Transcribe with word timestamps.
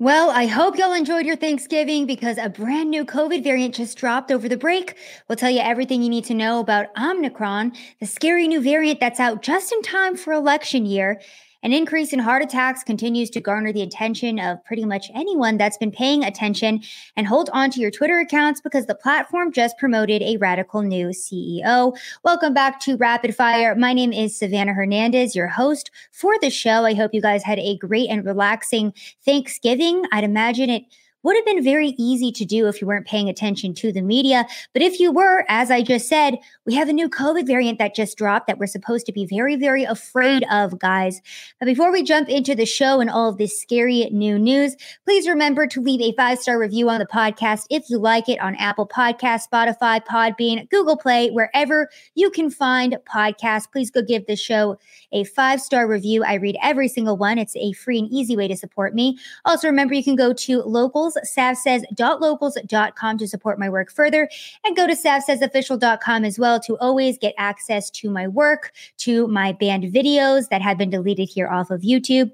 Well, 0.00 0.30
I 0.30 0.46
hope 0.46 0.78
y'all 0.78 0.92
enjoyed 0.92 1.26
your 1.26 1.34
Thanksgiving 1.34 2.06
because 2.06 2.38
a 2.38 2.48
brand 2.48 2.88
new 2.88 3.04
COVID 3.04 3.42
variant 3.42 3.74
just 3.74 3.98
dropped 3.98 4.30
over 4.30 4.48
the 4.48 4.56
break. 4.56 4.94
We'll 5.26 5.34
tell 5.34 5.50
you 5.50 5.58
everything 5.58 6.02
you 6.02 6.08
need 6.08 6.24
to 6.26 6.34
know 6.34 6.60
about 6.60 6.96
Omicron, 6.96 7.72
the 7.98 8.06
scary 8.06 8.46
new 8.46 8.60
variant 8.60 9.00
that's 9.00 9.18
out 9.18 9.42
just 9.42 9.72
in 9.72 9.82
time 9.82 10.16
for 10.16 10.32
election 10.32 10.86
year. 10.86 11.20
An 11.64 11.72
increase 11.72 12.12
in 12.12 12.20
heart 12.20 12.40
attacks 12.40 12.84
continues 12.84 13.30
to 13.30 13.40
garner 13.40 13.72
the 13.72 13.82
attention 13.82 14.38
of 14.38 14.64
pretty 14.64 14.84
much 14.84 15.10
anyone 15.12 15.56
that's 15.56 15.76
been 15.76 15.90
paying 15.90 16.22
attention. 16.22 16.80
And 17.16 17.26
hold 17.26 17.50
on 17.52 17.72
to 17.72 17.80
your 17.80 17.90
Twitter 17.90 18.20
accounts 18.20 18.60
because 18.60 18.86
the 18.86 18.94
platform 18.94 19.50
just 19.50 19.76
promoted 19.76 20.22
a 20.22 20.36
radical 20.36 20.82
new 20.82 21.08
CEO. 21.08 21.98
Welcome 22.22 22.54
back 22.54 22.78
to 22.82 22.96
Rapid 22.96 23.34
Fire. 23.34 23.74
My 23.74 23.92
name 23.92 24.12
is 24.12 24.38
Savannah 24.38 24.72
Hernandez, 24.72 25.34
your 25.34 25.48
host 25.48 25.90
for 26.12 26.38
the 26.40 26.48
show. 26.48 26.84
I 26.84 26.94
hope 26.94 27.12
you 27.12 27.20
guys 27.20 27.42
had 27.42 27.58
a 27.58 27.76
great 27.76 28.08
and 28.08 28.24
relaxing 28.24 28.94
Thanksgiving. 29.24 30.04
I'd 30.12 30.22
imagine 30.22 30.70
it 30.70 30.84
would 31.28 31.36
have 31.36 31.44
been 31.44 31.62
very 31.62 31.94
easy 31.98 32.32
to 32.32 32.46
do 32.46 32.68
if 32.68 32.80
you 32.80 32.86
weren't 32.86 33.06
paying 33.06 33.28
attention 33.28 33.74
to 33.74 33.92
the 33.92 34.00
media. 34.00 34.46
But 34.72 34.80
if 34.80 34.98
you 34.98 35.12
were, 35.12 35.44
as 35.46 35.70
I 35.70 35.82
just 35.82 36.08
said, 36.08 36.38
we 36.64 36.74
have 36.74 36.88
a 36.88 36.92
new 36.94 37.10
COVID 37.10 37.46
variant 37.46 37.78
that 37.80 37.94
just 37.94 38.16
dropped 38.16 38.46
that 38.46 38.56
we're 38.56 38.66
supposed 38.66 39.04
to 39.04 39.12
be 39.12 39.26
very, 39.26 39.54
very 39.54 39.84
afraid 39.84 40.42
of, 40.50 40.78
guys. 40.78 41.20
But 41.60 41.66
before 41.66 41.92
we 41.92 42.02
jump 42.02 42.30
into 42.30 42.54
the 42.54 42.64
show 42.64 43.02
and 43.02 43.10
all 43.10 43.28
of 43.28 43.36
this 43.36 43.60
scary 43.60 44.08
new 44.10 44.38
news, 44.38 44.74
please 45.04 45.28
remember 45.28 45.66
to 45.66 45.82
leave 45.82 46.00
a 46.00 46.16
five 46.16 46.38
star 46.38 46.58
review 46.58 46.88
on 46.88 46.98
the 46.98 47.06
podcast 47.06 47.66
if 47.68 47.90
you 47.90 47.98
like 47.98 48.30
it 48.30 48.40
on 48.40 48.54
Apple 48.54 48.88
Podcast, 48.88 49.50
Spotify, 49.52 50.02
Podbean, 50.02 50.66
Google 50.70 50.96
Play, 50.96 51.28
wherever 51.28 51.90
you 52.14 52.30
can 52.30 52.48
find 52.48 52.96
podcasts. 53.06 53.70
Please 53.70 53.90
go 53.90 54.00
give 54.00 54.24
the 54.24 54.34
show 54.34 54.78
a 55.12 55.24
five 55.24 55.60
star 55.60 55.86
review. 55.86 56.24
I 56.24 56.34
read 56.34 56.56
every 56.62 56.88
single 56.88 57.16
one. 57.16 57.38
It's 57.38 57.56
a 57.56 57.72
free 57.72 57.98
and 57.98 58.10
easy 58.10 58.36
way 58.36 58.48
to 58.48 58.56
support 58.56 58.94
me. 58.94 59.18
Also, 59.44 59.68
remember 59.68 59.94
you 59.94 60.04
can 60.04 60.16
go 60.16 60.32
to 60.32 60.62
local 60.62 60.88
locals, 60.88 61.18
savsays.locals.com 61.24 63.18
to 63.18 63.28
support 63.28 63.58
my 63.58 63.68
work 63.68 63.90
further. 63.90 64.28
And 64.64 64.76
go 64.76 64.86
to 64.86 64.94
savsaysofficial.com 64.94 66.24
as 66.24 66.38
well 66.38 66.60
to 66.60 66.76
always 66.78 67.18
get 67.18 67.34
access 67.36 67.90
to 67.90 68.10
my 68.10 68.26
work, 68.26 68.72
to 68.98 69.26
my 69.28 69.52
banned 69.52 69.84
videos 69.84 70.48
that 70.48 70.62
have 70.62 70.78
been 70.78 70.90
deleted 70.90 71.28
here 71.28 71.48
off 71.48 71.70
of 71.70 71.82
YouTube. 71.82 72.32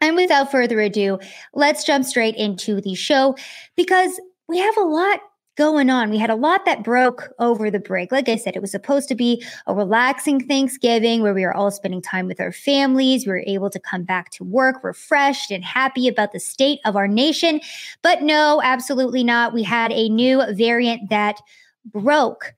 And 0.00 0.16
without 0.16 0.50
further 0.50 0.80
ado, 0.80 1.18
let's 1.52 1.84
jump 1.84 2.06
straight 2.06 2.36
into 2.36 2.80
the 2.80 2.94
show 2.94 3.36
because 3.76 4.18
we 4.48 4.58
have 4.58 4.76
a 4.78 4.82
lot 4.82 5.20
going 5.60 5.90
on. 5.90 6.08
We 6.08 6.16
had 6.16 6.30
a 6.30 6.36
lot 6.36 6.64
that 6.64 6.82
broke 6.82 7.34
over 7.38 7.70
the 7.70 7.78
break. 7.78 8.10
Like 8.10 8.30
I 8.30 8.36
said, 8.36 8.56
it 8.56 8.62
was 8.62 8.70
supposed 8.70 9.08
to 9.10 9.14
be 9.14 9.44
a 9.66 9.74
relaxing 9.74 10.40
Thanksgiving 10.40 11.20
where 11.20 11.34
we 11.34 11.42
were 11.42 11.54
all 11.54 11.70
spending 11.70 12.00
time 12.00 12.26
with 12.26 12.40
our 12.40 12.50
families. 12.50 13.26
We 13.26 13.32
were 13.32 13.44
able 13.46 13.68
to 13.68 13.78
come 13.78 14.04
back 14.04 14.30
to 14.30 14.44
work 14.44 14.82
refreshed 14.82 15.50
and 15.50 15.62
happy 15.62 16.08
about 16.08 16.32
the 16.32 16.40
state 16.40 16.80
of 16.86 16.96
our 16.96 17.06
nation. 17.06 17.60
But 18.00 18.22
no, 18.22 18.62
absolutely 18.64 19.22
not. 19.22 19.52
We 19.52 19.62
had 19.62 19.92
a 19.92 20.08
new 20.08 20.42
variant 20.54 21.10
that 21.10 21.42
broke 21.84 22.54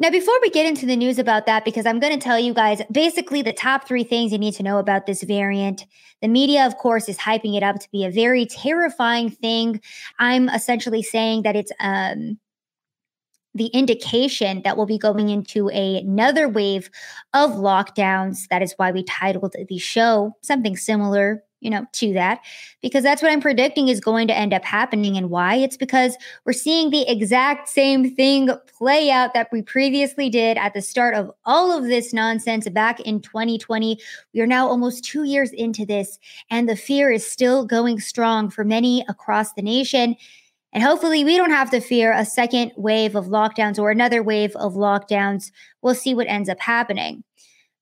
now, 0.00 0.10
before 0.10 0.38
we 0.40 0.50
get 0.50 0.64
into 0.64 0.86
the 0.86 0.94
news 0.94 1.18
about 1.18 1.46
that, 1.46 1.64
because 1.64 1.84
I'm 1.84 1.98
going 1.98 2.16
to 2.16 2.22
tell 2.22 2.38
you 2.38 2.54
guys 2.54 2.80
basically 2.92 3.42
the 3.42 3.52
top 3.52 3.88
three 3.88 4.04
things 4.04 4.30
you 4.30 4.38
need 4.38 4.54
to 4.54 4.62
know 4.62 4.78
about 4.78 5.06
this 5.06 5.24
variant. 5.24 5.86
The 6.22 6.28
media, 6.28 6.64
of 6.66 6.76
course, 6.76 7.08
is 7.08 7.18
hyping 7.18 7.56
it 7.56 7.64
up 7.64 7.80
to 7.80 7.90
be 7.90 8.04
a 8.04 8.10
very 8.10 8.46
terrifying 8.46 9.28
thing. 9.28 9.80
I'm 10.20 10.48
essentially 10.50 11.02
saying 11.02 11.42
that 11.42 11.56
it's 11.56 11.72
um, 11.80 12.38
the 13.54 13.66
indication 13.66 14.62
that 14.62 14.76
we'll 14.76 14.86
be 14.86 14.98
going 14.98 15.30
into 15.30 15.68
a, 15.70 15.96
another 15.96 16.48
wave 16.48 16.90
of 17.34 17.50
lockdowns. 17.52 18.46
That 18.50 18.62
is 18.62 18.74
why 18.76 18.92
we 18.92 19.02
titled 19.02 19.56
the 19.68 19.78
show 19.78 20.36
something 20.42 20.76
similar 20.76 21.42
you 21.60 21.70
know, 21.70 21.86
to 21.92 22.12
that 22.12 22.40
because 22.82 23.02
that's 23.02 23.22
what 23.22 23.32
I'm 23.32 23.40
predicting 23.40 23.88
is 23.88 24.00
going 24.00 24.28
to 24.28 24.36
end 24.36 24.54
up 24.54 24.64
happening. 24.64 25.16
And 25.16 25.30
why? 25.30 25.56
It's 25.56 25.76
because 25.76 26.16
we're 26.44 26.52
seeing 26.52 26.90
the 26.90 27.08
exact 27.10 27.68
same 27.68 28.14
thing 28.14 28.50
play 28.76 29.10
out 29.10 29.34
that 29.34 29.48
we 29.52 29.62
previously 29.62 30.30
did 30.30 30.56
at 30.56 30.74
the 30.74 30.82
start 30.82 31.14
of 31.14 31.30
all 31.44 31.76
of 31.76 31.84
this 31.84 32.12
nonsense 32.12 32.68
back 32.68 33.00
in 33.00 33.20
2020. 33.20 33.98
We 34.34 34.40
are 34.40 34.46
now 34.46 34.68
almost 34.68 35.04
two 35.04 35.24
years 35.24 35.50
into 35.50 35.84
this, 35.84 36.18
and 36.50 36.68
the 36.68 36.76
fear 36.76 37.10
is 37.10 37.26
still 37.26 37.64
going 37.64 38.00
strong 38.00 38.50
for 38.50 38.64
many 38.64 39.04
across 39.08 39.52
the 39.54 39.62
nation. 39.62 40.16
And 40.72 40.82
hopefully, 40.82 41.24
we 41.24 41.36
don't 41.36 41.50
have 41.50 41.70
to 41.70 41.80
fear 41.80 42.12
a 42.12 42.26
second 42.26 42.72
wave 42.76 43.16
of 43.16 43.26
lockdowns 43.26 43.78
or 43.78 43.90
another 43.90 44.22
wave 44.22 44.54
of 44.56 44.74
lockdowns. 44.74 45.50
We'll 45.82 45.94
see 45.94 46.14
what 46.14 46.28
ends 46.28 46.48
up 46.48 46.60
happening. 46.60 47.24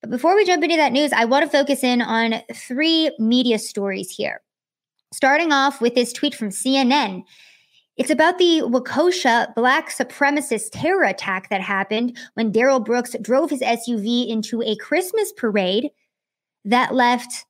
But 0.00 0.10
before 0.10 0.36
we 0.36 0.44
jump 0.44 0.62
into 0.62 0.76
that 0.76 0.92
news, 0.92 1.12
I 1.12 1.24
want 1.24 1.44
to 1.44 1.50
focus 1.50 1.82
in 1.82 2.02
on 2.02 2.42
three 2.54 3.10
media 3.18 3.58
stories 3.58 4.10
here. 4.10 4.40
Starting 5.12 5.52
off 5.52 5.80
with 5.80 5.94
this 5.94 6.12
tweet 6.12 6.34
from 6.34 6.50
CNN. 6.50 7.22
It's 7.96 8.10
about 8.10 8.36
the 8.36 8.60
Waukesha 8.62 9.54
black 9.54 9.88
supremacist 9.88 10.68
terror 10.72 11.04
attack 11.04 11.48
that 11.48 11.62
happened 11.62 12.18
when 12.34 12.52
Darrell 12.52 12.80
Brooks 12.80 13.16
drove 13.22 13.48
his 13.48 13.62
SUV 13.62 14.28
into 14.28 14.62
a 14.62 14.76
Christmas 14.76 15.32
parade 15.32 15.90
that 16.66 16.94
left, 16.94 17.46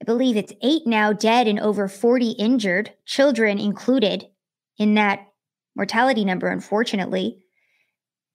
I 0.00 0.04
believe 0.04 0.36
it's 0.36 0.52
eight 0.62 0.86
now 0.86 1.12
dead 1.12 1.48
and 1.48 1.58
over 1.58 1.88
40 1.88 2.30
injured, 2.32 2.92
children 3.06 3.58
included 3.58 4.26
in 4.78 4.94
that 4.94 5.26
mortality 5.74 6.24
number, 6.24 6.48
unfortunately. 6.48 7.38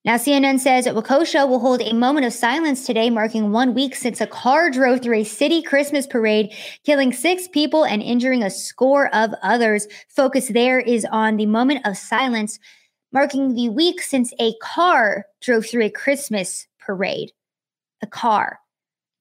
Now, 0.05 0.17
CNN 0.17 0.59
says 0.59 0.85
Waukesha 0.85 1.49
will 1.49 1.59
hold 1.59 1.81
a 1.81 1.91
moment 1.91 2.27
of 2.27 2.33
silence 2.33 2.85
today, 2.85 3.09
marking 3.09 3.51
one 3.51 3.73
week 3.73 3.95
since 3.95 4.21
a 4.21 4.27
car 4.27 4.69
drove 4.69 5.01
through 5.01 5.17
a 5.17 5.23
city 5.23 5.63
Christmas 5.63 6.05
parade, 6.05 6.53
killing 6.83 7.11
six 7.11 7.47
people 7.47 7.83
and 7.83 8.03
injuring 8.03 8.43
a 8.43 8.51
score 8.51 9.13
of 9.15 9.33
others. 9.41 9.87
Focus 10.07 10.49
there 10.49 10.79
is 10.79 11.07
on 11.11 11.37
the 11.37 11.47
moment 11.47 11.87
of 11.87 11.97
silence, 11.97 12.59
marking 13.11 13.55
the 13.55 13.69
week 13.69 13.99
since 13.99 14.31
a 14.39 14.53
car 14.61 15.25
drove 15.41 15.65
through 15.65 15.85
a 15.85 15.89
Christmas 15.89 16.67
parade. 16.79 17.31
A 18.03 18.07
car. 18.07 18.59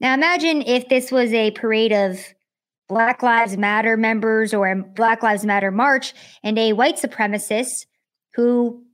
Now, 0.01 0.13
imagine 0.13 0.61
if 0.61 0.91
this 0.91 1.11
was 1.11 1.33
a 1.33 1.53
parade 1.53 1.93
of 1.93 2.21
Black 2.91 3.23
Lives 3.23 3.57
Matter 3.57 3.97
members 3.97 4.53
or 4.53 4.71
a 4.71 4.77
Black 4.77 5.23
Lives 5.23 5.47
Matter 5.47 5.71
march 5.71 6.13
and 6.43 6.59
a 6.59 6.75
white 6.75 6.97
supremacist 6.97 7.87
who 8.35 8.85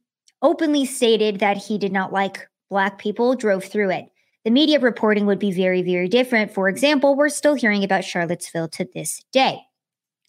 openly 0.43 0.85
stated 0.85 1.41
that 1.41 1.57
he 1.57 1.79
did 1.79 1.93
not 1.93 2.13
like 2.13 2.49
Black 2.71 2.99
people, 2.99 3.35
drove 3.35 3.65
through 3.65 3.91
it. 3.91 4.07
The 4.45 4.51
media 4.51 4.79
reporting 4.79 5.27
would 5.27 5.39
be 5.39 5.51
very, 5.51 5.83
very 5.83 6.09
different. 6.09 6.55
For 6.55 6.69
example, 6.69 7.17
we're 7.17 7.29
still 7.29 7.55
hearing 7.55 7.85
about 7.85 8.05
Charlottesville 8.05 8.69
to 8.69 8.89
this 8.95 9.23
day. 9.33 9.61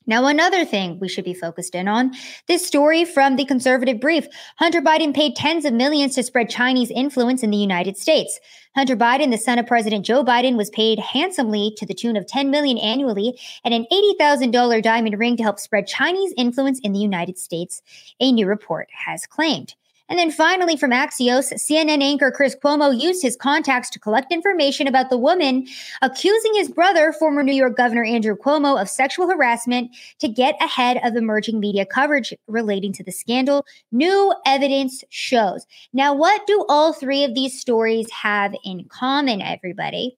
Now, 0.08 0.26
another 0.26 0.66
thing 0.66 1.00
we 1.00 1.08
should 1.08 1.24
be 1.24 1.36
focused 1.36 1.76
in 1.76 1.88
on 1.88 2.14
this 2.48 2.66
story 2.66 3.06
from 3.06 3.36
the 3.36 3.46
conservative 3.46 4.00
brief 4.00 4.26
Hunter 4.58 4.82
Biden 4.82 5.14
paid 5.14 5.36
tens 5.36 5.64
of 5.64 5.74
millions 5.74 6.16
to 6.16 6.24
spread 6.24 6.50
Chinese 6.50 6.90
influence 6.90 7.44
in 7.44 7.52
the 7.52 7.58
United 7.58 7.98
States. 7.98 8.40
Hunter 8.76 8.98
Biden, 8.98 9.30
the 9.30 9.38
son 9.38 9.60
of 9.60 9.68
President 9.68 10.04
Joe 10.04 10.24
Biden, 10.24 10.58
was 10.58 10.72
paid 10.72 10.98
handsomely 10.98 11.74
to 11.78 11.86
the 11.86 11.94
tune 11.94 12.18
of 12.18 12.26
10 12.26 12.50
million 12.50 12.80
annually 12.80 13.40
and 13.64 13.76
an 13.76 13.86
$80,000 14.20 14.82
diamond 14.82 15.20
ring 15.20 15.38
to 15.38 15.44
help 15.44 15.60
spread 15.60 15.86
Chinese 15.86 16.34
influence 16.36 16.80
in 16.80 16.94
the 16.94 17.00
United 17.00 17.38
States, 17.38 17.84
a 18.20 18.32
new 18.32 18.48
report 18.48 18.90
has 19.06 19.28
claimed. 19.28 19.76
And 20.12 20.20
then 20.20 20.30
finally, 20.30 20.76
from 20.76 20.92
Axios, 20.92 21.54
CNN 21.54 22.04
anchor 22.04 22.32
Chris 22.32 22.54
Cuomo 22.62 22.92
used 22.92 23.22
his 23.22 23.38
contacts 23.38 23.90
to 23.92 24.00
collect 24.00 24.30
information 24.30 24.86
about 24.86 25.10
the 25.10 25.18
woman 25.18 25.66
accusing 26.02 26.54
his 26.54 26.68
brother, 26.68 27.14
former 27.14 27.44
New 27.44 27.54
York 27.54 27.78
Governor 27.78 28.04
Andrew 28.04 28.36
Cuomo, 28.36 28.80
of 28.80 28.90
sexual 28.90 29.30
harassment 29.30 29.96
to 30.20 30.28
get 30.28 30.62
ahead 30.62 31.00
of 31.06 31.16
emerging 31.16 31.62
media 31.62 31.86
coverage 31.86 32.34
relating 32.50 32.92
to 32.92 33.06
the 33.06 33.12
scandal. 33.14 33.66
New 33.94 34.36
evidence 34.46 35.02
shows. 35.08 35.66
Now, 35.94 36.14
what 36.14 36.46
do 36.46 36.66
all 36.68 36.92
three 36.92 37.24
of 37.24 37.34
these 37.34 37.58
stories 37.58 38.12
have 38.12 38.54
in 38.66 38.84
common, 38.90 39.42
everybody? 39.42 40.18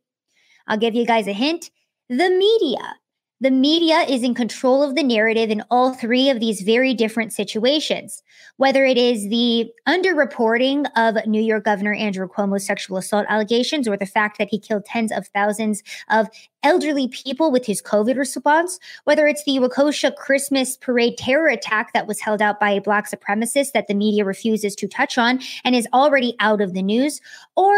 I'll 0.65 0.79
give 0.79 0.95
you 0.95 1.05
guys 1.05 1.27
a 1.27 1.33
hint. 1.33 1.69
The 2.09 2.31
media. 2.31 2.95
The 3.43 3.51
media 3.51 4.05
is 4.07 4.23
in 4.23 4.35
control 4.35 4.83
of 4.83 4.95
the 4.95 5.03
narrative 5.03 5.49
in 5.49 5.65
all 5.69 5.93
three 5.93 6.29
of 6.29 6.39
these 6.39 6.61
very 6.61 6.93
different 6.93 7.33
situations. 7.33 8.23
Whether 8.55 8.85
it 8.85 8.97
is 8.97 9.27
the 9.27 9.69
underreporting 9.85 10.89
of 10.95 11.17
New 11.27 11.41
York 11.41 11.65
Governor 11.65 11.93
Andrew 11.93 12.25
Cuomo's 12.29 12.65
sexual 12.65 12.95
assault 12.95 13.25
allegations 13.27 13.85
or 13.85 13.97
the 13.97 14.05
fact 14.05 14.37
that 14.37 14.47
he 14.49 14.57
killed 14.57 14.85
tens 14.85 15.11
of 15.11 15.27
thousands 15.27 15.83
of 16.09 16.29
elderly 16.63 17.09
people 17.09 17.51
with 17.51 17.65
his 17.65 17.81
COVID 17.81 18.15
response, 18.15 18.79
whether 19.03 19.27
it's 19.27 19.43
the 19.43 19.57
Waukesha 19.57 20.15
Christmas 20.15 20.77
parade 20.77 21.17
terror 21.17 21.49
attack 21.49 21.91
that 21.91 22.07
was 22.07 22.21
held 22.21 22.41
out 22.41 22.61
by 22.61 22.69
a 22.69 22.79
black 22.79 23.11
supremacist 23.11 23.73
that 23.73 23.87
the 23.89 23.93
media 23.93 24.23
refuses 24.23 24.73
to 24.77 24.87
touch 24.87 25.17
on 25.17 25.41
and 25.65 25.75
is 25.75 25.85
already 25.91 26.33
out 26.39 26.61
of 26.61 26.73
the 26.73 26.81
news, 26.81 27.19
or, 27.57 27.73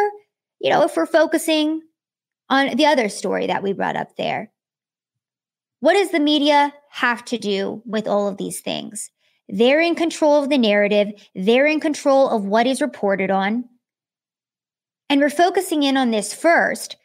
you 0.59 0.69
know, 0.69 0.83
if 0.83 0.95
we're 0.95 1.07
focusing 1.07 1.81
on 2.51 2.75
the 2.75 2.85
other 2.85 3.09
story 3.09 3.47
that 3.47 3.63
we 3.63 3.73
brought 3.73 3.95
up 3.95 4.15
there 4.15 4.51
what 5.85 5.93
does 5.93 6.09
the 6.09 6.19
media 6.19 6.73
have 6.89 7.23
to 7.25 7.37
do 7.37 7.83
with 7.85 8.07
all 8.07 8.27
of 8.27 8.37
these 8.37 8.59
things? 8.59 9.11
They're 9.47 9.79
in 9.79 9.93
control 9.93 10.41
of 10.41 10.49
the 10.49 10.57
narrative, 10.57 11.09
they're 11.35 11.67
in 11.67 11.79
control 11.79 12.27
of 12.27 12.43
what 12.43 12.65
is 12.65 12.81
reported 12.81 13.29
on. 13.29 13.65
And 15.11 15.21
we're 15.21 15.29
focusing 15.29 15.83
in 15.83 15.95
on 15.95 16.09
this 16.09 16.33
first 16.33 16.95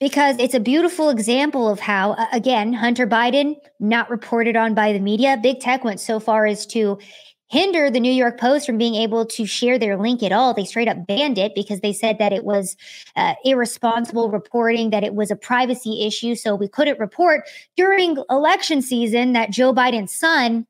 because 0.00 0.40
it's 0.40 0.54
a 0.54 0.58
beautiful 0.58 1.08
example 1.08 1.68
of 1.68 1.78
how, 1.78 2.16
again, 2.32 2.72
Hunter 2.72 3.06
Biden, 3.06 3.54
not 3.78 4.10
reported 4.10 4.56
on 4.56 4.74
by 4.74 4.92
the 4.92 4.98
media. 4.98 5.38
Big 5.40 5.60
tech 5.60 5.84
went 5.84 6.00
so 6.00 6.18
far 6.18 6.46
as 6.46 6.66
to 6.66 6.98
hinder 7.48 7.90
the 7.90 8.00
New 8.00 8.12
York 8.12 8.40
Post 8.40 8.66
from 8.66 8.78
being 8.78 8.96
able 8.96 9.24
to 9.26 9.46
share 9.46 9.78
their 9.78 9.96
link 9.96 10.22
at 10.22 10.32
all. 10.32 10.52
They 10.52 10.64
straight 10.64 10.88
up 10.88 11.06
banned 11.06 11.38
it 11.38 11.54
because 11.54 11.80
they 11.80 11.92
said 11.92 12.18
that 12.18 12.32
it 12.32 12.44
was 12.44 12.76
uh, 13.14 13.34
irresponsible 13.44 14.30
reporting, 14.30 14.90
that 14.90 15.04
it 15.04 15.14
was 15.14 15.30
a 15.30 15.36
privacy 15.36 16.04
issue. 16.04 16.34
So 16.34 16.54
we 16.54 16.68
couldn't 16.68 16.98
report 16.98 17.48
during 17.76 18.16
election 18.30 18.82
season 18.82 19.32
that 19.34 19.50
Joe 19.50 19.72
Biden's 19.72 20.14
son 20.14 20.66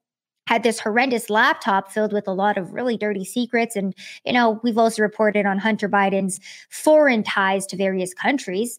had 0.47 0.63
this 0.63 0.79
horrendous 0.79 1.29
laptop 1.29 1.91
filled 1.91 2.13
with 2.13 2.29
a 2.29 2.33
lot 2.33 2.57
of 2.57 2.73
really 2.73 2.97
dirty 2.97 3.25
secrets. 3.25 3.75
And, 3.75 3.95
you 4.25 4.33
know, 4.33 4.61
we've 4.63 4.79
also 4.79 5.03
reported 5.03 5.45
on 5.45 5.59
Hunter 5.59 5.89
Biden's 5.89 6.39
foreign 6.71 7.23
ties 7.23 7.67
to 7.67 7.77
various 7.77 8.15
countries. 8.15 8.79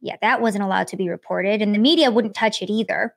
Yeah, 0.00 0.16
that 0.22 0.40
wasn't 0.40 0.64
allowed 0.64 0.88
to 0.88 0.96
be 0.96 1.08
reported. 1.08 1.60
And 1.60 1.74
the 1.74 1.78
media 1.78 2.10
wouldn't 2.10 2.34
touch 2.34 2.62
it 2.62 2.70
either 2.70 3.14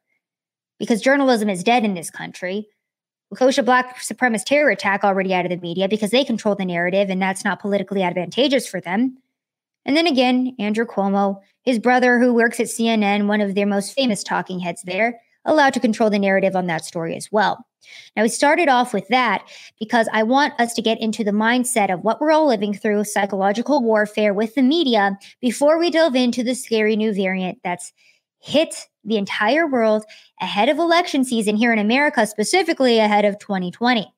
because 0.78 1.02
journalism 1.02 1.50
is 1.50 1.64
dead 1.64 1.86
in 1.86 1.94
this 1.94 2.10
country. 2.10 2.68
Kosha 3.36 3.64
black 3.64 4.00
supremacist 4.00 4.46
terror 4.46 4.72
attack 4.72 5.04
already 5.04 5.34
out 5.34 5.46
of 5.46 5.52
the 5.52 5.58
media 5.58 5.88
because 5.88 6.10
they 6.10 6.24
control 6.24 6.56
the 6.56 6.66
narrative 6.66 7.10
and 7.10 7.22
that's 7.22 7.46
not 7.46 7.60
politically 7.60 8.02
advantageous 8.02 8.68
for 8.68 8.81
them. 8.81 9.18
And 9.86 9.96
then 9.96 10.08
again, 10.08 10.56
Andrew 10.60 10.86
Cuomo, 10.86 11.40
his 11.64 11.80
brother 11.80 12.20
who 12.20 12.34
works 12.34 12.60
at 12.60 12.68
CNN, 12.68 13.28
one 13.28 13.42
of 13.42 13.56
their 13.56 13.68
most 13.68 13.94
famous 13.94 14.24
talking 14.24 14.60
heads 14.60 14.81
there, 14.84 15.22
allowed 15.46 15.74
to 15.74 15.80
control 15.80 16.10
the 16.10 16.20
narrative 16.20 16.56
on 16.56 16.68
that 16.68 16.86
story 16.86 17.16
as 17.16 17.30
well. 17.31 17.66
Now, 18.16 18.24
we 18.24 18.30
started 18.30 18.68
off 18.68 18.94
with 18.94 19.08
that 19.08 19.48
because 19.80 20.10
I 20.12 20.24
want 20.24 20.60
us 20.60 20.74
to 20.74 20.81
get 20.81 21.00
into 21.00 21.24
the 21.24 21.31
mindset 21.31 21.92
of 21.92 22.04
what 22.04 22.20
we're 22.20 22.31
all 22.31 22.48
living 22.48 22.74
through 22.74 23.06
psychological 23.06 23.81
warfare 23.81 24.34
with 24.34 24.56
the 24.56 24.62
media 24.62 25.18
before 25.40 25.80
we 25.80 25.90
delve 25.90 26.16
into 26.16 26.44
the 26.44 26.56
scary 26.56 26.96
new 26.96 27.14
variant 27.14 27.60
that's 27.64 27.94
hit 28.40 28.88
the 29.04 29.18
entire 29.18 29.68
world 29.68 30.04
ahead 30.42 30.70
of 30.70 30.78
election 30.78 31.24
season 31.24 31.56
here 31.56 31.74
in 31.74 31.80
America, 31.80 32.26
specifically 32.26 33.00
ahead 33.00 33.26
of 33.26 33.40
2020. 33.40 34.12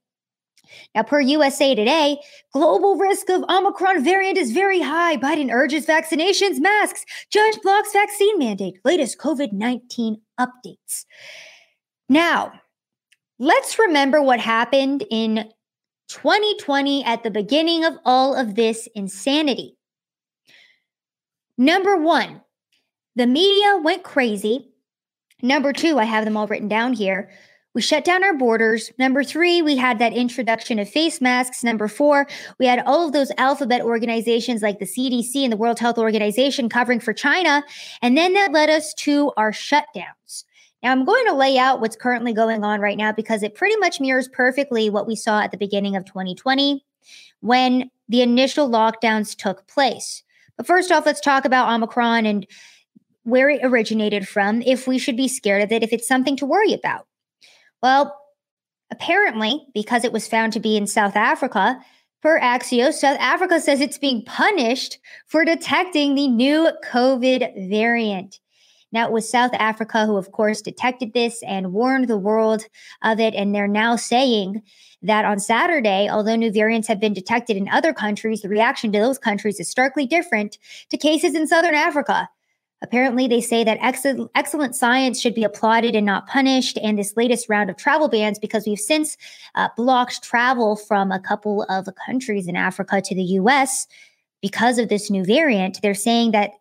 Now, 0.96 1.04
per 1.04 1.20
USA 1.20 1.76
Today, 1.76 2.18
global 2.54 2.96
risk 2.96 3.30
of 3.30 3.44
Omicron 3.50 4.04
variant 4.04 4.38
is 4.38 4.52
very 4.52 4.82
high. 4.82 5.18
Biden 5.18 5.52
urges 5.52 5.86
vaccinations, 5.86 6.60
masks. 6.60 7.06
Judge 7.30 7.60
blocks 7.62 7.92
vaccine 7.92 8.40
mandate. 8.40 8.80
Latest 8.86 9.18
COVID 9.18 9.52
19 9.52 10.22
updates. 10.40 11.06
Now, 12.08 12.54
let's 13.40 13.80
remember 13.80 14.22
what 14.22 14.40
happened 14.40 15.04
in 15.10 15.50
2020 16.10 17.04
at 17.06 17.24
the 17.24 17.32
beginning 17.32 17.86
of 17.86 17.98
all 18.06 18.36
of 18.36 18.56
this 18.56 18.88
insanity. 18.96 19.78
Number 21.58 21.96
one, 21.98 22.42
the 23.22 23.28
media 23.28 23.78
went 23.78 24.02
crazy. 24.02 24.68
Number 25.44 25.74
two, 25.74 26.00
I 26.00 26.06
have 26.06 26.26
them 26.26 26.36
all 26.36 26.48
written 26.48 26.68
down 26.68 26.94
here. 26.94 27.30
We 27.76 27.82
shut 27.84 28.04
down 28.04 28.24
our 28.24 28.34
borders. 28.34 28.92
Number 28.98 29.24
three, 29.24 29.62
we 29.62 29.76
had 29.76 30.00
that 30.00 30.12
introduction 30.12 30.80
of 30.80 30.90
face 30.90 31.22
masks. 31.22 31.64
Number 31.64 31.88
four, 31.88 32.26
we 32.58 32.66
had 32.66 32.82
all 32.84 33.06
of 33.06 33.14
those 33.14 33.32
alphabet 33.38 33.82
organizations 33.82 34.64
like 34.64 34.80
the 34.80 34.86
CDC 34.86 35.36
and 35.36 35.54
the 35.54 35.58
World 35.58 35.78
Health 35.78 36.00
Organization 36.00 36.68
covering 36.68 37.00
for 37.00 37.14
China. 37.14 37.64
And 38.02 38.18
then 38.18 38.34
that 38.34 38.54
led 38.54 38.72
us 38.72 38.92
to 38.96 39.32
our 39.38 39.52
shutdowns. 39.52 40.44
Now, 40.82 40.92
I'm 40.92 41.06
going 41.06 41.28
to 41.28 41.36
lay 41.36 41.60
out 41.60 41.80
what's 41.80 41.96
currently 41.96 42.34
going 42.34 42.64
on 42.64 42.82
right 42.82 42.98
now 42.98 43.12
because 43.12 43.44
it 43.44 43.54
pretty 43.54 43.76
much 43.76 44.02
mirrors 44.02 44.30
perfectly 44.30 44.90
what 44.90 45.06
we 45.06 45.16
saw 45.16 45.42
at 45.42 45.52
the 45.52 45.58
beginning 45.58 45.96
of 45.96 46.06
2020 46.06 46.84
when 47.42 47.92
the 48.10 48.24
initial 48.24 48.68
lockdowns 48.68 49.36
took 49.36 49.68
place. 49.68 50.24
But 50.58 50.68
first 50.68 50.92
off, 50.92 51.06
let's 51.06 51.22
talk 51.22 51.46
about 51.46 51.72
Omicron 51.72 52.26
and 52.26 52.48
where 53.24 53.50
it 53.50 53.62
originated 53.64 54.28
from, 54.28 54.62
if 54.62 54.88
we 54.88 54.98
should 54.98 55.18
be 55.18 55.28
scared 55.28 55.64
of 55.64 55.72
it, 55.72 55.84
if 55.84 55.94
it's 55.94 56.08
something 56.08 56.36
to 56.38 56.46
worry 56.46 56.74
about. 56.74 57.08
Well, 57.82 58.18
apparently, 58.92 59.66
because 59.74 60.04
it 60.04 60.12
was 60.12 60.28
found 60.28 60.54
to 60.54 60.60
be 60.60 60.78
in 60.78 60.88
South 60.88 61.16
Africa, 61.16 61.80
per 62.22 62.40
Axios, 62.40 62.94
South 62.94 63.18
Africa 63.20 63.60
says 63.60 63.82
it's 63.82 63.98
being 63.98 64.24
punished 64.26 65.00
for 65.28 65.44
detecting 65.44 66.16
the 66.16 66.28
new 66.28 66.70
COVID 66.86 67.70
variant. 67.70 68.40
Now, 68.92 69.08
it 69.08 69.14
was 69.14 69.30
South 69.30 69.52
Africa 69.54 70.06
who, 70.06 70.18
of 70.18 70.32
course, 70.32 70.62
detected 70.62 71.14
this 71.14 71.42
and 71.44 71.72
warned 71.72 72.08
the 72.08 72.18
world 72.18 72.66
of 73.02 73.20
it. 73.20 73.34
And 73.34 73.56
they're 73.56 73.68
now 73.68 73.96
saying 73.96 74.62
that 75.02 75.26
on 75.26 75.40
Saturday, 75.40 76.10
although 76.10 76.36
new 76.36 76.52
variants 76.52 76.88
have 76.90 77.00
been 77.00 77.14
detected 77.14 77.56
in 77.56 77.70
other 77.70 77.94
countries, 77.94 78.42
the 78.42 78.50
reaction 78.50 78.92
to 78.92 79.00
those 79.00 79.18
countries 79.18 79.60
is 79.60 79.70
starkly 79.70 80.06
different 80.06 80.58
to 80.90 80.98
cases 80.98 81.36
in 81.36 81.48
Southern 81.48 81.74
Africa. 81.74 82.30
Apparently, 82.84 83.28
they 83.28 83.42
say 83.42 83.64
that 83.64 83.78
ex- 83.82 84.06
excellent 84.34 84.76
science 84.76 85.22
should 85.22 85.36
be 85.36 85.44
applauded 85.44 85.96
and 85.96 86.06
not 86.06 86.28
punished. 86.28 86.80
And 86.82 86.98
this 86.98 87.16
latest 87.16 87.48
round 87.48 87.70
of 87.70 87.78
travel 87.78 88.08
bans, 88.08 88.40
because 88.40 88.66
we've 88.66 88.80
since 88.80 89.18
uh, 89.54 89.70
blocked 89.78 90.24
travel 90.24 90.76
from 90.76 91.12
a 91.12 91.20
couple 91.20 91.64
of 91.70 91.88
countries 92.06 92.48
in 92.48 92.56
Africa 92.56 93.02
to 93.02 93.16
the 93.16 93.24
US 93.24 93.88
because 94.42 94.80
of 94.80 94.90
this 94.90 95.12
new 95.12 95.24
variant, 95.24 95.82
they're 95.82 95.94
saying 95.94 96.32
that 96.32 96.52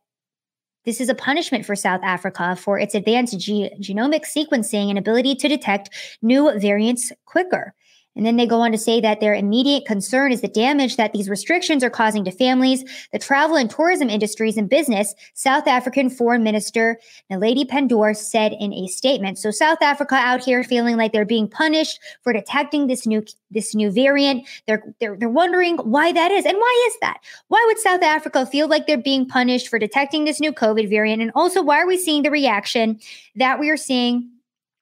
this 0.84 1.00
is 1.00 1.08
a 1.08 1.14
punishment 1.14 1.64
for 1.64 1.76
South 1.76 2.00
Africa 2.02 2.56
for 2.56 2.78
its 2.78 2.94
advanced 2.94 3.38
ge- 3.38 3.72
genomic 3.80 4.24
sequencing 4.24 4.88
and 4.88 4.98
ability 4.98 5.34
to 5.36 5.48
detect 5.48 5.90
new 6.22 6.58
variants 6.58 7.12
quicker. 7.24 7.74
And 8.16 8.26
then 8.26 8.36
they 8.36 8.46
go 8.46 8.60
on 8.60 8.72
to 8.72 8.78
say 8.78 9.00
that 9.00 9.20
their 9.20 9.34
immediate 9.34 9.86
concern 9.86 10.32
is 10.32 10.40
the 10.40 10.48
damage 10.48 10.96
that 10.96 11.12
these 11.12 11.28
restrictions 11.28 11.84
are 11.84 11.90
causing 11.90 12.24
to 12.24 12.30
families, 12.30 12.84
the 13.12 13.18
travel 13.18 13.56
and 13.56 13.70
tourism 13.70 14.10
industries, 14.10 14.56
and 14.56 14.68
business, 14.68 15.14
South 15.34 15.66
African 15.68 16.10
Foreign 16.10 16.42
Minister 16.42 16.98
Naledi 17.30 17.64
Pandor 17.64 18.16
said 18.16 18.52
in 18.58 18.74
a 18.74 18.88
statement. 18.88 19.38
So 19.38 19.50
South 19.50 19.80
Africa 19.80 20.16
out 20.16 20.44
here 20.44 20.64
feeling 20.64 20.96
like 20.96 21.12
they're 21.12 21.24
being 21.24 21.48
punished 21.48 22.00
for 22.22 22.32
detecting 22.32 22.88
this 22.88 23.06
new 23.06 23.24
this 23.50 23.74
new 23.74 23.90
variant. 23.90 24.48
They're, 24.66 24.82
they're, 25.00 25.16
they're 25.16 25.28
wondering 25.28 25.76
why 25.78 26.12
that 26.12 26.30
is. 26.30 26.44
And 26.46 26.56
why 26.56 26.84
is 26.88 26.98
that? 27.00 27.18
Why 27.48 27.62
would 27.66 27.78
South 27.78 28.02
Africa 28.02 28.46
feel 28.46 28.68
like 28.68 28.86
they're 28.86 28.96
being 28.96 29.26
punished 29.26 29.68
for 29.68 29.78
detecting 29.78 30.24
this 30.24 30.40
new 30.40 30.52
COVID 30.52 30.88
variant? 30.88 31.20
And 31.20 31.32
also, 31.34 31.62
why 31.62 31.78
are 31.78 31.86
we 31.86 31.96
seeing 31.96 32.22
the 32.22 32.30
reaction 32.30 33.00
that 33.36 33.58
we 33.58 33.70
are 33.70 33.76
seeing 33.76 34.30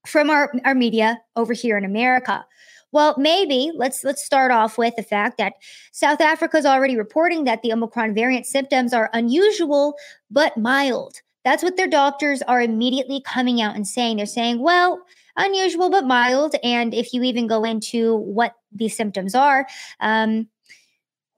from 0.07 0.31
our, 0.31 0.53
our 0.65 0.75
media 0.75 1.21
over 1.37 1.53
here 1.53 1.79
in 1.79 1.85
America? 1.85 2.45
Well, 2.91 3.15
maybe 3.19 3.71
let's 3.75 4.03
let's 4.03 4.25
start 4.25 4.51
off 4.51 4.79
with 4.79 4.97
the 4.97 5.03
fact 5.03 5.37
that 5.39 5.55
South 5.93 6.21
Africa 6.21 6.57
is 6.57 6.67
already 6.67 6.97
reporting 6.97 7.45
that 7.45 7.63
the 7.63 7.73
Omicron 7.73 8.15
variant 8.15 8.47
symptoms 8.47 8.93
are 8.93 9.11
unusual 9.13 9.95
but 10.31 10.57
mild. 10.57 11.21
That's 11.45 11.63
what 11.63 11.77
their 11.77 11.87
doctors 11.87 12.43
are 12.43 12.61
immediately 12.61 13.23
coming 13.25 13.61
out 13.61 13.77
and 13.77 13.87
saying. 13.87 14.17
They're 14.17 14.27
saying, 14.27 14.61
well, 14.61 15.01
unusual 15.37 15.91
but 15.91 16.05
mild. 16.05 16.57
And 16.63 16.93
if 16.93 17.13
you 17.13 17.23
even 17.23 17.47
go 17.47 17.65
into 17.65 18.17
what 18.17 18.55
these 18.73 18.97
symptoms 18.97 19.35
are, 19.35 19.67
um, 20.01 20.49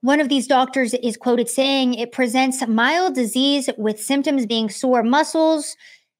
one 0.01 0.19
of 0.19 0.29
these 0.29 0.47
doctors 0.47 0.93
is 0.95 1.15
quoted 1.15 1.47
saying 1.47 1.93
it 1.93 2.11
presents 2.11 2.65
mild 2.67 3.13
disease 3.13 3.69
with 3.77 4.01
symptoms 4.01 4.45
being 4.45 4.69
sore 4.69 5.03
muscles 5.03 5.77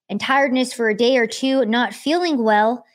and 0.07 0.21
tiredness 0.21 0.71
for 0.71 0.89
a 0.89 0.95
day 0.95 1.17
or 1.17 1.25
two, 1.25 1.65
not 1.65 1.93
feeling 1.93 2.43
well. 2.43 2.85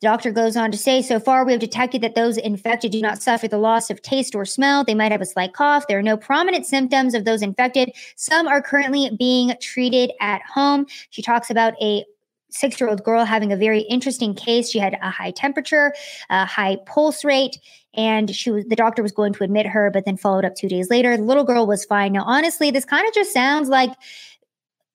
The 0.00 0.08
doctor 0.08 0.32
goes 0.32 0.56
on 0.56 0.70
to 0.70 0.78
say, 0.78 1.02
so 1.02 1.20
far 1.20 1.44
we 1.44 1.52
have 1.52 1.60
detected 1.60 2.00
that 2.00 2.14
those 2.14 2.38
infected 2.38 2.90
do 2.90 3.02
not 3.02 3.20
suffer 3.22 3.48
the 3.48 3.58
loss 3.58 3.90
of 3.90 4.00
taste 4.00 4.34
or 4.34 4.46
smell. 4.46 4.82
They 4.82 4.94
might 4.94 5.12
have 5.12 5.20
a 5.20 5.26
slight 5.26 5.52
cough. 5.52 5.86
There 5.88 5.98
are 5.98 6.02
no 6.02 6.16
prominent 6.16 6.64
symptoms 6.64 7.12
of 7.12 7.26
those 7.26 7.42
infected. 7.42 7.92
Some 8.16 8.48
are 8.48 8.62
currently 8.62 9.10
being 9.18 9.52
treated 9.60 10.12
at 10.18 10.40
home. 10.42 10.86
She 11.10 11.20
talks 11.20 11.50
about 11.50 11.74
a 11.82 12.06
six 12.48 12.80
year 12.80 12.88
old 12.88 13.04
girl 13.04 13.26
having 13.26 13.52
a 13.52 13.56
very 13.56 13.80
interesting 13.82 14.34
case. 14.34 14.70
She 14.70 14.78
had 14.78 14.96
a 15.02 15.10
high 15.10 15.32
temperature, 15.32 15.92
a 16.30 16.46
high 16.46 16.78
pulse 16.86 17.22
rate, 17.22 17.58
and 17.94 18.34
she 18.34 18.50
was 18.50 18.64
the 18.64 18.76
doctor 18.76 19.02
was 19.02 19.12
going 19.12 19.34
to 19.34 19.44
admit 19.44 19.66
her, 19.66 19.90
but 19.90 20.06
then 20.06 20.16
followed 20.16 20.46
up 20.46 20.54
two 20.54 20.68
days 20.68 20.88
later. 20.88 21.14
The 21.16 21.22
little 21.22 21.44
girl 21.44 21.66
was 21.66 21.84
fine. 21.84 22.12
Now, 22.12 22.24
honestly, 22.26 22.70
this 22.70 22.86
kind 22.86 23.06
of 23.06 23.12
just 23.12 23.34
sounds 23.34 23.68
like 23.68 23.92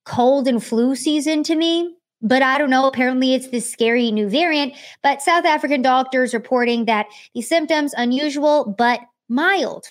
cold 0.04 0.48
and 0.48 0.64
flu 0.64 0.96
season 0.96 1.44
to 1.44 1.56
me. 1.56 1.96
But 2.26 2.42
I 2.42 2.58
don't 2.58 2.72
know. 2.72 2.88
Apparently, 2.88 3.36
it's 3.36 3.50
this 3.50 3.72
scary 3.72 4.12
new 4.12 4.28
variant. 4.28 4.74
But 5.04 5.22
South 5.22 5.46
African 5.46 5.84
doctors 5.84 6.34
reporting 6.34 6.86
that 6.86 7.06
the 7.36 7.42
symptoms 7.42 7.94
unusual 7.96 8.76
but 8.78 9.00
mild. 9.30 9.86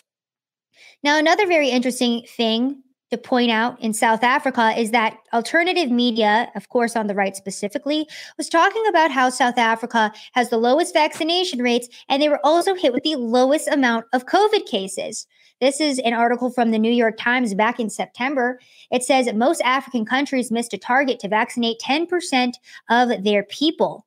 Now, 1.04 1.16
another 1.16 1.46
very 1.46 1.70
interesting 1.70 2.24
thing 2.36 2.82
to 3.12 3.18
point 3.18 3.52
out 3.52 3.80
in 3.80 3.92
South 3.92 4.24
Africa 4.24 4.74
is 4.76 4.90
that 4.90 5.16
alternative 5.32 5.92
media, 5.92 6.50
of 6.56 6.68
course, 6.70 6.96
on 6.96 7.06
the 7.06 7.14
right 7.14 7.36
specifically, 7.36 8.08
was 8.36 8.48
talking 8.48 8.84
about 8.88 9.12
how 9.12 9.30
South 9.30 9.56
Africa 9.56 10.12
has 10.32 10.50
the 10.50 10.56
lowest 10.56 10.92
vaccination 10.92 11.62
rates 11.62 11.88
and 12.08 12.20
they 12.20 12.28
were 12.28 12.44
also 12.44 12.74
hit 12.74 12.92
with 12.92 13.04
the 13.04 13.14
lowest 13.14 13.68
amount 13.68 14.06
of 14.12 14.26
COVID 14.26 14.66
cases. 14.66 15.28
This 15.60 15.80
is 15.80 15.98
an 16.00 16.12
article 16.12 16.50
from 16.50 16.72
the 16.72 16.78
New 16.78 16.90
York 16.92 17.16
Times 17.16 17.54
back 17.54 17.78
in 17.78 17.88
September. 17.88 18.58
It 18.90 19.02
says 19.02 19.32
most 19.32 19.62
African 19.62 20.04
countries 20.04 20.50
missed 20.50 20.74
a 20.74 20.78
target 20.78 21.20
to 21.20 21.28
vaccinate 21.28 21.78
10% 21.78 22.54
of 22.90 23.24
their 23.24 23.44
people. 23.44 24.04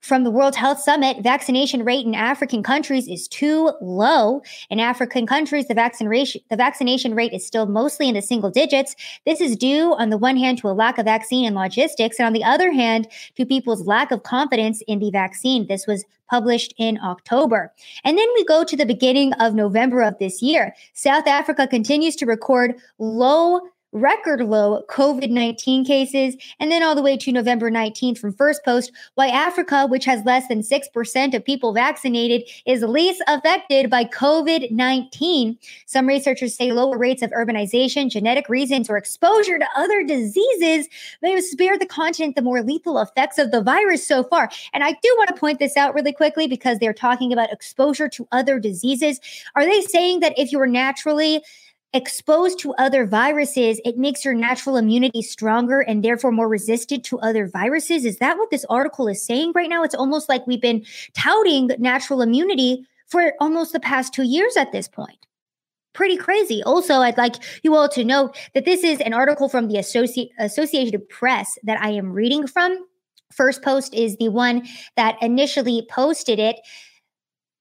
from 0.00 0.24
the 0.24 0.30
World 0.30 0.54
Health 0.54 0.80
Summit, 0.80 1.22
vaccination 1.22 1.84
rate 1.84 2.06
in 2.06 2.14
African 2.14 2.62
countries 2.62 3.08
is 3.08 3.26
too 3.28 3.72
low. 3.80 4.42
In 4.70 4.78
African 4.80 5.26
countries, 5.26 5.66
the 5.66 5.74
vaccination 5.74 6.40
the 6.50 6.56
vaccination 6.56 7.14
rate 7.14 7.32
is 7.32 7.46
still 7.46 7.66
mostly 7.66 8.08
in 8.08 8.14
the 8.14 8.22
single 8.22 8.50
digits. 8.50 8.94
This 9.26 9.40
is 9.40 9.56
due 9.56 9.94
on 9.98 10.10
the 10.10 10.18
one 10.18 10.36
hand 10.36 10.58
to 10.58 10.68
a 10.68 10.70
lack 10.70 10.98
of 10.98 11.04
vaccine 11.04 11.44
and 11.46 11.56
logistics, 11.56 12.18
and 12.18 12.26
on 12.26 12.32
the 12.32 12.44
other 12.44 12.72
hand 12.72 13.08
to 13.36 13.44
people's 13.44 13.86
lack 13.86 14.10
of 14.10 14.22
confidence 14.22 14.82
in 14.86 15.00
the 15.00 15.10
vaccine. 15.10 15.66
This 15.66 15.86
was 15.86 16.04
published 16.30 16.74
in 16.78 16.98
October. 17.02 17.72
And 18.04 18.18
then 18.18 18.28
we 18.34 18.44
go 18.44 18.64
to 18.64 18.76
the 18.76 18.86
beginning 18.86 19.32
of 19.34 19.54
November 19.54 20.02
of 20.02 20.18
this 20.18 20.42
year. 20.42 20.74
South 20.92 21.26
Africa 21.26 21.66
continues 21.66 22.16
to 22.16 22.26
record 22.26 22.74
low 22.98 23.60
record 23.92 24.40
low 24.40 24.82
COVID 24.88 25.30
19 25.30 25.84
cases, 25.84 26.36
and 26.60 26.70
then 26.70 26.82
all 26.82 26.94
the 26.94 27.02
way 27.02 27.16
to 27.16 27.32
November 27.32 27.70
19th 27.70 28.18
from 28.18 28.32
First 28.32 28.64
Post, 28.64 28.92
why 29.14 29.28
Africa, 29.28 29.86
which 29.86 30.04
has 30.04 30.24
less 30.24 30.46
than 30.48 30.60
6% 30.60 31.34
of 31.34 31.44
people 31.44 31.72
vaccinated, 31.72 32.48
is 32.66 32.82
least 32.82 33.22
affected 33.26 33.88
by 33.88 34.04
COVID 34.04 34.70
19. 34.70 35.58
Some 35.86 36.06
researchers 36.06 36.54
say 36.54 36.72
lower 36.72 36.98
rates 36.98 37.22
of 37.22 37.30
urbanization, 37.30 38.10
genetic 38.10 38.48
reasons, 38.48 38.90
or 38.90 38.96
exposure 38.96 39.58
to 39.58 39.66
other 39.76 40.04
diseases 40.04 40.88
may 41.22 41.32
have 41.32 41.44
spared 41.44 41.80
the 41.80 41.86
continent 41.86 42.36
the 42.36 42.42
more 42.42 42.62
lethal 42.62 42.98
effects 42.98 43.38
of 43.38 43.50
the 43.50 43.62
virus 43.62 44.06
so 44.06 44.22
far. 44.24 44.50
And 44.72 44.84
I 44.84 44.92
do 44.92 45.14
want 45.16 45.28
to 45.28 45.34
point 45.34 45.58
this 45.58 45.76
out 45.76 45.94
really 45.94 46.12
quickly 46.12 46.46
because 46.46 46.78
they're 46.78 46.92
talking 46.92 47.32
about 47.32 47.52
exposure 47.52 48.08
to 48.10 48.28
other 48.32 48.58
diseases. 48.58 49.20
Are 49.54 49.64
they 49.64 49.80
saying 49.80 50.20
that 50.20 50.38
if 50.38 50.52
you 50.52 50.58
were 50.58 50.66
naturally 50.66 51.42
exposed 51.92 52.58
to 52.60 52.74
other 52.74 53.06
viruses, 53.06 53.80
it 53.84 53.96
makes 53.96 54.24
your 54.24 54.34
natural 54.34 54.76
immunity 54.76 55.22
stronger 55.22 55.80
and 55.80 56.04
therefore 56.04 56.32
more 56.32 56.48
resistant 56.48 57.04
to 57.06 57.18
other 57.20 57.46
viruses. 57.48 58.04
Is 58.04 58.18
that 58.18 58.36
what 58.36 58.50
this 58.50 58.66
article 58.68 59.08
is 59.08 59.24
saying 59.24 59.52
right 59.54 59.70
now? 59.70 59.82
It's 59.82 59.94
almost 59.94 60.28
like 60.28 60.46
we've 60.46 60.60
been 60.60 60.84
touting 61.14 61.70
natural 61.78 62.20
immunity 62.20 62.86
for 63.06 63.32
almost 63.40 63.72
the 63.72 63.80
past 63.80 64.12
two 64.12 64.22
years 64.22 64.56
at 64.56 64.72
this 64.72 64.86
point. 64.86 65.18
Pretty 65.94 66.16
crazy. 66.16 66.62
Also, 66.62 66.96
I'd 66.96 67.16
like 67.16 67.36
you 67.62 67.74
all 67.74 67.88
to 67.88 68.04
note 68.04 68.36
that 68.54 68.66
this 68.66 68.84
is 68.84 69.00
an 69.00 69.14
article 69.14 69.48
from 69.48 69.68
the 69.68 69.78
Associ- 69.78 70.30
Associated 70.38 71.08
Press 71.08 71.58
that 71.64 71.80
I 71.80 71.90
am 71.90 72.12
reading 72.12 72.46
from. 72.46 72.78
First 73.32 73.62
Post 73.62 73.94
is 73.94 74.16
the 74.16 74.28
one 74.28 74.66
that 74.96 75.16
initially 75.22 75.86
posted 75.90 76.38
it 76.38 76.56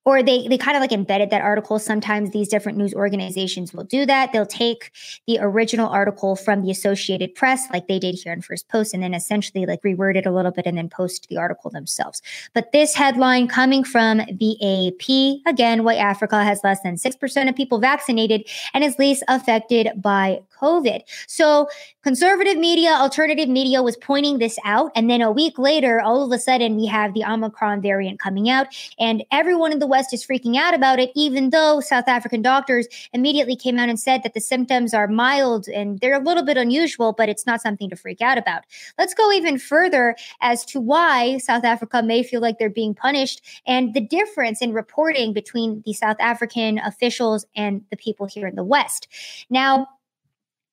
or 0.07 0.23
they 0.23 0.47
they 0.47 0.57
kind 0.57 0.77
of 0.77 0.79
like 0.79 0.93
embedded 0.93 1.31
that 1.31 1.41
article. 1.41 1.77
Sometimes 1.77 2.31
these 2.31 2.47
different 2.47 2.77
news 2.77 2.93
organizations 2.93 3.73
will 3.73 3.83
do 3.83 4.05
that. 4.05 4.31
They'll 4.31 4.45
take 4.45 4.89
the 5.27 5.37
original 5.41 5.89
article 5.89 6.37
from 6.37 6.61
the 6.61 6.71
associated 6.71 7.35
press 7.35 7.67
like 7.73 7.87
they 7.87 7.99
did 7.99 8.15
here 8.15 8.31
in 8.31 8.41
first 8.41 8.69
post 8.69 8.93
and 8.93 9.03
then 9.03 9.13
essentially 9.13 9.65
like 9.65 9.81
reword 9.81 10.15
it 10.15 10.25
a 10.25 10.31
little 10.31 10.51
bit 10.51 10.65
and 10.65 10.77
then 10.77 10.87
post 10.87 11.27
the 11.27 11.35
article 11.35 11.69
themselves. 11.69 12.21
But 12.53 12.71
this 12.71 12.95
headline 12.95 13.49
coming 13.49 13.83
from 13.83 14.19
the 14.19 14.55
ap 14.63 15.43
again 15.45 15.83
white 15.83 15.97
africa 15.97 16.41
has 16.41 16.61
less 16.63 16.79
than 16.83 16.95
6% 16.95 17.49
of 17.49 17.55
people 17.57 17.79
vaccinated 17.79 18.47
and 18.73 18.85
is 18.85 18.97
least 18.97 19.25
affected 19.27 19.89
by 20.01 20.39
covid. 20.57 21.01
So 21.27 21.67
conservative 22.01 22.55
media 22.57 22.91
alternative 22.91 23.49
media 23.49 23.83
was 23.83 23.97
pointing 23.97 24.37
this 24.37 24.57
out 24.63 24.89
and 24.95 25.09
then 25.09 25.21
a 25.21 25.33
week 25.33 25.59
later 25.59 25.99
all 25.99 26.23
of 26.23 26.31
a 26.31 26.39
sudden 26.39 26.77
we 26.77 26.85
have 26.85 27.13
the 27.13 27.25
omicron 27.25 27.81
variant 27.81 28.21
coming 28.21 28.49
out 28.49 28.67
and 28.97 29.25
everyone 29.31 29.73
in 29.73 29.79
the 29.79 29.96
West 29.96 29.96
is 30.13 30.25
freaking 30.25 30.55
out 30.57 30.73
about 30.73 30.99
it, 30.99 31.11
even 31.15 31.49
though 31.49 31.79
South 31.79 32.07
African 32.07 32.41
doctors 32.41 32.87
immediately 33.13 33.55
came 33.55 33.77
out 33.79 33.89
and 33.89 33.99
said 33.99 34.23
that 34.23 34.33
the 34.33 34.39
symptoms 34.39 34.93
are 34.93 35.07
mild 35.07 35.67
and 35.67 35.99
they're 35.99 36.19
a 36.19 36.23
little 36.23 36.43
bit 36.43 36.57
unusual, 36.57 37.13
but 37.13 37.29
it's 37.29 37.45
not 37.45 37.61
something 37.61 37.89
to 37.89 37.95
freak 37.95 38.21
out 38.21 38.37
about. 38.37 38.63
Let's 38.97 39.13
go 39.13 39.31
even 39.31 39.57
further 39.57 40.15
as 40.41 40.65
to 40.65 40.79
why 40.79 41.37
South 41.37 41.63
Africa 41.63 42.01
may 42.01 42.23
feel 42.23 42.41
like 42.41 42.59
they're 42.59 42.69
being 42.69 42.95
punished 42.95 43.41
and 43.65 43.93
the 43.93 44.01
difference 44.01 44.61
in 44.61 44.73
reporting 44.73 45.33
between 45.33 45.81
the 45.85 45.93
South 45.93 46.17
African 46.19 46.79
officials 46.79 47.45
and 47.55 47.83
the 47.89 47.97
people 47.97 48.25
here 48.25 48.47
in 48.47 48.55
the 48.55 48.63
West. 48.63 49.07
Now, 49.49 49.87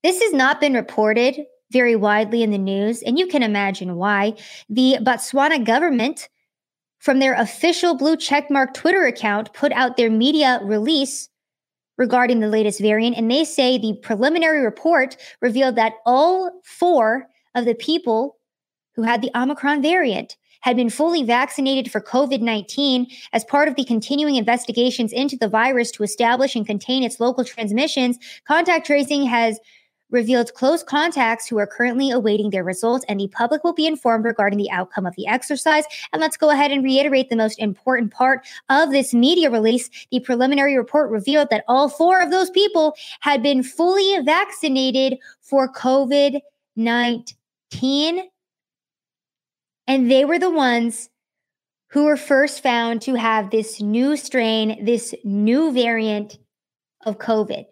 this 0.02 0.23
has 0.23 0.33
not 0.33 0.61
been 0.61 0.75
reported 0.75 1.47
very 1.71 1.97
widely 1.97 2.43
in 2.43 2.50
the 2.50 2.59
news, 2.59 3.02
and 3.02 3.19
you 3.19 3.26
can 3.26 3.43
imagine 3.43 3.97
why. 3.97 4.35
The 4.69 4.99
Botswana 5.00 5.64
government 5.64 6.28
from 7.04 7.18
their 7.18 7.34
official 7.34 7.94
blue 7.94 8.16
checkmark 8.16 8.73
Twitter 8.73 9.04
account 9.04 9.52
put 9.52 9.70
out 9.73 9.99
their 9.99 10.11
media 10.11 10.58
release 10.64 11.28
regarding 11.99 12.40
the 12.40 12.49
latest 12.49 12.80
variant. 12.80 13.14
And 13.14 13.30
they 13.30 13.44
say 13.44 13.76
the 13.76 13.99
preliminary 14.02 14.64
report 14.64 15.18
revealed 15.42 15.76
that 15.76 15.92
all 16.06 16.62
four 16.64 17.26
of 17.54 17.66
the 17.66 17.75
people 17.75 18.38
who 18.96 19.02
had 19.02 19.20
the 19.20 19.30
Omicron 19.34 19.82
variant 19.82 20.38
had 20.62 20.76
been 20.76 20.88
fully 20.88 21.23
vaccinated 21.23 21.92
for 21.92 22.00
COVID 22.00 22.40
19 22.40 23.06
as 23.34 23.44
part 23.44 23.68
of 23.68 23.75
the 23.75 23.84
continuing 23.84 24.37
investigations 24.37 25.12
into 25.12 25.37
the 25.37 25.46
virus 25.46 25.90
to 25.90 26.04
establish 26.04 26.56
and 26.56 26.66
contain 26.66 27.02
its 27.02 27.20
local 27.20 27.44
transmissions. 27.44 28.18
Contact 28.49 28.87
tracing 28.87 29.26
has 29.26 29.61
revealed 30.14 30.54
close 30.54 30.83
contacts 30.83 31.47
who 31.47 31.59
are 31.59 31.66
currently 31.66 32.11
awaiting 32.11 32.49
their 32.49 32.64
results, 32.64 33.04
and 33.09 33.21
the 33.21 33.28
public 33.28 33.64
will 33.64 33.75
be 33.75 33.87
informed 33.87 34.25
regarding 34.25 34.59
the 34.59 34.71
outcome 34.71 35.04
of 35.04 35.14
the 35.16 35.26
exercise. 35.26 35.85
And 36.12 36.23
let's 36.23 36.38
go 36.38 36.49
ahead 36.49 36.71
and 36.71 36.83
reiterate 36.83 37.28
the 37.28 37.37
most 37.37 37.59
important 37.59 38.12
part 38.12 38.47
of 38.71 38.92
this 38.92 39.12
media 39.12 39.50
release. 39.50 39.90
The 40.11 40.21
preliminary 40.21 40.78
report 40.78 41.11
revealed 41.11 41.49
that 41.50 41.64
all 41.68 41.90
four 41.90 42.23
of 42.23 42.30
those 42.30 42.49
people 42.49 42.94
had 43.21 43.42
been 43.42 43.62
fully 43.62 44.21
vaccinated 44.25 45.18
for 45.42 45.71
COVID 45.71 46.40
19. 46.76 48.23
And 49.87 50.11
they 50.11 50.25
were 50.25 50.38
the 50.38 50.50
ones 50.50 51.11
who 51.88 52.04
were 52.04 52.16
first 52.16 52.62
found 52.62 53.02
to 53.02 53.14
have 53.14 53.50
this 53.50 53.80
new 53.80 54.16
strain, 54.16 54.85
this 54.85 55.14
new 55.25 55.73
variant 55.73 56.38
of 57.04 57.18
COVID 57.18 57.66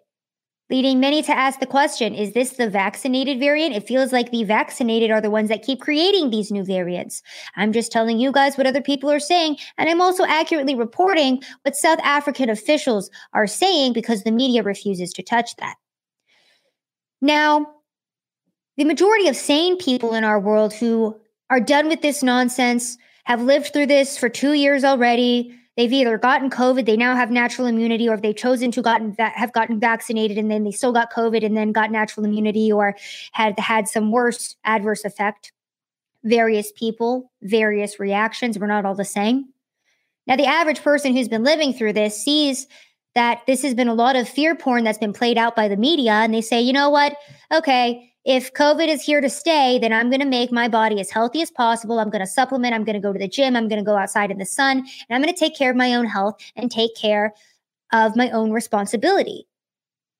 leading 0.69 0.99
many 0.99 1.21
to 1.21 1.37
ask 1.37 1.59
the 1.59 1.65
question 1.65 2.15
is 2.15 2.33
this 2.33 2.51
the 2.51 2.69
vaccinated 2.69 3.39
variant? 3.39 3.75
It 3.75 3.87
feels 3.87 4.11
like 4.11 4.31
the 4.31 4.43
vaccinated 4.43 5.11
are 5.11 5.21
the 5.21 5.29
ones 5.29 5.49
that 5.49 5.63
keep 5.63 5.81
creating 5.81 6.29
these 6.29 6.51
new 6.51 6.63
variants. 6.63 7.21
I'm 7.55 7.73
just 7.73 7.91
telling 7.91 8.19
you 8.19 8.31
guys 8.31 8.57
what 8.57 8.67
other 8.67 8.81
people 8.81 9.11
are 9.11 9.19
saying, 9.19 9.57
and 9.77 9.89
I'm 9.89 10.01
also 10.01 10.25
accurately 10.25 10.75
reporting 10.75 11.41
what 11.63 11.75
South 11.75 11.99
African 12.03 12.49
officials 12.49 13.09
are 13.33 13.47
saying 13.47 13.93
because 13.93 14.23
the 14.23 14.31
media 14.31 14.63
refuses 14.63 15.11
to 15.13 15.23
touch 15.23 15.55
that. 15.57 15.75
Now, 17.21 17.67
the 18.77 18.85
majority 18.85 19.27
of 19.27 19.35
sane 19.35 19.77
people 19.77 20.13
in 20.13 20.23
our 20.23 20.39
world 20.39 20.73
who 20.73 21.19
are 21.49 21.59
done 21.59 21.87
with 21.87 22.01
this 22.01 22.23
nonsense 22.23 22.97
have 23.25 23.41
lived 23.41 23.71
through 23.71 23.85
this 23.87 24.17
for 24.17 24.29
two 24.29 24.53
years 24.53 24.83
already 24.83 25.57
they've 25.77 25.91
either 25.91 26.17
gotten 26.17 26.49
COVID, 26.49 26.85
they 26.85 26.97
now 26.97 27.15
have 27.15 27.31
natural 27.31 27.67
immunity, 27.67 28.07
or 28.07 28.17
they've 28.17 28.35
chosen 28.35 28.71
to 28.71 28.81
gotten 28.81 29.15
va- 29.15 29.33
have 29.35 29.53
gotten 29.53 29.79
vaccinated 29.79 30.37
and 30.37 30.49
then 30.49 30.63
they 30.63 30.71
still 30.71 30.91
got 30.91 31.11
COVID 31.11 31.45
and 31.45 31.55
then 31.55 31.71
got 31.71 31.91
natural 31.91 32.25
immunity, 32.25 32.71
or 32.71 32.95
had 33.31 33.57
had 33.59 33.87
some 33.87 34.11
worse 34.11 34.55
adverse 34.63 35.05
effect. 35.05 35.51
Various 36.23 36.71
people, 36.71 37.31
various 37.41 37.99
reactions. 37.99 38.57
We're 38.57 38.67
not 38.67 38.85
all 38.85 38.95
the 38.95 39.03
same. 39.03 39.49
Now, 40.25 40.37
the 40.37 40.45
average 40.45 40.81
person 40.81 41.15
who's 41.15 41.27
been 41.27 41.43
living 41.43 41.73
through 41.73 41.93
this 41.93 42.23
sees 42.23 42.67
that 43.15 43.41
this 43.45 43.61
has 43.61 43.73
been 43.73 43.89
a 43.89 43.93
lot 43.93 44.15
of 44.15 44.29
fear 44.29 44.55
porn 44.55 44.83
that's 44.83 44.97
been 44.97 45.13
played 45.13 45.37
out 45.37 45.55
by 45.55 45.67
the 45.67 45.77
media, 45.77 46.13
and 46.13 46.33
they 46.33 46.41
say, 46.41 46.61
you 46.61 46.73
know 46.73 46.89
what? 46.89 47.15
Okay, 47.53 48.12
if 48.25 48.53
COVID 48.53 48.87
is 48.87 49.01
here 49.01 49.19
to 49.19 49.29
stay, 49.29 49.77
then 49.79 49.91
I'm 49.91 50.09
going 50.09 50.21
to 50.21 50.25
make 50.25 50.51
my 50.51 50.67
body 50.69 50.99
as 51.01 51.11
healthy 51.11 51.41
as 51.41 51.51
possible. 51.51 51.99
I'm 51.99 52.09
going 52.09 52.21
to 52.23 52.27
supplement. 52.27 52.73
I'm 52.73 52.85
going 52.85 52.95
to 52.95 53.01
go 53.01 53.11
to 53.11 53.19
the 53.19 53.27
gym. 53.27 53.55
I'm 53.55 53.67
going 53.67 53.83
to 53.83 53.85
go 53.85 53.97
outside 53.97 54.31
in 54.31 54.37
the 54.37 54.45
sun 54.45 54.77
and 54.77 54.87
I'm 55.09 55.21
going 55.21 55.33
to 55.33 55.39
take 55.39 55.57
care 55.57 55.71
of 55.71 55.75
my 55.75 55.93
own 55.93 56.05
health 56.05 56.37
and 56.55 56.71
take 56.71 56.95
care 56.95 57.33
of 57.91 58.15
my 58.15 58.29
own 58.31 58.51
responsibility, 58.51 59.45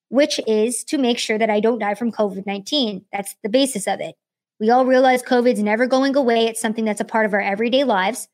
which 0.09 0.39
is 0.47 0.83
to 0.85 0.97
make 0.97 1.17
sure 1.17 1.37
that 1.37 1.49
I 1.49 1.61
don't 1.61 1.79
die 1.79 1.95
from 1.95 2.11
COVID 2.11 2.45
19. 2.45 3.05
That's 3.13 3.35
the 3.41 3.49
basis 3.49 3.87
of 3.87 4.01
it. 4.01 4.15
We 4.59 4.69
all 4.69 4.85
realize 4.85 5.23
COVID's 5.23 5.63
never 5.63 5.87
going 5.87 6.15
away. 6.15 6.45
It's 6.45 6.61
something 6.61 6.85
that's 6.85 7.01
a 7.01 7.05
part 7.05 7.25
of 7.25 7.33
our 7.33 7.41
everyday 7.41 7.83
lives. 7.83 8.27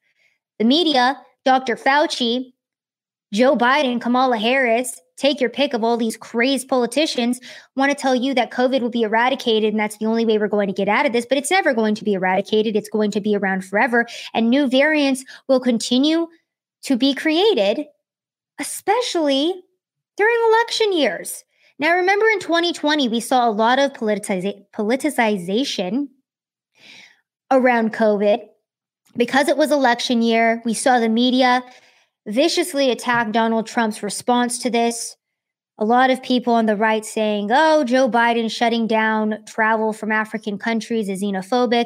The 0.58 0.66
media, 0.66 1.22
Dr. 1.46 1.76
Fauci, 1.76 2.54
Joe 3.34 3.56
Biden, 3.56 4.02
Kamala 4.02 4.38
Harris, 4.38 5.00
take 5.20 5.42
your 5.42 5.50
pick 5.50 5.74
of 5.74 5.84
all 5.84 5.98
these 5.98 6.18
crazed 6.18 6.68
politicians 6.68 7.40
want 7.76 7.92
to 7.92 7.96
tell 7.96 8.16
you 8.16 8.34
that 8.34 8.52
COVID 8.52 8.82
will 8.82 8.90
be 8.90 9.04
eradicated 9.04 9.74
and 9.74 9.80
that's 9.80 9.98
the 9.98 10.06
only 10.06 10.26
way 10.26 10.38
we're 10.38 10.48
going 10.48 10.68
to 10.68 10.74
get 10.74 10.88
out 10.88 11.06
of 11.06 11.14
this, 11.14 11.26
but 11.26 11.38
it's 11.38 11.52
never 11.52 11.74
going 11.74 11.96
to 11.96 12.04
be 12.04 12.14
eradicated. 12.14 12.76
It's 12.76 12.90
going 12.90 13.12
to 13.12 13.22
be 13.22 13.36
around 13.36 13.66
forever. 13.66 14.08
And 14.34 14.50
new 14.50 14.68
variants 14.68 15.26
will 15.48 15.60
continue 15.60 16.28
to 16.84 16.96
be 16.96 17.14
created, 17.14 17.86
especially 18.60 19.54
during 20.16 20.38
election 20.48 20.94
years. 20.94 21.44
Now, 21.78 21.96
remember 21.96 22.26
in 22.28 22.40
2020, 22.40 23.08
we 23.08 23.20
saw 23.20 23.48
a 23.48 23.52
lot 23.52 23.80
of 23.80 23.94
politicization 23.94 26.08
around 27.52 27.94
COVID. 27.94 28.46
Because 29.18 29.48
it 29.48 29.58
was 29.58 29.72
election 29.72 30.22
year, 30.22 30.62
we 30.66 30.76
saw 30.76 31.00
the 31.00 31.10
media 31.10 31.64
viciously 32.28 32.92
attacked 32.92 33.32
Donald 33.32 33.68
Trump's 33.68 34.04
response 34.04 34.60
to 34.60 34.70
this. 34.70 35.16
a 35.80 35.86
lot 35.86 36.10
of 36.10 36.22
people 36.22 36.54
on 36.54 36.66
the 36.66 36.76
right 36.76 37.06
saying, 37.06 37.50
oh, 37.52 37.86
Joe 37.86 38.10
Biden 38.10 38.52
shutting 38.52 38.86
down 38.86 39.38
travel 39.48 39.94
from 39.94 40.12
African 40.12 40.58
countries 40.58 41.08
is 41.08 41.24
xenophobic 41.24 41.86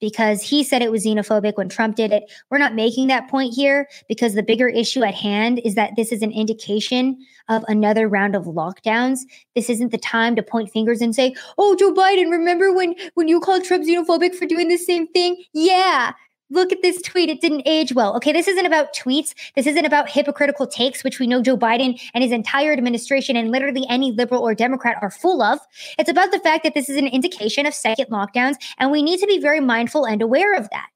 because 0.00 0.40
he 0.40 0.64
said 0.64 0.80
it 0.80 0.90
was 0.90 1.04
xenophobic 1.04 1.56
when 1.56 1.68
Trump 1.68 1.94
did 1.94 2.10
it. 2.10 2.24
We're 2.50 2.58
not 2.58 2.74
making 2.74 3.08
that 3.08 3.28
point 3.28 3.52
here 3.54 3.86
because 4.08 4.32
the 4.32 4.42
bigger 4.42 4.68
issue 4.68 5.04
at 5.04 5.14
hand 5.14 5.60
is 5.62 5.74
that 5.74 5.92
this 5.94 6.10
is 6.10 6.22
an 6.22 6.32
indication 6.32 7.18
of 7.50 7.62
another 7.68 8.08
round 8.08 8.34
of 8.34 8.44
lockdowns. 8.44 9.20
This 9.54 9.68
isn't 9.68 9.92
the 9.92 9.98
time 9.98 10.34
to 10.36 10.42
point 10.42 10.70
fingers 10.70 11.02
and 11.02 11.14
say, 11.14 11.34
oh, 11.58 11.76
Joe 11.76 11.92
Biden, 11.92 12.30
remember 12.30 12.72
when, 12.72 12.94
when 13.12 13.28
you 13.28 13.40
called 13.40 13.64
Trump 13.64 13.84
xenophobic 13.84 14.34
for 14.34 14.46
doing 14.46 14.68
the 14.68 14.78
same 14.78 15.06
thing? 15.08 15.44
Yeah 15.52 16.12
look 16.50 16.72
at 16.72 16.82
this 16.82 17.00
tweet. 17.02 17.28
It 17.28 17.40
didn't 17.40 17.62
age 17.66 17.92
well. 17.92 18.16
Okay, 18.16 18.32
this 18.32 18.48
isn't 18.48 18.66
about 18.66 18.94
tweets. 18.94 19.34
This 19.54 19.66
isn't 19.66 19.84
about 19.84 20.10
hypocritical 20.10 20.66
takes, 20.66 21.02
which 21.02 21.18
we 21.18 21.26
know 21.26 21.42
Joe 21.42 21.56
Biden 21.56 22.00
and 22.12 22.22
his 22.22 22.32
entire 22.32 22.72
administration 22.72 23.36
and 23.36 23.50
literally 23.50 23.86
any 23.88 24.12
liberal 24.12 24.42
or 24.42 24.54
Democrat 24.54 24.96
are 25.02 25.10
full 25.10 25.42
of. 25.42 25.58
It's 25.98 26.10
about 26.10 26.30
the 26.30 26.40
fact 26.40 26.64
that 26.64 26.74
this 26.74 26.88
is 26.88 26.96
an 26.96 27.06
indication 27.06 27.66
of 27.66 27.74
second 27.74 28.06
lockdowns, 28.10 28.56
and 28.78 28.90
we 28.90 29.02
need 29.02 29.20
to 29.20 29.26
be 29.26 29.38
very 29.38 29.60
mindful 29.60 30.04
and 30.04 30.22
aware 30.22 30.54
of 30.54 30.68
that. 30.70 30.88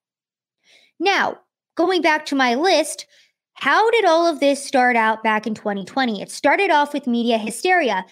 Now, 1.00 1.38
going 1.76 2.02
back 2.02 2.26
to 2.26 2.34
my 2.34 2.54
list, 2.54 3.06
how 3.54 3.90
did 3.90 4.04
all 4.04 4.26
of 4.26 4.40
this 4.40 4.64
start 4.64 4.96
out 4.96 5.22
back 5.22 5.46
in 5.46 5.54
2020? 5.54 6.22
It 6.22 6.30
started 6.30 6.70
off 6.70 6.92
with 6.92 7.06
media 7.06 7.38
hysteria. 7.38 8.04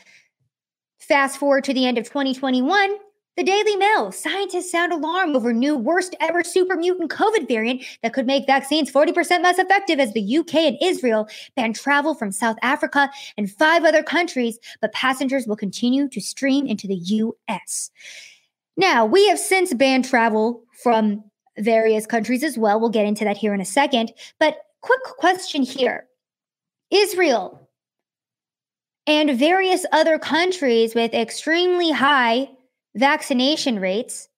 Fast 0.99 1.39
forward 1.39 1.65
to 1.65 1.75
the 1.75 1.87
end 1.87 1.99
of 1.99 2.05
2021, 2.05 2.97
the 3.37 3.45
Daily 3.45 3.77
Mail 3.77 4.11
scientists 4.13 4.71
sound 4.71 4.93
alarm 4.93 5.37
over 5.37 5.53
new 5.53 5.77
worst 5.77 6.17
ever 6.21 6.43
super 6.43 6.75
mutant 6.77 7.11
COVID 7.11 7.47
variant 7.47 7.83
that 8.03 8.15
could 8.15 8.27
make 8.27 8.47
vaccines 8.47 8.91
40% 8.91 9.43
less 9.43 9.59
effective 9.59 10.01
as 10.01 10.13
the 10.15 10.39
UK 10.39 10.55
and 10.55 10.79
Israel 10.81 11.29
ban 11.55 11.75
travel 11.75 12.15
from 12.15 12.33
South 12.33 12.57
Africa 12.63 13.11
and 13.37 13.51
five 13.51 13.85
other 13.85 14.03
countries, 14.03 14.59
but 14.81 14.93
passengers 14.93 15.47
will 15.47 15.57
continue 15.57 16.09
to 16.09 16.21
stream 16.21 16.67
into 16.67 16.87
the 16.87 16.97
US. 16.97 17.91
Now, 18.77 19.05
we 19.05 19.29
have 19.29 19.39
since 19.39 19.75
banned 19.75 20.07
travel 20.07 20.63
from 20.83 21.23
various 21.59 22.07
countries 22.07 22.43
as 22.43 22.57
well. 22.57 22.81
We'll 22.81 22.91
get 22.91 23.07
into 23.07 23.25
that 23.25 23.37
here 23.37 23.55
in 23.55 23.61
a 23.61 23.67
second. 23.67 24.13
But 24.39 24.59
quick 24.81 25.03
question 25.19 25.63
here 25.63 26.07
Israel 26.91 27.69
and 29.07 29.39
various 29.39 29.85
other 29.93 30.19
countries 30.19 30.95
with 30.95 31.15
extremely 31.15 31.91
high 31.91 32.49
vaccination 32.97 33.79
rates. 33.79 34.29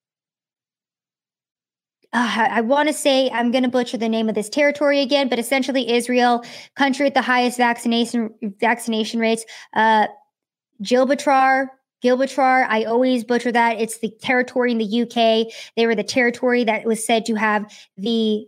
Uh, 2.13 2.49
I 2.51 2.61
want 2.63 2.89
to 2.89 2.95
say 2.95 3.29
I'm 3.31 3.51
going 3.51 3.65
to 3.65 3.69
butcher 3.69 3.99
the 3.99 4.09
name 4.09 4.29
of 4.29 4.35
this 4.35 4.49
territory 4.49 5.01
again, 5.01 5.29
but 5.29 5.39
essentially 5.39 5.93
Israel, 5.93 6.43
country 6.75 7.05
with 7.05 7.15
the 7.15 7.23
highest 7.23 7.59
vaccination 7.59 8.31
vaccination 8.61 9.21
rates. 9.21 9.45
Uh, 9.75 10.07
Gibraltar, 10.81 11.71
I 12.03 12.85
always 12.85 13.25
butcher 13.25 13.53
that. 13.53 13.79
It's 13.79 13.99
the 13.99 14.11
territory 14.23 14.73
in 14.73 14.79
the 14.79 15.03
UK. 15.03 15.53
They 15.77 15.87
were 15.87 15.95
the 15.95 16.05
territory 16.05 16.65
that 16.65 16.87
was 16.87 17.05
said 17.05 17.27
to 17.27 17.35
have 17.35 17.71
the 17.99 18.47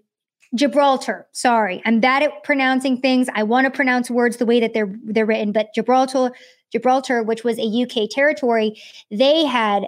Gibraltar. 0.54 1.26
Sorry, 1.32 1.82
I'm 1.84 2.00
bad 2.00 2.22
at 2.22 2.42
pronouncing 2.42 3.00
things. 3.00 3.28
I 3.34 3.42
want 3.42 3.66
to 3.66 3.70
pronounce 3.70 4.10
words 4.10 4.38
the 4.38 4.46
way 4.46 4.60
that 4.60 4.72
they're 4.72 4.94
they're 5.04 5.26
written, 5.26 5.52
but 5.52 5.74
Gibraltar, 5.74 6.32
Gibraltar, 6.72 7.22
which 7.22 7.44
was 7.44 7.58
a 7.58 7.82
UK 7.82 8.08
territory, 8.10 8.80
they 9.10 9.44
had 9.44 9.86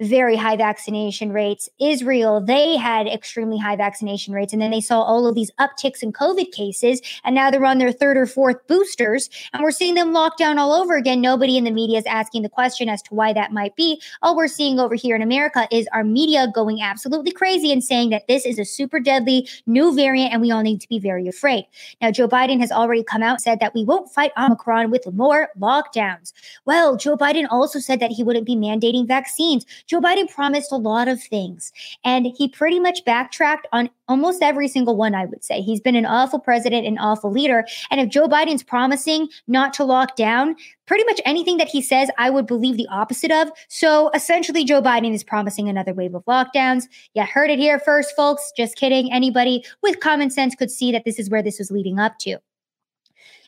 very 0.00 0.36
high 0.36 0.56
vaccination 0.56 1.32
rates. 1.32 1.68
Israel, 1.80 2.40
they 2.40 2.76
had 2.76 3.06
extremely 3.06 3.58
high 3.58 3.76
vaccination 3.76 4.32
rates. 4.32 4.52
And 4.52 4.62
then 4.62 4.70
they 4.70 4.80
saw 4.80 5.02
all 5.02 5.26
of 5.26 5.34
these 5.34 5.50
upticks 5.58 6.02
in 6.02 6.12
COVID 6.12 6.52
cases. 6.52 7.00
And 7.24 7.34
now 7.34 7.50
they're 7.50 7.64
on 7.64 7.78
their 7.78 7.92
third 7.92 8.16
or 8.16 8.26
fourth 8.26 8.66
boosters. 8.66 9.28
And 9.52 9.62
we're 9.62 9.70
seeing 9.70 9.94
them 9.94 10.12
locked 10.12 10.38
down 10.38 10.58
all 10.58 10.72
over 10.72 10.96
again. 10.96 11.20
Nobody 11.20 11.56
in 11.56 11.64
the 11.64 11.70
media 11.70 11.98
is 11.98 12.06
asking 12.06 12.42
the 12.42 12.48
question 12.48 12.88
as 12.88 13.02
to 13.02 13.14
why 13.14 13.32
that 13.32 13.52
might 13.52 13.76
be. 13.76 14.00
All 14.22 14.36
we're 14.36 14.48
seeing 14.48 14.78
over 14.78 14.94
here 14.94 15.16
in 15.16 15.22
America 15.22 15.66
is 15.70 15.88
our 15.92 16.04
media 16.04 16.48
going 16.54 16.80
absolutely 16.80 17.32
crazy 17.32 17.72
and 17.72 17.82
saying 17.82 18.10
that 18.10 18.26
this 18.28 18.46
is 18.46 18.58
a 18.58 18.64
super 18.64 19.00
deadly 19.00 19.48
new 19.66 19.94
variant 19.94 20.32
and 20.32 20.40
we 20.40 20.50
all 20.50 20.62
need 20.62 20.80
to 20.80 20.88
be 20.88 20.98
very 20.98 21.26
afraid. 21.26 21.64
Now, 22.00 22.10
Joe 22.10 22.28
Biden 22.28 22.60
has 22.60 22.70
already 22.70 23.02
come 23.02 23.22
out 23.22 23.40
said 23.40 23.60
that 23.60 23.74
we 23.74 23.84
won't 23.84 24.10
fight 24.10 24.32
Omicron 24.36 24.90
with 24.90 25.06
more 25.12 25.48
lockdowns. 25.58 26.32
Well, 26.64 26.96
Joe 26.96 27.16
Biden 27.16 27.46
also 27.50 27.78
said 27.78 28.00
that 28.00 28.10
he 28.10 28.22
wouldn't 28.22 28.46
be 28.46 28.56
mandating 28.56 29.06
vaccines. 29.06 29.64
Joe 29.88 30.00
Biden 30.00 30.30
promised 30.32 30.70
a 30.70 30.76
lot 30.76 31.08
of 31.08 31.22
things, 31.22 31.72
and 32.04 32.26
he 32.36 32.48
pretty 32.48 32.78
much 32.78 33.04
backtracked 33.04 33.66
on 33.72 33.90
almost 34.06 34.42
every 34.42 34.68
single 34.68 34.96
one, 34.96 35.14
I 35.14 35.24
would 35.24 35.44
say. 35.44 35.60
He's 35.60 35.80
been 35.80 35.96
an 35.96 36.06
awful 36.06 36.38
president, 36.38 36.86
an 36.86 36.98
awful 36.98 37.30
leader. 37.32 37.66
And 37.90 38.00
if 38.00 38.08
Joe 38.08 38.28
Biden's 38.28 38.62
promising 38.62 39.28
not 39.46 39.72
to 39.74 39.84
lock 39.84 40.14
down, 40.14 40.56
pretty 40.86 41.04
much 41.04 41.20
anything 41.24 41.56
that 41.56 41.68
he 41.68 41.82
says, 41.82 42.10
I 42.18 42.30
would 42.30 42.46
believe 42.46 42.76
the 42.76 42.88
opposite 42.88 43.30
of. 43.30 43.50
So 43.68 44.10
essentially, 44.14 44.64
Joe 44.64 44.82
Biden 44.82 45.14
is 45.14 45.24
promising 45.24 45.68
another 45.68 45.94
wave 45.94 46.14
of 46.14 46.24
lockdowns. 46.26 46.84
You 47.14 47.24
heard 47.24 47.50
it 47.50 47.58
here 47.58 47.78
first, 47.78 48.14
folks. 48.14 48.52
Just 48.56 48.76
kidding. 48.76 49.12
Anybody 49.12 49.64
with 49.82 50.00
common 50.00 50.30
sense 50.30 50.54
could 50.54 50.70
see 50.70 50.92
that 50.92 51.04
this 51.04 51.18
is 51.18 51.30
where 51.30 51.42
this 51.42 51.58
was 51.58 51.70
leading 51.70 51.98
up 51.98 52.18
to. 52.20 52.38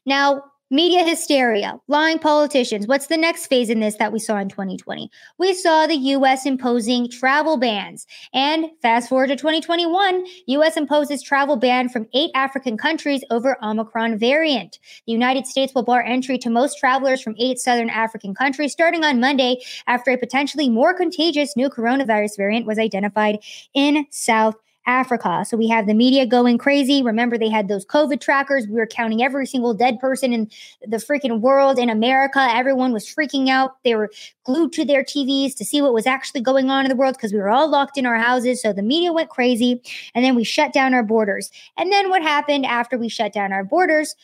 Now, 0.06 0.44
Media 0.72 1.04
hysteria, 1.04 1.80
lying 1.88 2.20
politicians. 2.20 2.86
What's 2.86 3.08
the 3.08 3.16
next 3.16 3.48
phase 3.48 3.70
in 3.70 3.80
this 3.80 3.96
that 3.96 4.12
we 4.12 4.20
saw 4.20 4.36
in 4.36 4.48
2020? 4.48 5.10
We 5.36 5.52
saw 5.52 5.88
the 5.88 5.96
US 5.96 6.46
imposing 6.46 7.10
travel 7.10 7.56
bans. 7.56 8.06
And 8.32 8.66
fast 8.80 9.08
forward 9.08 9.30
to 9.30 9.36
2021, 9.36 10.24
US 10.46 10.76
imposes 10.76 11.24
travel 11.24 11.56
ban 11.56 11.88
from 11.88 12.06
eight 12.14 12.30
African 12.36 12.76
countries 12.76 13.24
over 13.32 13.58
Omicron 13.64 14.16
variant. 14.16 14.78
The 15.06 15.12
United 15.12 15.48
States 15.48 15.74
will 15.74 15.82
bar 15.82 16.04
entry 16.04 16.38
to 16.38 16.50
most 16.50 16.78
travelers 16.78 17.20
from 17.20 17.34
eight 17.40 17.58
southern 17.58 17.90
African 17.90 18.32
countries 18.32 18.70
starting 18.70 19.02
on 19.02 19.18
Monday 19.18 19.60
after 19.88 20.12
a 20.12 20.18
potentially 20.18 20.68
more 20.68 20.94
contagious 20.94 21.56
new 21.56 21.68
coronavirus 21.68 22.36
variant 22.36 22.66
was 22.66 22.78
identified 22.78 23.40
in 23.74 24.06
South 24.10 24.54
Africa. 24.90 25.44
So 25.46 25.56
we 25.56 25.68
have 25.68 25.86
the 25.86 25.94
media 25.94 26.26
going 26.26 26.58
crazy. 26.58 27.02
Remember, 27.02 27.38
they 27.38 27.48
had 27.48 27.68
those 27.68 27.86
COVID 27.86 28.20
trackers. 28.20 28.66
We 28.66 28.74
were 28.74 28.86
counting 28.86 29.22
every 29.22 29.46
single 29.46 29.72
dead 29.72 30.00
person 30.00 30.32
in 30.32 30.50
the 30.86 30.96
freaking 30.96 31.40
world 31.40 31.78
in 31.78 31.88
America. 31.88 32.40
Everyone 32.40 32.92
was 32.92 33.06
freaking 33.06 33.48
out. 33.48 33.76
They 33.84 33.94
were 33.94 34.10
glued 34.44 34.72
to 34.72 34.84
their 34.84 35.04
TVs 35.04 35.56
to 35.56 35.64
see 35.64 35.80
what 35.80 35.94
was 35.94 36.06
actually 36.06 36.40
going 36.40 36.70
on 36.70 36.84
in 36.84 36.88
the 36.88 36.96
world 36.96 37.14
because 37.14 37.32
we 37.32 37.38
were 37.38 37.48
all 37.48 37.70
locked 37.70 37.96
in 37.96 38.04
our 38.04 38.18
houses. 38.18 38.60
So 38.60 38.72
the 38.72 38.82
media 38.82 39.12
went 39.12 39.30
crazy. 39.30 39.80
And 40.14 40.24
then 40.24 40.34
we 40.34 40.44
shut 40.44 40.72
down 40.72 40.92
our 40.92 41.04
borders. 41.04 41.50
And 41.78 41.92
then 41.92 42.10
what 42.10 42.22
happened 42.22 42.66
after 42.66 42.98
we 42.98 43.08
shut 43.08 43.32
down 43.32 43.52
our 43.52 43.64
borders? 43.64 44.16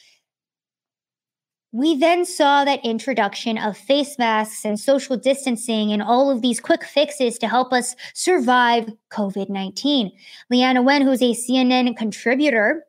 We 1.72 1.96
then 1.96 2.24
saw 2.24 2.64
that 2.64 2.84
introduction 2.84 3.58
of 3.58 3.76
face 3.76 4.18
masks 4.18 4.64
and 4.64 4.78
social 4.78 5.16
distancing 5.16 5.92
and 5.92 6.02
all 6.02 6.30
of 6.30 6.40
these 6.40 6.60
quick 6.60 6.84
fixes 6.84 7.38
to 7.38 7.48
help 7.48 7.72
us 7.72 7.94
survive 8.14 8.88
COVID 9.10 9.50
19. 9.50 10.12
Leana 10.52 10.84
Wen, 10.84 11.02
who's 11.02 11.22
a 11.22 11.34
CNN 11.34 11.96
contributor, 11.96 12.84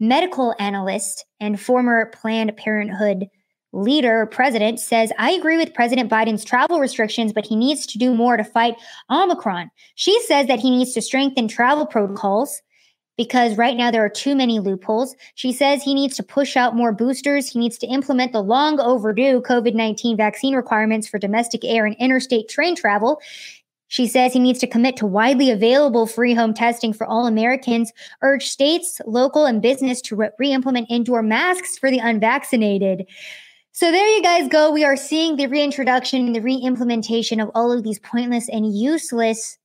medical 0.00 0.54
analyst, 0.58 1.24
and 1.40 1.60
former 1.60 2.06
Planned 2.06 2.56
Parenthood 2.56 3.28
leader, 3.72 4.26
president, 4.26 4.80
says, 4.80 5.12
I 5.18 5.30
agree 5.32 5.56
with 5.56 5.74
President 5.74 6.10
Biden's 6.10 6.44
travel 6.44 6.80
restrictions, 6.80 7.32
but 7.32 7.46
he 7.46 7.54
needs 7.54 7.86
to 7.86 7.98
do 7.98 8.14
more 8.14 8.36
to 8.36 8.44
fight 8.44 8.76
Omicron. 9.10 9.70
She 9.94 10.20
says 10.22 10.46
that 10.46 10.60
he 10.60 10.70
needs 10.70 10.92
to 10.94 11.02
strengthen 11.02 11.48
travel 11.48 11.86
protocols 11.86 12.60
because 13.18 13.58
right 13.58 13.76
now 13.76 13.90
there 13.90 14.04
are 14.04 14.08
too 14.08 14.34
many 14.34 14.60
loopholes. 14.60 15.14
She 15.34 15.52
says 15.52 15.82
he 15.82 15.92
needs 15.92 16.16
to 16.16 16.22
push 16.22 16.56
out 16.56 16.76
more 16.76 16.92
boosters. 16.92 17.50
He 17.50 17.58
needs 17.58 17.76
to 17.78 17.86
implement 17.88 18.32
the 18.32 18.42
long 18.42 18.80
overdue 18.80 19.42
COVID 19.42 19.74
19 19.74 20.16
vaccine 20.16 20.54
requirements 20.54 21.06
for 21.06 21.18
domestic 21.18 21.64
air 21.64 21.84
and 21.84 21.96
interstate 21.98 22.48
train 22.48 22.74
travel. 22.74 23.20
She 23.88 24.06
says 24.06 24.32
he 24.32 24.38
needs 24.38 24.60
to 24.60 24.66
commit 24.66 24.96
to 24.98 25.06
widely 25.06 25.50
available 25.50 26.06
free 26.06 26.34
home 26.34 26.54
testing 26.54 26.92
for 26.92 27.06
all 27.06 27.26
Americans, 27.26 27.92
urge 28.22 28.46
states, 28.46 29.00
local, 29.06 29.46
and 29.46 29.60
business 29.60 30.00
to 30.02 30.30
re 30.38 30.52
implement 30.52 30.90
indoor 30.90 31.22
masks 31.22 31.76
for 31.76 31.90
the 31.90 31.98
unvaccinated. 31.98 33.06
So 33.72 33.90
there 33.90 34.08
you 34.08 34.22
guys 34.22 34.48
go. 34.48 34.70
We 34.70 34.84
are 34.84 34.96
seeing 34.96 35.36
the 35.36 35.46
reintroduction 35.46 36.26
and 36.26 36.34
the 36.34 36.42
re 36.42 36.54
implementation 36.54 37.40
of 37.40 37.50
all 37.54 37.72
of 37.72 37.82
these 37.82 37.98
pointless 37.98 38.48
and 38.48 38.72
useless 38.72 39.58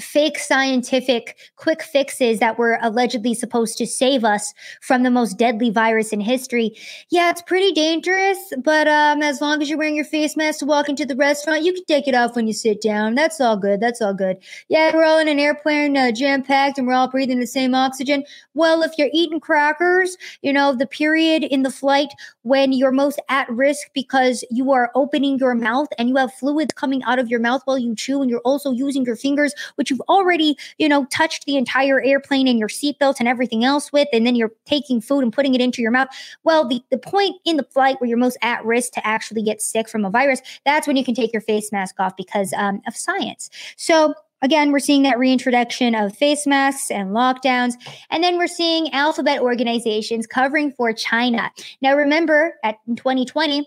fake 0.00 0.38
scientific 0.38 1.36
quick 1.56 1.82
fixes 1.82 2.38
that 2.38 2.58
were 2.58 2.78
allegedly 2.82 3.34
supposed 3.34 3.76
to 3.78 3.86
save 3.86 4.24
us 4.24 4.54
from 4.80 5.02
the 5.02 5.10
most 5.10 5.36
deadly 5.38 5.70
virus 5.70 6.12
in 6.12 6.20
history. 6.20 6.76
Yeah, 7.10 7.30
it's 7.30 7.42
pretty 7.42 7.72
dangerous, 7.72 8.38
but 8.62 8.88
um, 8.88 9.22
as 9.22 9.40
long 9.40 9.60
as 9.60 9.68
you're 9.68 9.78
wearing 9.78 9.96
your 9.96 10.04
face 10.04 10.36
mask 10.36 10.60
to 10.60 10.66
walk 10.66 10.88
into 10.88 11.04
the 11.04 11.16
restaurant, 11.16 11.64
you 11.64 11.72
can 11.72 11.84
take 11.84 12.06
it 12.06 12.14
off 12.14 12.36
when 12.36 12.46
you 12.46 12.52
sit 12.52 12.80
down. 12.80 13.14
That's 13.14 13.40
all 13.40 13.56
good. 13.56 13.80
That's 13.80 14.00
all 14.00 14.14
good. 14.14 14.38
Yeah, 14.68 14.94
we're 14.94 15.04
all 15.04 15.18
in 15.18 15.28
an 15.28 15.38
airplane 15.38 15.96
uh, 15.96 16.12
jam 16.12 16.42
packed 16.42 16.78
and 16.78 16.86
we're 16.86 16.94
all 16.94 17.08
breathing 17.08 17.40
the 17.40 17.46
same 17.46 17.74
oxygen. 17.74 18.24
Well, 18.54 18.82
if 18.82 18.92
you're 18.98 19.10
eating 19.12 19.40
crackers, 19.40 20.16
you 20.42 20.52
know, 20.52 20.74
the 20.74 20.86
period 20.86 21.44
in 21.44 21.62
the 21.62 21.70
flight 21.70 22.08
when 22.42 22.72
you're 22.72 22.92
most 22.92 23.20
at 23.28 23.48
risk 23.50 23.88
because 23.94 24.44
you 24.50 24.72
are 24.72 24.90
opening 24.94 25.38
your 25.38 25.54
mouth 25.54 25.88
and 25.98 26.08
you 26.08 26.16
have 26.16 26.32
fluids 26.34 26.72
coming 26.74 27.02
out 27.04 27.18
of 27.18 27.28
your 27.28 27.40
mouth 27.40 27.62
while 27.64 27.78
you 27.78 27.94
chew 27.94 28.22
and 28.22 28.30
you're 28.30 28.40
also 28.40 28.70
using 28.70 29.04
your 29.04 29.16
fingers, 29.16 29.54
which 29.76 29.87
you've 29.90 30.00
already, 30.02 30.56
you 30.78 30.88
know, 30.88 31.04
touched 31.06 31.44
the 31.44 31.56
entire 31.56 32.02
airplane 32.02 32.48
and 32.48 32.58
your 32.58 32.68
seatbelt 32.68 33.16
and 33.18 33.28
everything 33.28 33.64
else 33.64 33.92
with, 33.92 34.08
and 34.12 34.26
then 34.26 34.34
you're 34.34 34.52
taking 34.66 35.00
food 35.00 35.22
and 35.22 35.32
putting 35.32 35.54
it 35.54 35.60
into 35.60 35.82
your 35.82 35.90
mouth. 35.90 36.08
Well, 36.44 36.66
the, 36.66 36.82
the 36.90 36.98
point 36.98 37.36
in 37.44 37.56
the 37.56 37.64
flight 37.64 38.00
where 38.00 38.08
you're 38.08 38.18
most 38.18 38.38
at 38.42 38.64
risk 38.64 38.92
to 38.92 39.06
actually 39.06 39.42
get 39.42 39.62
sick 39.62 39.88
from 39.88 40.04
a 40.04 40.10
virus, 40.10 40.40
that's 40.64 40.86
when 40.86 40.96
you 40.96 41.04
can 41.04 41.14
take 41.14 41.32
your 41.32 41.42
face 41.42 41.72
mask 41.72 41.96
off 41.98 42.16
because 42.16 42.52
um, 42.54 42.80
of 42.86 42.96
science. 42.96 43.50
So 43.76 44.14
Again, 44.40 44.70
we're 44.70 44.78
seeing 44.78 45.02
that 45.02 45.18
reintroduction 45.18 45.94
of 45.94 46.16
face 46.16 46.46
masks 46.46 46.90
and 46.90 47.10
lockdowns. 47.10 47.74
And 48.10 48.22
then 48.22 48.38
we're 48.38 48.46
seeing 48.46 48.92
alphabet 48.92 49.40
organizations 49.40 50.26
covering 50.26 50.72
for 50.72 50.92
China. 50.92 51.50
Now, 51.82 51.96
remember, 51.96 52.54
at 52.62 52.76
2020, 52.86 53.66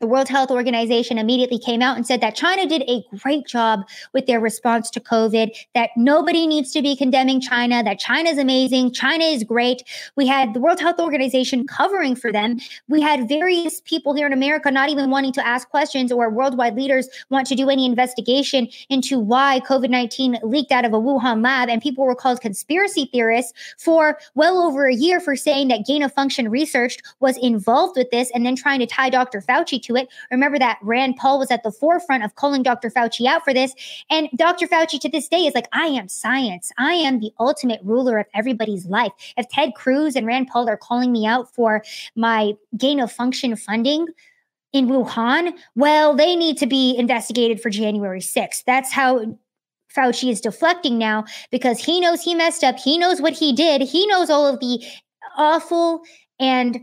the 0.00 0.06
World 0.06 0.28
Health 0.28 0.50
Organization 0.50 1.18
immediately 1.18 1.58
came 1.58 1.82
out 1.82 1.96
and 1.96 2.06
said 2.06 2.20
that 2.20 2.36
China 2.36 2.66
did 2.66 2.82
a 2.82 3.04
great 3.18 3.46
job 3.46 3.80
with 4.12 4.26
their 4.26 4.40
response 4.40 4.90
to 4.90 5.00
COVID, 5.00 5.50
that 5.74 5.90
nobody 5.96 6.46
needs 6.46 6.72
to 6.72 6.82
be 6.82 6.94
condemning 6.96 7.40
China, 7.40 7.82
that 7.82 7.98
China 7.98 8.30
is 8.30 8.38
amazing, 8.38 8.92
China 8.92 9.24
is 9.24 9.42
great. 9.42 9.82
We 10.16 10.26
had 10.26 10.54
the 10.54 10.60
World 10.60 10.80
Health 10.80 11.00
Organization 11.00 11.66
covering 11.66 12.14
for 12.14 12.30
them. 12.30 12.58
We 12.88 13.00
had 13.00 13.28
various 13.28 13.80
people 13.80 14.14
here 14.14 14.26
in 14.26 14.32
America 14.32 14.70
not 14.70 14.88
even 14.88 15.10
wanting 15.10 15.32
to 15.32 15.46
ask 15.46 15.68
questions 15.68 16.12
or 16.12 16.30
worldwide 16.30 16.76
leaders 16.76 17.08
want 17.30 17.46
to 17.48 17.54
do 17.54 17.68
any 17.68 17.84
investigation 17.84 18.68
into 18.88 19.18
why 19.18 19.60
COVID 19.66 19.90
19 19.90 20.38
leaked 20.42 20.72
out 20.72 20.84
of 20.84 20.92
a 20.92 20.98
Wuhan 20.98 21.42
lab. 21.42 21.68
And 21.68 21.82
people 21.82 22.04
were 22.04 22.14
called 22.14 22.40
conspiracy 22.40 23.08
theorists 23.10 23.52
for 23.78 24.18
well 24.34 24.58
over 24.58 24.86
a 24.86 24.94
year 24.94 25.18
for 25.18 25.34
saying 25.34 25.68
that 25.68 25.86
gain 25.86 26.02
of 26.02 26.12
function 26.12 26.48
research 26.48 26.98
was 27.20 27.36
involved 27.38 27.96
with 27.96 28.10
this 28.10 28.30
and 28.34 28.46
then 28.46 28.54
trying 28.54 28.80
to 28.80 28.86
tie 28.86 29.10
Dr. 29.10 29.40
Fauci 29.40 29.82
it. 29.94 30.08
Remember 30.30 30.58
that 30.58 30.78
Rand 30.82 31.16
Paul 31.16 31.38
was 31.38 31.50
at 31.50 31.62
the 31.62 31.72
forefront 31.72 32.24
of 32.24 32.34
calling 32.34 32.62
Dr. 32.62 32.90
Fauci 32.90 33.26
out 33.26 33.44
for 33.44 33.54
this. 33.54 33.74
And 34.10 34.28
Dr. 34.36 34.66
Fauci 34.66 35.00
to 35.00 35.08
this 35.08 35.28
day 35.28 35.46
is 35.46 35.54
like, 35.54 35.68
I 35.72 35.86
am 35.86 36.08
science. 36.08 36.72
I 36.78 36.94
am 36.94 37.20
the 37.20 37.32
ultimate 37.38 37.80
ruler 37.82 38.18
of 38.18 38.26
everybody's 38.34 38.86
life. 38.86 39.12
If 39.36 39.48
Ted 39.48 39.74
Cruz 39.74 40.16
and 40.16 40.26
Rand 40.26 40.48
Paul 40.48 40.68
are 40.68 40.76
calling 40.76 41.12
me 41.12 41.26
out 41.26 41.52
for 41.54 41.82
my 42.16 42.54
gain 42.76 43.00
of 43.00 43.12
function 43.12 43.56
funding, 43.56 44.06
in 44.74 44.86
Wuhan, 44.86 45.54
well, 45.74 46.14
they 46.14 46.36
need 46.36 46.58
to 46.58 46.66
be 46.66 46.94
investigated 46.96 47.60
for 47.60 47.70
January 47.70 48.20
6th. 48.20 48.64
That's 48.66 48.92
how 48.92 49.38
Fauci 49.94 50.30
is 50.30 50.40
deflecting 50.40 50.98
now 50.98 51.24
because 51.50 51.82
he 51.82 52.00
knows 52.00 52.22
he 52.22 52.34
messed 52.34 52.62
up. 52.62 52.78
He 52.78 52.98
knows 52.98 53.20
what 53.20 53.32
he 53.32 53.52
did. 53.52 53.82
He 53.82 54.06
knows 54.06 54.30
all 54.30 54.46
of 54.46 54.60
the 54.60 54.84
awful 55.36 56.02
and 56.38 56.80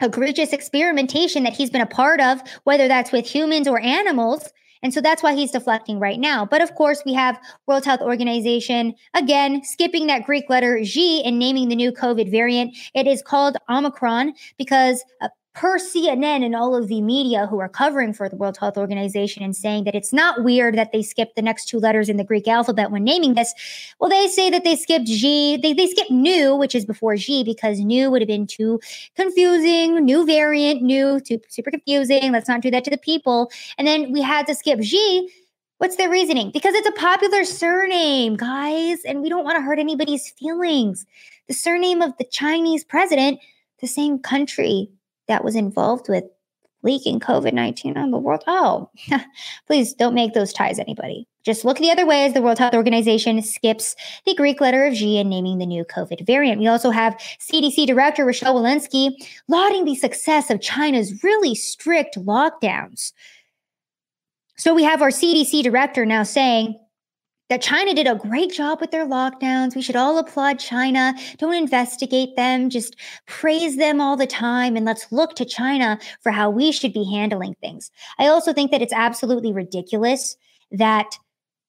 egregious 0.00 0.52
experimentation 0.52 1.42
that 1.44 1.52
he's 1.52 1.70
been 1.70 1.80
a 1.80 1.86
part 1.86 2.20
of, 2.20 2.40
whether 2.64 2.88
that's 2.88 3.12
with 3.12 3.26
humans 3.26 3.68
or 3.68 3.80
animals. 3.80 4.50
And 4.82 4.94
so 4.94 5.00
that's 5.00 5.22
why 5.22 5.34
he's 5.34 5.50
deflecting 5.50 5.98
right 5.98 6.18
now. 6.18 6.46
But 6.46 6.62
of 6.62 6.74
course, 6.74 7.02
we 7.04 7.12
have 7.12 7.38
World 7.66 7.84
Health 7.84 8.00
Organization 8.00 8.94
again 9.14 9.62
skipping 9.62 10.06
that 10.06 10.24
Greek 10.24 10.48
letter 10.48 10.80
G 10.82 11.22
and 11.24 11.38
naming 11.38 11.68
the 11.68 11.76
new 11.76 11.92
COVID 11.92 12.30
variant. 12.30 12.74
It 12.94 13.06
is 13.06 13.22
called 13.22 13.56
Omicron 13.68 14.32
because 14.56 15.04
uh, 15.20 15.28
per 15.52 15.78
CNN 15.78 16.44
and 16.44 16.54
all 16.54 16.76
of 16.76 16.86
the 16.86 17.00
media 17.02 17.46
who 17.46 17.58
are 17.58 17.68
covering 17.68 18.12
for 18.12 18.28
the 18.28 18.36
World 18.36 18.56
Health 18.56 18.78
Organization 18.78 19.42
and 19.42 19.54
saying 19.54 19.84
that 19.84 19.96
it's 19.96 20.12
not 20.12 20.44
weird 20.44 20.76
that 20.76 20.92
they 20.92 21.02
skipped 21.02 21.34
the 21.34 21.42
next 21.42 21.66
two 21.68 21.78
letters 21.78 22.08
in 22.08 22.16
the 22.16 22.24
Greek 22.24 22.46
alphabet 22.46 22.92
when 22.92 23.02
naming 23.02 23.34
this. 23.34 23.52
Well, 23.98 24.10
they 24.10 24.28
say 24.28 24.48
that 24.50 24.62
they 24.62 24.76
skipped 24.76 25.06
G. 25.06 25.56
They, 25.56 25.72
they 25.72 25.88
skipped 25.88 26.10
Nu, 26.10 26.54
which 26.54 26.74
is 26.74 26.84
before 26.84 27.16
G, 27.16 27.42
because 27.42 27.80
Nu 27.80 28.10
would 28.10 28.22
have 28.22 28.28
been 28.28 28.46
too 28.46 28.78
confusing. 29.16 30.04
New 30.04 30.24
variant, 30.24 30.82
new, 30.82 31.18
too, 31.18 31.40
super 31.48 31.70
confusing. 31.70 32.30
Let's 32.30 32.48
not 32.48 32.60
do 32.60 32.70
that 32.70 32.84
to 32.84 32.90
the 32.90 32.98
people. 32.98 33.50
And 33.76 33.88
then 33.88 34.12
we 34.12 34.22
had 34.22 34.46
to 34.46 34.54
skip 34.54 34.78
G. 34.80 35.32
What's 35.78 35.96
their 35.96 36.10
reasoning? 36.10 36.50
Because 36.52 36.74
it's 36.74 36.88
a 36.88 36.92
popular 36.92 37.42
surname, 37.44 38.36
guys, 38.36 38.98
and 39.04 39.20
we 39.20 39.28
don't 39.28 39.44
want 39.44 39.56
to 39.56 39.62
hurt 39.62 39.78
anybody's 39.78 40.30
feelings. 40.30 41.06
The 41.48 41.54
surname 41.54 42.02
of 42.02 42.16
the 42.18 42.24
Chinese 42.24 42.84
president, 42.84 43.40
the 43.80 43.88
same 43.88 44.18
country 44.18 44.90
that 45.30 45.44
was 45.44 45.56
involved 45.56 46.08
with 46.08 46.24
leaking 46.82 47.20
COVID 47.20 47.52
19 47.52 47.96
on 47.96 48.10
the 48.10 48.18
world. 48.18 48.42
Oh, 48.46 48.90
please 49.66 49.94
don't 49.94 50.14
make 50.14 50.34
those 50.34 50.52
ties, 50.52 50.78
anybody. 50.78 51.26
Just 51.44 51.64
look 51.64 51.78
the 51.78 51.90
other 51.90 52.04
way 52.04 52.24
as 52.24 52.34
the 52.34 52.42
World 52.42 52.58
Health 52.58 52.74
Organization 52.74 53.40
skips 53.42 53.96
the 54.26 54.34
Greek 54.34 54.60
letter 54.60 54.84
of 54.84 54.94
G 54.94 55.18
and 55.18 55.30
naming 55.30 55.58
the 55.58 55.66
new 55.66 55.84
COVID 55.84 56.26
variant. 56.26 56.60
We 56.60 56.66
also 56.66 56.90
have 56.90 57.14
CDC 57.40 57.86
Director 57.86 58.26
Rochelle 58.26 58.56
Walensky 58.56 59.12
lauding 59.48 59.84
the 59.84 59.94
success 59.94 60.50
of 60.50 60.60
China's 60.60 61.22
really 61.24 61.54
strict 61.54 62.18
lockdowns. 62.18 63.12
So 64.56 64.74
we 64.74 64.82
have 64.82 65.00
our 65.00 65.08
CDC 65.08 65.62
Director 65.62 66.04
now 66.04 66.22
saying, 66.22 66.78
that 67.50 67.60
China 67.60 67.92
did 67.92 68.06
a 68.06 68.14
great 68.14 68.52
job 68.52 68.80
with 68.80 68.92
their 68.92 69.06
lockdowns. 69.06 69.74
We 69.74 69.82
should 69.82 69.96
all 69.96 70.16
applaud 70.18 70.60
China. 70.60 71.14
Don't 71.36 71.54
investigate 71.54 72.36
them, 72.36 72.70
just 72.70 72.96
praise 73.26 73.76
them 73.76 74.00
all 74.00 74.16
the 74.16 74.26
time. 74.26 74.76
And 74.76 74.86
let's 74.86 75.10
look 75.10 75.34
to 75.34 75.44
China 75.44 75.98
for 76.22 76.30
how 76.30 76.48
we 76.48 76.72
should 76.72 76.92
be 76.92 77.04
handling 77.04 77.56
things. 77.60 77.90
I 78.18 78.28
also 78.28 78.52
think 78.52 78.70
that 78.70 78.82
it's 78.82 78.92
absolutely 78.92 79.52
ridiculous 79.52 80.36
that 80.70 81.18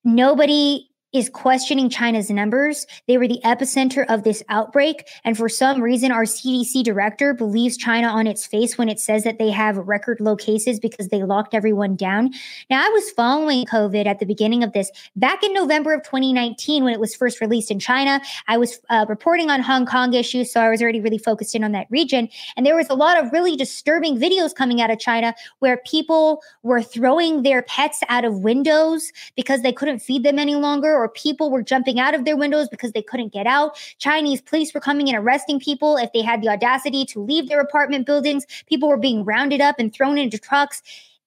nobody 0.03 0.87
is 1.13 1.29
questioning 1.29 1.89
China's 1.89 2.29
numbers. 2.29 2.87
They 3.07 3.17
were 3.17 3.27
the 3.27 3.41
epicenter 3.43 4.05
of 4.07 4.23
this 4.23 4.43
outbreak. 4.49 5.07
And 5.23 5.37
for 5.37 5.49
some 5.49 5.81
reason, 5.81 6.11
our 6.11 6.23
CDC 6.23 6.83
director 6.83 7.33
believes 7.33 7.77
China 7.77 8.07
on 8.07 8.27
its 8.27 8.45
face 8.45 8.77
when 8.77 8.89
it 8.89 8.99
says 8.99 9.23
that 9.23 9.37
they 9.37 9.49
have 9.49 9.77
record 9.77 10.21
low 10.21 10.35
cases 10.35 10.79
because 10.79 11.09
they 11.09 11.23
locked 11.23 11.53
everyone 11.53 11.95
down. 11.95 12.31
Now, 12.69 12.85
I 12.85 12.89
was 12.89 13.11
following 13.11 13.65
COVID 13.65 14.05
at 14.05 14.19
the 14.19 14.25
beginning 14.25 14.63
of 14.63 14.71
this 14.71 14.91
back 15.15 15.43
in 15.43 15.53
November 15.53 15.93
of 15.93 16.03
2019 16.03 16.83
when 16.83 16.93
it 16.93 16.99
was 16.99 17.13
first 17.13 17.41
released 17.41 17.71
in 17.71 17.79
China. 17.79 18.21
I 18.47 18.57
was 18.57 18.79
uh, 18.89 19.05
reporting 19.09 19.49
on 19.49 19.61
Hong 19.61 19.85
Kong 19.85 20.13
issues, 20.13 20.51
so 20.51 20.61
I 20.61 20.69
was 20.69 20.81
already 20.81 21.01
really 21.01 21.17
focused 21.17 21.55
in 21.55 21.63
on 21.63 21.73
that 21.73 21.87
region. 21.89 22.29
And 22.55 22.65
there 22.65 22.75
was 22.75 22.89
a 22.89 22.95
lot 22.95 23.21
of 23.21 23.31
really 23.31 23.55
disturbing 23.55 24.17
videos 24.17 24.55
coming 24.55 24.81
out 24.81 24.89
of 24.89 24.99
China 24.99 25.35
where 25.59 25.77
people 25.85 26.41
were 26.63 26.81
throwing 26.81 27.43
their 27.43 27.61
pets 27.63 28.01
out 28.07 28.23
of 28.23 28.39
windows 28.39 29.11
because 29.35 29.61
they 29.61 29.73
couldn't 29.73 29.99
feed 29.99 30.23
them 30.23 30.39
any 30.39 30.55
longer 30.55 31.00
or 31.01 31.09
people 31.09 31.49
were 31.49 31.63
jumping 31.63 31.99
out 31.99 32.15
of 32.15 32.25
their 32.25 32.37
windows 32.37 32.69
because 32.69 32.91
they 32.91 33.01
couldn't 33.01 33.33
get 33.33 33.47
out. 33.47 33.77
Chinese 33.97 34.41
police 34.41 34.73
were 34.73 34.79
coming 34.79 35.09
and 35.09 35.17
arresting 35.17 35.59
people 35.59 35.97
if 35.97 36.11
they 36.13 36.21
had 36.21 36.41
the 36.41 36.49
audacity 36.49 37.05
to 37.05 37.21
leave 37.21 37.49
their 37.49 37.59
apartment 37.59 38.05
buildings. 38.05 38.45
People 38.67 38.89
were 38.89 38.97
being 38.97 39.23
rounded 39.23 39.61
up 39.61 39.75
and 39.79 39.93
thrown 39.93 40.17
into 40.17 40.37
trucks 40.37 40.81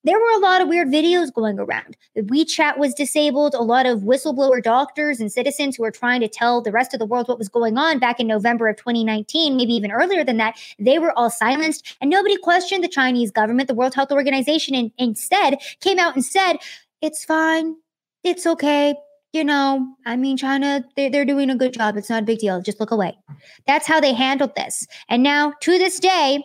there 0.05 0.21
were 0.21 0.31
a 0.37 0.39
lot 0.39 0.61
of 0.61 0.69
weird 0.69 0.89
videos 0.89 1.33
going 1.33 1.59
around. 1.59 1.97
WeChat 2.17 2.77
was 2.77 2.93
disabled. 2.93 3.55
A 3.55 3.63
lot 3.63 3.87
of 3.87 4.01
whistleblower 4.01 4.63
doctors 4.63 5.19
and 5.19 5.33
citizens 5.33 5.77
who 5.77 5.83
were 5.83 5.91
trying 5.91 6.21
to 6.21 6.29
tell 6.29 6.61
the 6.61 6.71
rest 6.71 6.93
of 6.93 7.01
the 7.01 7.07
world 7.07 7.27
what 7.27 7.39
was 7.39 7.49
going 7.49 7.79
on 7.79 7.99
back 7.99 8.21
in 8.21 8.27
November 8.27 8.69
of 8.69 8.77
2019, 8.77 9.57
maybe 9.57 9.73
even 9.73 9.91
earlier 9.91 10.23
than 10.23 10.37
that, 10.37 10.59
they 10.79 10.99
were 10.99 11.19
all 11.19 11.31
silenced. 11.31 11.97
And 12.03 12.11
nobody 12.11 12.37
questioned 12.37 12.85
the 12.85 12.89
Chinese 12.89 13.31
government, 13.31 13.67
the 13.67 13.75
World 13.75 13.95
Health 13.95 14.13
Organization, 14.13 14.75
and 14.75 14.93
instead 14.99 15.59
came 15.81 15.99
out 15.99 16.15
and 16.15 16.25
said, 16.25 16.59
it's 17.01 17.25
fine. 17.25 17.77
It's 18.23 18.47
okay 18.47 18.95
you 19.35 19.45
know, 19.45 19.95
I 20.07 20.17
mean, 20.17 20.37
China, 20.37 20.85
they, 20.97 21.09
they're 21.09 21.25
doing 21.25 21.51
a 21.51 21.57
good 21.57 21.73
job. 21.73 21.97
It's 21.97 22.09
not 22.09 22.23
a 22.23 22.27
big 22.27 22.39
deal. 22.39 22.63
Just 22.63 22.81
look 22.81 22.91
away. 22.91 23.19
That's 23.67 23.87
how 23.87 24.01
they 24.01 24.15
handled 24.15 24.55
this. 24.57 24.87
And 25.09 25.23
now, 25.23 25.53
to 25.61 25.79
this 25.79 25.99
day, 25.99 26.43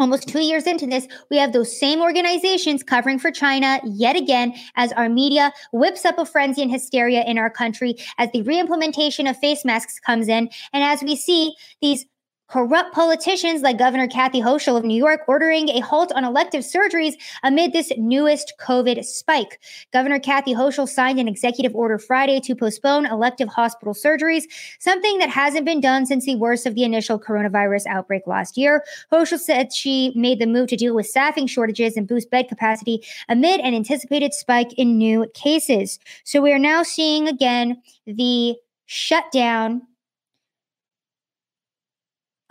Almost 0.00 0.28
two 0.28 0.40
years 0.40 0.64
into 0.68 0.86
this, 0.86 1.08
we 1.28 1.38
have 1.38 1.52
those 1.52 1.76
same 1.76 2.00
organizations 2.00 2.84
covering 2.84 3.18
for 3.18 3.32
China 3.32 3.80
yet 3.84 4.14
again 4.14 4.54
as 4.76 4.92
our 4.92 5.08
media 5.08 5.52
whips 5.72 6.04
up 6.04 6.18
a 6.18 6.24
frenzy 6.24 6.62
and 6.62 6.70
hysteria 6.70 7.24
in 7.24 7.36
our 7.36 7.50
country 7.50 7.96
as 8.16 8.30
the 8.30 8.44
reimplementation 8.44 9.28
of 9.28 9.36
face 9.38 9.64
masks 9.64 9.98
comes 9.98 10.28
in. 10.28 10.50
And 10.72 10.84
as 10.84 11.02
we 11.02 11.16
see 11.16 11.52
these 11.82 12.06
corrupt 12.48 12.94
politicians 12.94 13.60
like 13.62 13.78
Governor 13.78 14.08
Kathy 14.08 14.40
Hochul 14.40 14.76
of 14.76 14.84
New 14.84 14.96
York 14.96 15.20
ordering 15.28 15.68
a 15.68 15.80
halt 15.80 16.12
on 16.12 16.24
elective 16.24 16.62
surgeries 16.62 17.12
amid 17.42 17.72
this 17.72 17.92
newest 17.98 18.54
COVID 18.58 19.04
spike. 19.04 19.60
Governor 19.92 20.18
Kathy 20.18 20.54
Hochul 20.54 20.88
signed 20.88 21.20
an 21.20 21.28
executive 21.28 21.74
order 21.74 21.98
Friday 21.98 22.40
to 22.40 22.54
postpone 22.54 23.06
elective 23.06 23.48
hospital 23.48 23.92
surgeries, 23.92 24.44
something 24.78 25.18
that 25.18 25.28
hasn't 25.28 25.66
been 25.66 25.80
done 25.80 26.06
since 26.06 26.24
the 26.24 26.36
worst 26.36 26.64
of 26.64 26.74
the 26.74 26.84
initial 26.84 27.20
coronavirus 27.20 27.86
outbreak 27.86 28.26
last 28.26 28.56
year. 28.56 28.82
Hochul 29.12 29.38
said 29.38 29.72
she 29.72 30.12
made 30.16 30.38
the 30.38 30.46
move 30.46 30.68
to 30.68 30.76
deal 30.76 30.94
with 30.94 31.06
staffing 31.06 31.46
shortages 31.46 31.96
and 31.96 32.08
boost 32.08 32.30
bed 32.30 32.48
capacity 32.48 33.04
amid 33.28 33.60
an 33.60 33.74
anticipated 33.74 34.32
spike 34.32 34.72
in 34.78 34.96
new 34.96 35.26
cases. 35.34 35.98
So 36.24 36.40
we 36.40 36.52
are 36.52 36.58
now 36.58 36.82
seeing 36.82 37.28
again 37.28 37.82
the 38.06 38.56
shutdown 38.86 39.82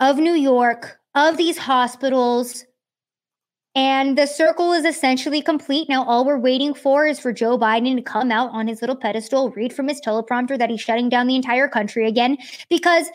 of 0.00 0.18
New 0.18 0.34
York, 0.34 0.98
of 1.14 1.36
these 1.36 1.58
hospitals. 1.58 2.64
And 3.74 4.18
the 4.18 4.26
circle 4.26 4.72
is 4.72 4.84
essentially 4.84 5.40
complete. 5.40 5.88
Now, 5.88 6.04
all 6.04 6.24
we're 6.24 6.38
waiting 6.38 6.74
for 6.74 7.06
is 7.06 7.20
for 7.20 7.32
Joe 7.32 7.58
Biden 7.58 7.96
to 7.96 8.02
come 8.02 8.32
out 8.32 8.50
on 8.50 8.66
his 8.66 8.80
little 8.80 8.96
pedestal, 8.96 9.50
read 9.50 9.72
from 9.72 9.88
his 9.88 10.00
teleprompter 10.00 10.58
that 10.58 10.70
he's 10.70 10.80
shutting 10.80 11.08
down 11.08 11.26
the 11.26 11.36
entire 11.36 11.68
country 11.68 12.08
again, 12.08 12.38
because 12.68 13.08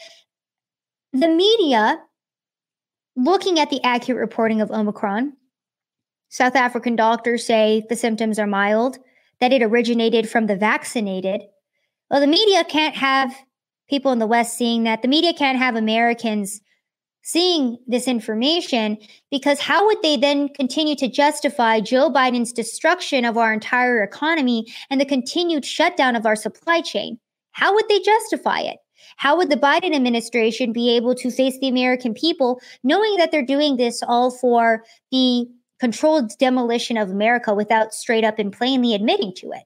the 1.12 1.28
media, 1.28 2.00
looking 3.16 3.60
at 3.60 3.70
the 3.70 3.84
accurate 3.84 4.22
reporting 4.22 4.62
of 4.62 4.72
Omicron, 4.72 5.34
South 6.30 6.56
African 6.56 6.96
doctors 6.96 7.46
say 7.46 7.86
the 7.90 7.96
symptoms 7.96 8.40
are 8.40 8.48
mild, 8.48 8.98
that 9.40 9.52
it 9.52 9.62
originated 9.62 10.30
from 10.30 10.48
the 10.48 10.56
vaccinated. 10.56 11.42
Well, 12.10 12.22
the 12.22 12.28
media 12.28 12.64
can't 12.64 12.96
have 12.96 13.36
people 13.90 14.12
in 14.12 14.20
the 14.20 14.28
West 14.28 14.58
seeing 14.58 14.84
that. 14.84 15.02
The 15.02 15.08
media 15.08 15.34
can't 15.34 15.58
have 15.58 15.76
Americans 15.76 16.62
seeing 17.24 17.78
this 17.88 18.08
information 18.08 18.98
because 19.32 19.60
how 19.60 19.86
would 19.86 20.02
they 20.02 20.18
then 20.18 20.50
continue 20.50 20.96
to 20.98 21.08
justify 21.08 21.80
Joe 21.80 22.10
Biden's 22.12 22.54
destruction 22.54 23.26
of 23.26 23.38
our 23.38 23.54
entire 23.54 24.04
economy 24.04 24.66
and 24.90 25.02
the 25.02 25.06
continued 25.06 25.66
shutdown 25.66 26.16
of 26.16 26.26
our 26.26 26.36
supply 26.36 26.82
chain? 26.82 27.18
How 27.52 27.74
would 27.74 27.88
they 27.88 28.00
justify 28.00 28.60
it? 28.60 28.78
How 29.18 29.38
would 29.38 29.50
the 29.50 29.58
Biden 29.58 29.96
administration 29.96 30.74
be 30.74 30.96
able 30.96 31.16
to 31.16 31.32
face 31.32 31.58
the 31.60 31.68
American 31.68 32.14
people 32.14 32.60
knowing 32.84 33.16
that 33.18 33.32
they're 33.32 33.46
doing 33.46 33.78
this 33.78 34.04
all 34.04 34.32
for 34.32 34.84
the 35.12 35.48
controlled 35.80 36.32
demolition 36.40 36.98
of 36.98 37.10
America 37.10 37.54
without 37.54 37.94
straight 37.94 38.24
up 38.24 38.40
and 38.40 38.52
plainly 38.52 38.94
admitting 38.94 39.34
to 39.38 39.52
it? 39.52 39.64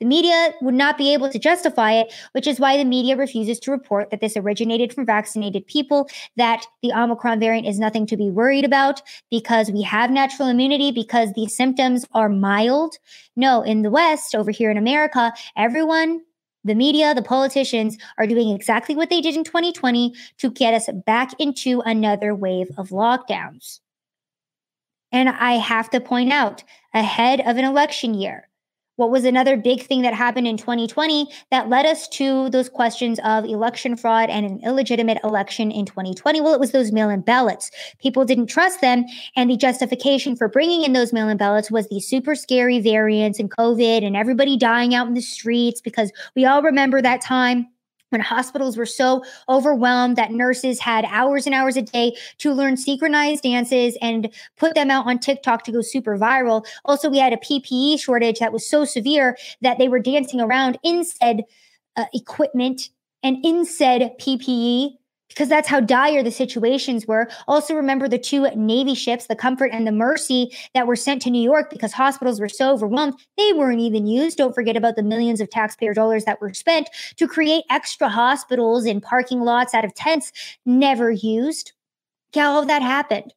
The 0.00 0.06
media 0.06 0.52
would 0.60 0.74
not 0.74 0.98
be 0.98 1.12
able 1.12 1.30
to 1.30 1.38
justify 1.38 1.92
it, 1.92 2.12
which 2.32 2.46
is 2.46 2.58
why 2.58 2.76
the 2.76 2.84
media 2.84 3.16
refuses 3.16 3.60
to 3.60 3.70
report 3.70 4.10
that 4.10 4.20
this 4.20 4.36
originated 4.36 4.92
from 4.92 5.06
vaccinated 5.06 5.66
people, 5.66 6.08
that 6.36 6.66
the 6.82 6.92
Omicron 6.92 7.40
variant 7.40 7.66
is 7.66 7.78
nothing 7.78 8.06
to 8.06 8.16
be 8.16 8.28
worried 8.28 8.64
about 8.64 9.02
because 9.30 9.70
we 9.70 9.82
have 9.82 10.10
natural 10.10 10.48
immunity, 10.48 10.90
because 10.90 11.32
the 11.32 11.46
symptoms 11.46 12.04
are 12.12 12.28
mild. 12.28 12.96
No, 13.36 13.62
in 13.62 13.82
the 13.82 13.90
West, 13.90 14.34
over 14.34 14.50
here 14.50 14.70
in 14.70 14.76
America, 14.76 15.32
everyone 15.56 16.22
the 16.64 16.74
media, 16.74 17.14
the 17.14 17.22
politicians 17.22 17.98
are 18.16 18.26
doing 18.26 18.48
exactly 18.48 18.96
what 18.96 19.10
they 19.10 19.20
did 19.20 19.36
in 19.36 19.44
2020 19.44 20.14
to 20.38 20.50
get 20.50 20.72
us 20.72 20.88
back 21.04 21.32
into 21.38 21.82
another 21.82 22.34
wave 22.34 22.70
of 22.78 22.88
lockdowns. 22.88 23.80
And 25.12 25.28
I 25.28 25.52
have 25.52 25.90
to 25.90 26.00
point 26.00 26.32
out, 26.32 26.64
ahead 26.94 27.40
of 27.40 27.58
an 27.58 27.64
election 27.64 28.14
year, 28.14 28.48
what 28.96 29.10
was 29.10 29.24
another 29.24 29.56
big 29.56 29.82
thing 29.82 30.02
that 30.02 30.14
happened 30.14 30.46
in 30.46 30.56
2020 30.56 31.26
that 31.50 31.68
led 31.68 31.86
us 31.86 32.08
to 32.08 32.48
those 32.50 32.68
questions 32.68 33.18
of 33.24 33.44
election 33.44 33.96
fraud 33.96 34.30
and 34.30 34.46
an 34.46 34.60
illegitimate 34.64 35.18
election 35.24 35.70
in 35.70 35.84
2020? 35.84 36.40
Well, 36.40 36.54
it 36.54 36.60
was 36.60 36.72
those 36.72 36.92
mail 36.92 37.10
in 37.10 37.20
ballots. 37.20 37.70
People 37.98 38.24
didn't 38.24 38.46
trust 38.46 38.80
them. 38.80 39.04
And 39.36 39.50
the 39.50 39.56
justification 39.56 40.36
for 40.36 40.48
bringing 40.48 40.84
in 40.84 40.92
those 40.92 41.12
mail 41.12 41.28
in 41.28 41.36
ballots 41.36 41.70
was 41.70 41.88
the 41.88 42.00
super 42.00 42.34
scary 42.34 42.80
variants 42.80 43.38
and 43.38 43.50
COVID 43.50 44.04
and 44.04 44.16
everybody 44.16 44.56
dying 44.56 44.94
out 44.94 45.08
in 45.08 45.14
the 45.14 45.20
streets 45.20 45.80
because 45.80 46.12
we 46.36 46.44
all 46.44 46.62
remember 46.62 47.02
that 47.02 47.20
time 47.20 47.66
when 48.14 48.20
hospitals 48.20 48.76
were 48.76 48.86
so 48.86 49.24
overwhelmed 49.48 50.16
that 50.16 50.30
nurses 50.30 50.78
had 50.78 51.04
hours 51.06 51.46
and 51.46 51.54
hours 51.54 51.76
a 51.76 51.82
day 51.82 52.16
to 52.38 52.52
learn 52.52 52.76
synchronized 52.76 53.42
dances 53.42 53.98
and 54.00 54.32
put 54.56 54.76
them 54.76 54.88
out 54.88 55.04
on 55.04 55.18
TikTok 55.18 55.64
to 55.64 55.72
go 55.72 55.82
super 55.82 56.16
viral. 56.16 56.64
Also, 56.84 57.10
we 57.10 57.18
had 57.18 57.32
a 57.32 57.38
PPE 57.38 58.00
shortage 58.00 58.38
that 58.38 58.52
was 58.52 58.64
so 58.64 58.84
severe 58.84 59.36
that 59.62 59.78
they 59.78 59.88
were 59.88 59.98
dancing 59.98 60.40
around 60.40 60.78
in 60.84 61.04
said 61.04 61.42
uh, 61.96 62.04
equipment 62.14 62.88
and 63.24 63.44
in 63.44 63.64
said 63.64 64.12
PPE 64.20 64.92
because 65.34 65.48
that's 65.48 65.68
how 65.68 65.80
dire 65.80 66.22
the 66.22 66.30
situations 66.30 67.06
were. 67.06 67.28
Also, 67.48 67.74
remember 67.74 68.08
the 68.08 68.18
two 68.18 68.48
Navy 68.54 68.94
ships, 68.94 69.26
the 69.26 69.34
Comfort 69.34 69.70
and 69.72 69.86
the 69.86 69.92
Mercy, 69.92 70.52
that 70.74 70.86
were 70.86 70.96
sent 70.96 71.20
to 71.22 71.30
New 71.30 71.42
York 71.42 71.70
because 71.70 71.92
hospitals 71.92 72.40
were 72.40 72.48
so 72.48 72.72
overwhelmed. 72.72 73.14
They 73.36 73.52
weren't 73.52 73.80
even 73.80 74.06
used. 74.06 74.38
Don't 74.38 74.54
forget 74.54 74.76
about 74.76 74.94
the 74.94 75.02
millions 75.02 75.40
of 75.40 75.50
taxpayer 75.50 75.92
dollars 75.92 76.24
that 76.24 76.40
were 76.40 76.54
spent 76.54 76.88
to 77.16 77.26
create 77.26 77.64
extra 77.68 78.08
hospitals 78.08 78.86
in 78.86 79.00
parking 79.00 79.40
lots 79.40 79.74
out 79.74 79.84
of 79.84 79.94
tents, 79.94 80.32
never 80.64 81.10
used. 81.10 81.72
Yeah, 82.32 82.46
all 82.46 82.62
of 82.62 82.68
that 82.68 82.82
happened. 82.82 83.34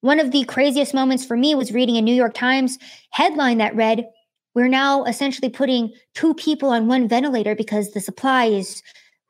One 0.00 0.20
of 0.20 0.30
the 0.30 0.44
craziest 0.44 0.94
moments 0.94 1.24
for 1.24 1.36
me 1.36 1.56
was 1.56 1.72
reading 1.72 1.96
a 1.96 2.02
New 2.02 2.14
York 2.14 2.34
Times 2.34 2.78
headline 3.10 3.58
that 3.58 3.74
read, 3.74 4.06
We're 4.54 4.68
now 4.68 5.04
essentially 5.04 5.48
putting 5.48 5.92
two 6.14 6.34
people 6.34 6.70
on 6.70 6.86
one 6.86 7.08
ventilator 7.08 7.56
because 7.56 7.90
the 7.90 8.00
supply 8.00 8.44
is 8.44 8.80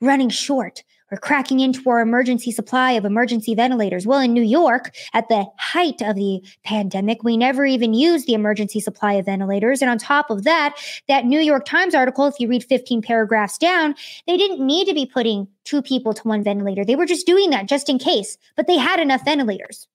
running 0.02 0.28
short. 0.28 0.82
We're 1.10 1.18
cracking 1.18 1.60
into 1.60 1.88
our 1.88 2.00
emergency 2.00 2.50
supply 2.50 2.92
of 2.92 3.04
emergency 3.06 3.54
ventilators. 3.54 4.06
Well, 4.06 4.20
in 4.20 4.34
New 4.34 4.42
York, 4.42 4.94
at 5.14 5.28
the 5.28 5.46
height 5.58 6.02
of 6.02 6.16
the 6.16 6.42
pandemic, 6.64 7.22
we 7.22 7.36
never 7.36 7.64
even 7.64 7.94
used 7.94 8.26
the 8.26 8.34
emergency 8.34 8.78
supply 8.78 9.14
of 9.14 9.24
ventilators. 9.24 9.80
And 9.80 9.90
on 9.90 9.96
top 9.96 10.28
of 10.28 10.44
that, 10.44 10.76
that 11.08 11.24
New 11.24 11.40
York 11.40 11.64
Times 11.64 11.94
article, 11.94 12.26
if 12.26 12.38
you 12.38 12.48
read 12.48 12.62
15 12.62 13.00
paragraphs 13.00 13.56
down, 13.56 13.94
they 14.26 14.36
didn't 14.36 14.64
need 14.64 14.86
to 14.86 14.94
be 14.94 15.06
putting 15.06 15.48
two 15.64 15.80
people 15.80 16.12
to 16.12 16.28
one 16.28 16.42
ventilator. 16.42 16.84
They 16.84 16.96
were 16.96 17.06
just 17.06 17.26
doing 17.26 17.50
that 17.50 17.66
just 17.66 17.88
in 17.88 17.98
case, 17.98 18.36
but 18.54 18.66
they 18.66 18.76
had 18.76 19.00
enough 19.00 19.24
ventilators. 19.24 19.88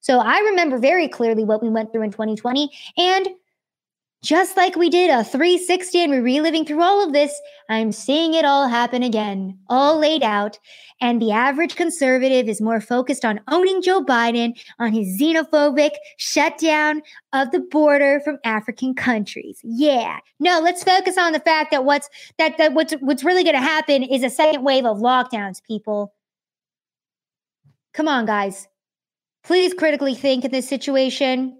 So 0.00 0.18
I 0.18 0.38
remember 0.38 0.78
very 0.78 1.08
clearly 1.08 1.44
what 1.44 1.62
we 1.62 1.68
went 1.68 1.92
through 1.92 2.02
in 2.02 2.10
2020. 2.10 2.70
And 2.96 3.28
just 4.26 4.56
like 4.56 4.74
we 4.74 4.90
did 4.90 5.08
a 5.08 5.22
360 5.22 6.02
and 6.02 6.12
we're 6.12 6.20
reliving 6.20 6.64
through 6.64 6.82
all 6.82 7.04
of 7.04 7.12
this, 7.12 7.40
I'm 7.68 7.92
seeing 7.92 8.34
it 8.34 8.44
all 8.44 8.66
happen 8.66 9.04
again, 9.04 9.56
all 9.68 10.00
laid 10.00 10.24
out. 10.24 10.58
And 11.00 11.22
the 11.22 11.30
average 11.30 11.76
conservative 11.76 12.48
is 12.48 12.60
more 12.60 12.80
focused 12.80 13.24
on 13.24 13.38
owning 13.46 13.82
Joe 13.82 14.04
Biden 14.04 14.60
on 14.80 14.92
his 14.92 15.20
xenophobic 15.20 15.92
shutdown 16.16 17.02
of 17.32 17.52
the 17.52 17.60
border 17.60 18.20
from 18.24 18.38
African 18.44 18.94
countries. 18.94 19.60
Yeah. 19.62 20.18
No, 20.40 20.58
let's 20.60 20.82
focus 20.82 21.16
on 21.16 21.32
the 21.32 21.40
fact 21.40 21.70
that 21.70 21.84
what's 21.84 22.10
that, 22.38 22.58
that 22.58 22.72
what's 22.72 22.94
what's 22.94 23.22
really 23.22 23.44
gonna 23.44 23.58
happen 23.58 24.02
is 24.02 24.24
a 24.24 24.30
second 24.30 24.64
wave 24.64 24.86
of 24.86 24.98
lockdowns, 24.98 25.62
people. 25.62 26.12
Come 27.94 28.08
on, 28.08 28.26
guys. 28.26 28.66
Please 29.44 29.72
critically 29.72 30.16
think 30.16 30.44
in 30.44 30.50
this 30.50 30.68
situation 30.68 31.56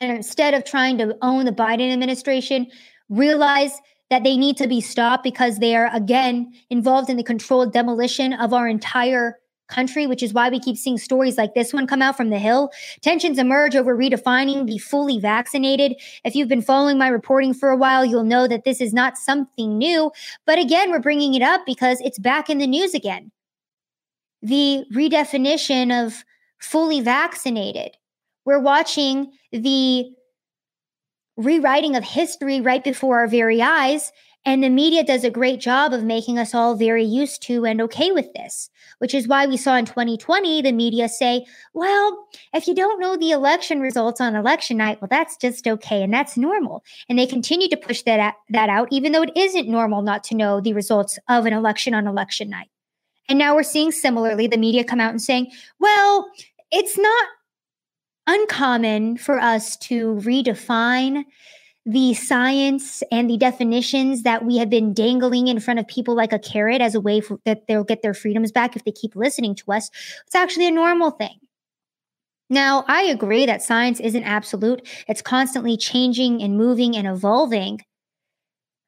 and 0.00 0.10
instead 0.10 0.54
of 0.54 0.64
trying 0.64 0.98
to 0.98 1.16
own 1.22 1.44
the 1.44 1.52
Biden 1.52 1.92
administration, 1.92 2.66
realize 3.08 3.72
that 4.08 4.24
they 4.24 4.36
need 4.36 4.56
to 4.56 4.66
be 4.66 4.80
stopped 4.80 5.22
because 5.22 5.58
they 5.58 5.76
are, 5.76 5.94
again, 5.94 6.52
involved 6.70 7.10
in 7.10 7.16
the 7.16 7.22
controlled 7.22 7.72
demolition 7.72 8.32
of 8.32 8.52
our 8.52 8.66
entire 8.66 9.38
country, 9.68 10.06
which 10.06 10.22
is 10.22 10.34
why 10.34 10.48
we 10.48 10.58
keep 10.58 10.76
seeing 10.76 10.98
stories 10.98 11.38
like 11.38 11.54
this 11.54 11.72
one 11.72 11.86
come 11.86 12.02
out 12.02 12.16
from 12.16 12.30
the 12.30 12.38
Hill. 12.38 12.70
Tensions 13.02 13.38
emerge 13.38 13.76
over 13.76 13.96
redefining 13.96 14.66
the 14.66 14.78
fully 14.78 15.20
vaccinated. 15.20 15.94
If 16.24 16.34
you've 16.34 16.48
been 16.48 16.60
following 16.60 16.98
my 16.98 17.06
reporting 17.06 17.54
for 17.54 17.68
a 17.68 17.76
while, 17.76 18.04
you'll 18.04 18.24
know 18.24 18.48
that 18.48 18.64
this 18.64 18.80
is 18.80 18.92
not 18.92 19.16
something 19.16 19.78
new. 19.78 20.10
But 20.44 20.58
again, 20.58 20.90
we're 20.90 20.98
bringing 20.98 21.34
it 21.34 21.42
up 21.42 21.62
because 21.66 22.00
it's 22.00 22.18
back 22.18 22.50
in 22.50 22.58
the 22.58 22.66
news 22.66 22.94
again. 22.94 23.30
The 24.42 24.84
redefinition 24.92 26.04
of 26.04 26.24
fully 26.58 27.00
vaccinated. 27.00 27.96
We're 28.44 28.60
watching 28.60 29.32
the 29.52 30.10
rewriting 31.36 31.96
of 31.96 32.04
history 32.04 32.60
right 32.60 32.84
before 32.84 33.20
our 33.20 33.26
very 33.26 33.62
eyes. 33.62 34.12
And 34.46 34.64
the 34.64 34.70
media 34.70 35.04
does 35.04 35.22
a 35.22 35.30
great 35.30 35.60
job 35.60 35.92
of 35.92 36.02
making 36.02 36.38
us 36.38 36.54
all 36.54 36.74
very 36.74 37.04
used 37.04 37.42
to 37.42 37.66
and 37.66 37.80
okay 37.82 38.10
with 38.10 38.32
this, 38.32 38.70
which 38.98 39.12
is 39.12 39.28
why 39.28 39.46
we 39.46 39.58
saw 39.58 39.76
in 39.76 39.84
2020 39.84 40.62
the 40.62 40.72
media 40.72 41.10
say, 41.10 41.44
well, 41.74 42.26
if 42.54 42.66
you 42.66 42.74
don't 42.74 43.00
know 43.00 43.18
the 43.18 43.32
election 43.32 43.80
results 43.80 44.18
on 44.18 44.34
election 44.34 44.78
night, 44.78 44.98
well, 45.00 45.08
that's 45.10 45.36
just 45.36 45.66
okay 45.66 46.02
and 46.02 46.12
that's 46.12 46.38
normal. 46.38 46.82
And 47.08 47.18
they 47.18 47.26
continue 47.26 47.68
to 47.68 47.76
push 47.76 48.00
that, 48.02 48.36
that 48.48 48.70
out, 48.70 48.88
even 48.90 49.12
though 49.12 49.22
it 49.22 49.36
isn't 49.36 49.68
normal 49.68 50.00
not 50.00 50.24
to 50.24 50.34
know 50.34 50.58
the 50.60 50.72
results 50.72 51.18
of 51.28 51.44
an 51.44 51.52
election 51.52 51.92
on 51.92 52.06
election 52.06 52.48
night. 52.48 52.70
And 53.28 53.38
now 53.38 53.54
we're 53.54 53.62
seeing 53.62 53.92
similarly 53.92 54.46
the 54.46 54.56
media 54.56 54.84
come 54.84 55.00
out 55.00 55.10
and 55.10 55.20
saying, 55.20 55.52
well, 55.78 56.30
it's 56.72 56.96
not 56.96 57.28
uncommon 58.30 59.16
for 59.16 59.38
us 59.38 59.76
to 59.76 60.14
redefine 60.16 61.24
the 61.86 62.14
science 62.14 63.02
and 63.10 63.28
the 63.28 63.36
definitions 63.36 64.22
that 64.22 64.44
we 64.44 64.58
have 64.58 64.70
been 64.70 64.94
dangling 64.94 65.48
in 65.48 65.58
front 65.58 65.80
of 65.80 65.88
people 65.88 66.14
like 66.14 66.32
a 66.32 66.38
carrot 66.38 66.80
as 66.80 66.94
a 66.94 67.00
way 67.00 67.20
for, 67.20 67.38
that 67.44 67.66
they'll 67.66 67.84
get 67.84 68.02
their 68.02 68.14
freedoms 68.14 68.52
back 68.52 68.76
if 68.76 68.84
they 68.84 68.92
keep 68.92 69.16
listening 69.16 69.54
to 69.56 69.72
us. 69.72 69.90
It's 70.26 70.34
actually 70.34 70.68
a 70.68 70.70
normal 70.70 71.10
thing. 71.10 71.38
Now, 72.48 72.84
I 72.86 73.02
agree 73.02 73.46
that 73.46 73.62
science 73.62 73.98
isn't 74.00 74.24
absolute. 74.24 74.86
It's 75.08 75.22
constantly 75.22 75.76
changing 75.76 76.42
and 76.42 76.56
moving 76.56 76.96
and 76.96 77.06
evolving. 77.06 77.80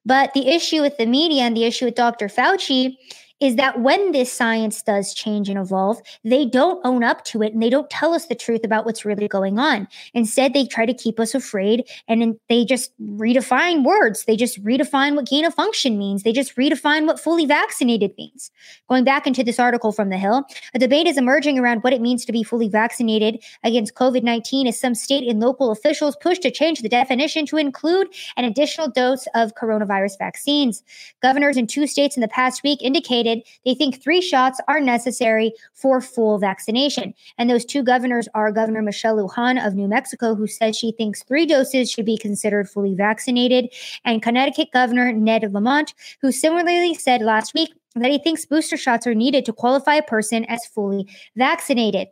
But 0.04 0.34
the 0.34 0.48
issue 0.48 0.82
with 0.82 0.96
the 0.98 1.06
media 1.06 1.42
and 1.42 1.56
the 1.56 1.64
issue 1.64 1.86
with 1.86 1.94
Dr. 1.94 2.26
Fauci 2.28 2.96
is 3.42 3.56
that 3.56 3.80
when 3.80 4.12
this 4.12 4.32
science 4.32 4.82
does 4.82 5.12
change 5.12 5.48
and 5.48 5.58
evolve, 5.58 6.00
they 6.22 6.46
don't 6.46 6.80
own 6.86 7.02
up 7.02 7.24
to 7.24 7.42
it 7.42 7.52
and 7.52 7.60
they 7.60 7.68
don't 7.68 7.90
tell 7.90 8.14
us 8.14 8.26
the 8.26 8.36
truth 8.36 8.62
about 8.62 8.86
what's 8.86 9.04
really 9.04 9.26
going 9.26 9.58
on. 9.58 9.88
Instead, 10.14 10.54
they 10.54 10.64
try 10.64 10.86
to 10.86 10.94
keep 10.94 11.18
us 11.18 11.34
afraid 11.34 11.84
and 12.06 12.36
they 12.48 12.64
just 12.64 12.92
redefine 13.02 13.84
words. 13.84 14.26
They 14.26 14.36
just 14.36 14.62
redefine 14.64 15.16
what 15.16 15.26
gain 15.26 15.44
of 15.44 15.54
function 15.54 15.98
means. 15.98 16.22
They 16.22 16.32
just 16.32 16.54
redefine 16.54 17.04
what 17.04 17.18
fully 17.18 17.44
vaccinated 17.44 18.12
means. 18.16 18.52
Going 18.88 19.02
back 19.02 19.26
into 19.26 19.42
this 19.42 19.58
article 19.58 19.90
from 19.90 20.10
The 20.10 20.18
Hill, 20.18 20.44
a 20.72 20.78
debate 20.78 21.08
is 21.08 21.18
emerging 21.18 21.58
around 21.58 21.80
what 21.80 21.92
it 21.92 22.00
means 22.00 22.24
to 22.26 22.32
be 22.32 22.44
fully 22.44 22.68
vaccinated 22.68 23.42
against 23.64 23.96
COVID 23.96 24.22
19 24.22 24.68
as 24.68 24.78
some 24.78 24.94
state 24.94 25.28
and 25.28 25.40
local 25.40 25.72
officials 25.72 26.16
push 26.20 26.38
to 26.38 26.50
change 26.52 26.80
the 26.80 26.88
definition 26.88 27.44
to 27.46 27.56
include 27.56 28.06
an 28.36 28.44
additional 28.44 28.88
dose 28.88 29.26
of 29.34 29.56
coronavirus 29.56 30.16
vaccines. 30.16 30.84
Governors 31.20 31.56
in 31.56 31.66
two 31.66 31.88
states 31.88 32.16
in 32.16 32.20
the 32.20 32.28
past 32.28 32.62
week 32.62 32.80
indicated 32.82 33.31
they 33.64 33.74
think 33.74 34.02
three 34.02 34.20
shots 34.20 34.60
are 34.68 34.80
necessary 34.80 35.52
for 35.74 36.00
full 36.00 36.38
vaccination. 36.38 37.14
And 37.38 37.48
those 37.48 37.64
two 37.64 37.82
governors 37.82 38.28
are 38.34 38.52
Governor 38.52 38.82
Michelle 38.82 39.16
Lujan 39.16 39.64
of 39.64 39.74
New 39.74 39.88
Mexico, 39.88 40.34
who 40.34 40.46
says 40.46 40.76
she 40.76 40.92
thinks 40.92 41.22
three 41.22 41.46
doses 41.46 41.90
should 41.90 42.06
be 42.06 42.18
considered 42.18 42.68
fully 42.68 42.94
vaccinated, 42.94 43.72
and 44.04 44.22
Connecticut 44.22 44.68
Governor 44.72 45.12
Ned 45.12 45.52
Lamont, 45.52 45.94
who 46.20 46.32
similarly 46.32 46.94
said 46.94 47.22
last 47.22 47.54
week 47.54 47.72
that 47.94 48.10
he 48.10 48.18
thinks 48.18 48.46
booster 48.46 48.76
shots 48.76 49.06
are 49.06 49.14
needed 49.14 49.44
to 49.44 49.52
qualify 49.52 49.94
a 49.96 50.02
person 50.02 50.44
as 50.46 50.66
fully 50.66 51.06
vaccinated. 51.36 52.08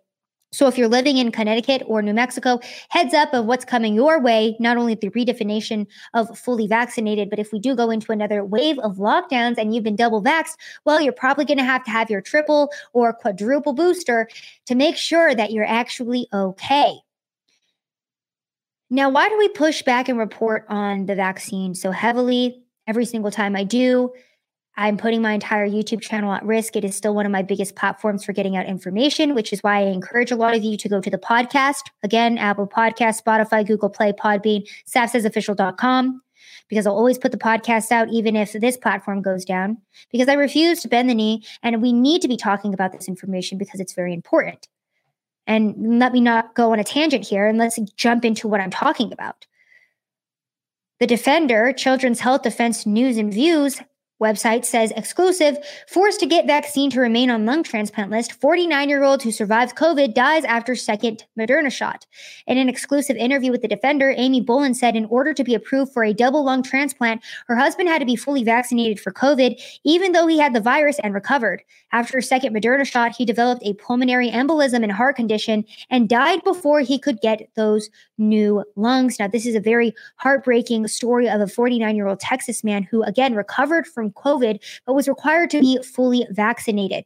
So, 0.53 0.67
if 0.67 0.77
you're 0.77 0.89
living 0.89 1.17
in 1.17 1.31
Connecticut 1.31 1.83
or 1.87 2.03
New 2.03 2.13
Mexico, 2.13 2.59
heads 2.89 3.15
up 3.15 3.33
of 3.33 3.47
what's 3.47 3.65
coming 3.65 3.95
your 3.95 4.21
way, 4.21 4.57
not 4.59 4.77
only 4.77 4.97
the 4.97 5.11
redefinition 5.11 5.87
of 6.13 6.37
fully 6.37 6.67
vaccinated, 6.67 7.31
but 7.31 7.39
if 7.39 7.53
we 7.53 7.61
do 7.61 7.77
go 7.77 7.91
into 7.91 8.11
another 8.11 8.45
wave 8.45 8.79
of 8.81 8.97
lockdowns 8.97 9.59
and 9.59 9.73
you've 9.73 9.85
been 9.85 9.95
double 9.95 10.23
vaxxed, 10.23 10.57
well, 10.85 11.01
you're 11.01 11.13
probably 11.13 11.45
going 11.45 11.59
to 11.59 11.65
have 11.65 11.85
to 11.85 11.91
have 11.91 12.11
your 12.11 12.21
triple 12.21 12.71
or 12.93 13.13
quadruple 13.13 13.75
booster 13.75 14.29
to 14.67 14.75
make 14.75 14.97
sure 14.97 15.37
that 15.37 15.53
you're 15.53 15.65
actually 15.65 16.27
okay. 16.33 16.95
Now, 18.91 19.09
why 19.09 19.29
do 19.29 19.39
we 19.39 19.49
push 19.49 19.83
back 19.83 20.09
and 20.09 20.19
report 20.19 20.67
on 20.69 21.07
the 21.07 21.15
vaccine 21.15 21.77
so 21.77 21.93
heavily 21.93 22.65
every 22.89 23.05
single 23.05 23.31
time 23.31 23.55
I 23.55 23.63
do? 23.63 24.13
I'm 24.77 24.97
putting 24.97 25.21
my 25.21 25.33
entire 25.33 25.69
YouTube 25.69 26.01
channel 26.01 26.33
at 26.33 26.45
risk. 26.45 26.77
It 26.77 26.85
is 26.85 26.97
still 26.97 27.15
one 27.15 27.27
of 27.27 27.33
my 27.33 27.43
biggest 27.43 27.77
platforms 27.77 28.25
for 28.25 28.33
getting 28.33 28.57
out 28.57 28.67
information, 28.67 29.35
which 29.35 29.53
is 29.53 29.63
why 29.63 29.79
I 29.79 29.87
encourage 29.87 30.31
a 30.31 30.37
lot 30.37 30.55
of 30.55 30.63
you 30.63 30.77
to 30.77 30.89
go 30.89 31.01
to 31.01 31.11
the 31.11 31.19
podcast. 31.19 31.83
Again, 32.03 32.39
Apple 32.39 32.67
Podcast, 32.67 33.23
Spotify, 33.23 33.67
Google 33.67 33.91
Play, 33.91 34.13
Podbean, 34.13 34.67
savsaysofficial.com, 34.89 36.23
because 36.69 36.87
I'll 36.87 36.97
always 36.97 37.19
put 37.19 37.33
the 37.33 37.39
podcast 37.39 37.91
out, 37.91 38.09
even 38.11 38.37
if 38.37 38.53
this 38.53 38.77
platform 38.77 39.23
goes 39.23 39.45
down, 39.45 39.77
because 40.11 40.29
I 40.29 40.35
refuse 40.35 40.81
to 40.83 40.89
bend 40.89 41.11
the 41.11 41.15
knee. 41.15 41.45
And 41.63 41.83
we 41.83 41.93
need 41.93 42.23
to 42.23 42.29
be 42.29 42.37
talking 42.37 42.73
about 42.73 42.93
this 42.93 43.09
information 43.09 43.59
because 43.59 43.81
it's 43.81 43.93
very 43.93 44.15
important. 44.15 44.69
And 45.47 45.99
let 45.99 46.13
me 46.13 46.21
not 46.21 46.55
go 46.55 46.73
on 46.73 46.79
a 46.79 46.85
tangent 46.85 47.27
here 47.27 47.49
and 47.49 47.59
let's 47.59 47.79
jump 47.97 48.25
into 48.25 48.47
what 48.47 48.61
I'm 48.61 48.71
talking 48.71 49.13
about. 49.13 49.47
The 51.01 51.07
Defender, 51.07 51.73
Children's 51.73 52.21
Health 52.21 52.43
Defense 52.43 52.87
News 52.87 53.17
and 53.17 53.33
Views, 53.33 53.81
Website 54.21 54.65
says 54.65 54.93
exclusive, 54.97 55.57
forced 55.89 56.21
to 56.21 56.27
get 56.27 56.47
vaccine 56.47 56.91
to 56.91 57.01
remain 57.01 57.31
on 57.31 57.47
lung 57.47 57.63
transplant 57.63 58.11
list, 58.11 58.33
49 58.33 58.89
year 58.89 59.03
old 59.03 59.23
who 59.23 59.33
survives 59.33 59.73
COVID 59.73 60.15
dies 60.15 60.45
after 60.45 60.75
second 60.75 61.25
Moderna 61.39 61.73
shot. 61.73 62.07
In 62.47 62.59
an 62.59 62.69
exclusive 62.69 63.17
interview 63.17 63.51
with 63.51 63.63
the 63.63 63.69
defender, 63.69 64.13
Amy 64.17 64.41
Boland 64.41 64.77
said 64.77 64.95
in 64.97 65.07
order 65.07 65.33
to 65.33 65.45
be 65.45 65.55
approved 65.55 65.93
for 65.93 66.05
a 66.05 66.13
double 66.13 66.45
lung 66.45 66.63
transplant, 66.63 67.23
her 67.47 67.57
husband 67.57 67.89
had 67.89 68.01
to 68.01 68.07
be 68.07 68.17
fully 68.17 68.45
vaccinated 68.45 69.01
for 69.01 69.13
COVID, 69.13 69.61
even 69.85 70.13
though 70.13 70.27
he 70.27 70.39
had 70.39 70.55
the 70.55 70.61
virus 70.61 70.99
and 70.99 71.15
recovered. 71.15 71.63
After 71.93 72.19
a 72.19 72.23
second 72.23 72.55
Moderna 72.55 72.87
shot, 72.87 73.17
he 73.17 73.25
developed 73.25 73.63
a 73.65 73.75
pulmonary 73.75 74.31
embolism 74.31 74.83
and 74.83 74.93
heart 74.93 75.17
condition 75.17 75.65
and 75.89 76.09
died 76.09 76.45
before 76.45 76.81
he 76.81 76.99
could 76.99 77.21
get 77.21 77.49
those 77.57 77.89
new 78.21 78.65
lungs. 78.77 79.19
Now, 79.19 79.27
this 79.27 79.47
is 79.47 79.55
a 79.55 79.61
very 79.61 79.95
heartbreaking 80.17 80.87
story 80.89 81.29
of 81.29 81.41
a 81.41 81.47
49 81.47 81.97
year 81.97 82.07
old 82.07 82.21
Texas 82.21 82.63
man 82.63 82.83
who, 82.85 83.03
again, 83.03 83.35
recovered 83.35 83.87
from 83.87 84.13
COVID, 84.13 84.61
but 84.87 84.95
was 84.95 85.09
required 85.09 85.51
to 85.51 85.61
be 85.61 85.79
fully 85.83 86.27
vaccinated. 86.31 87.05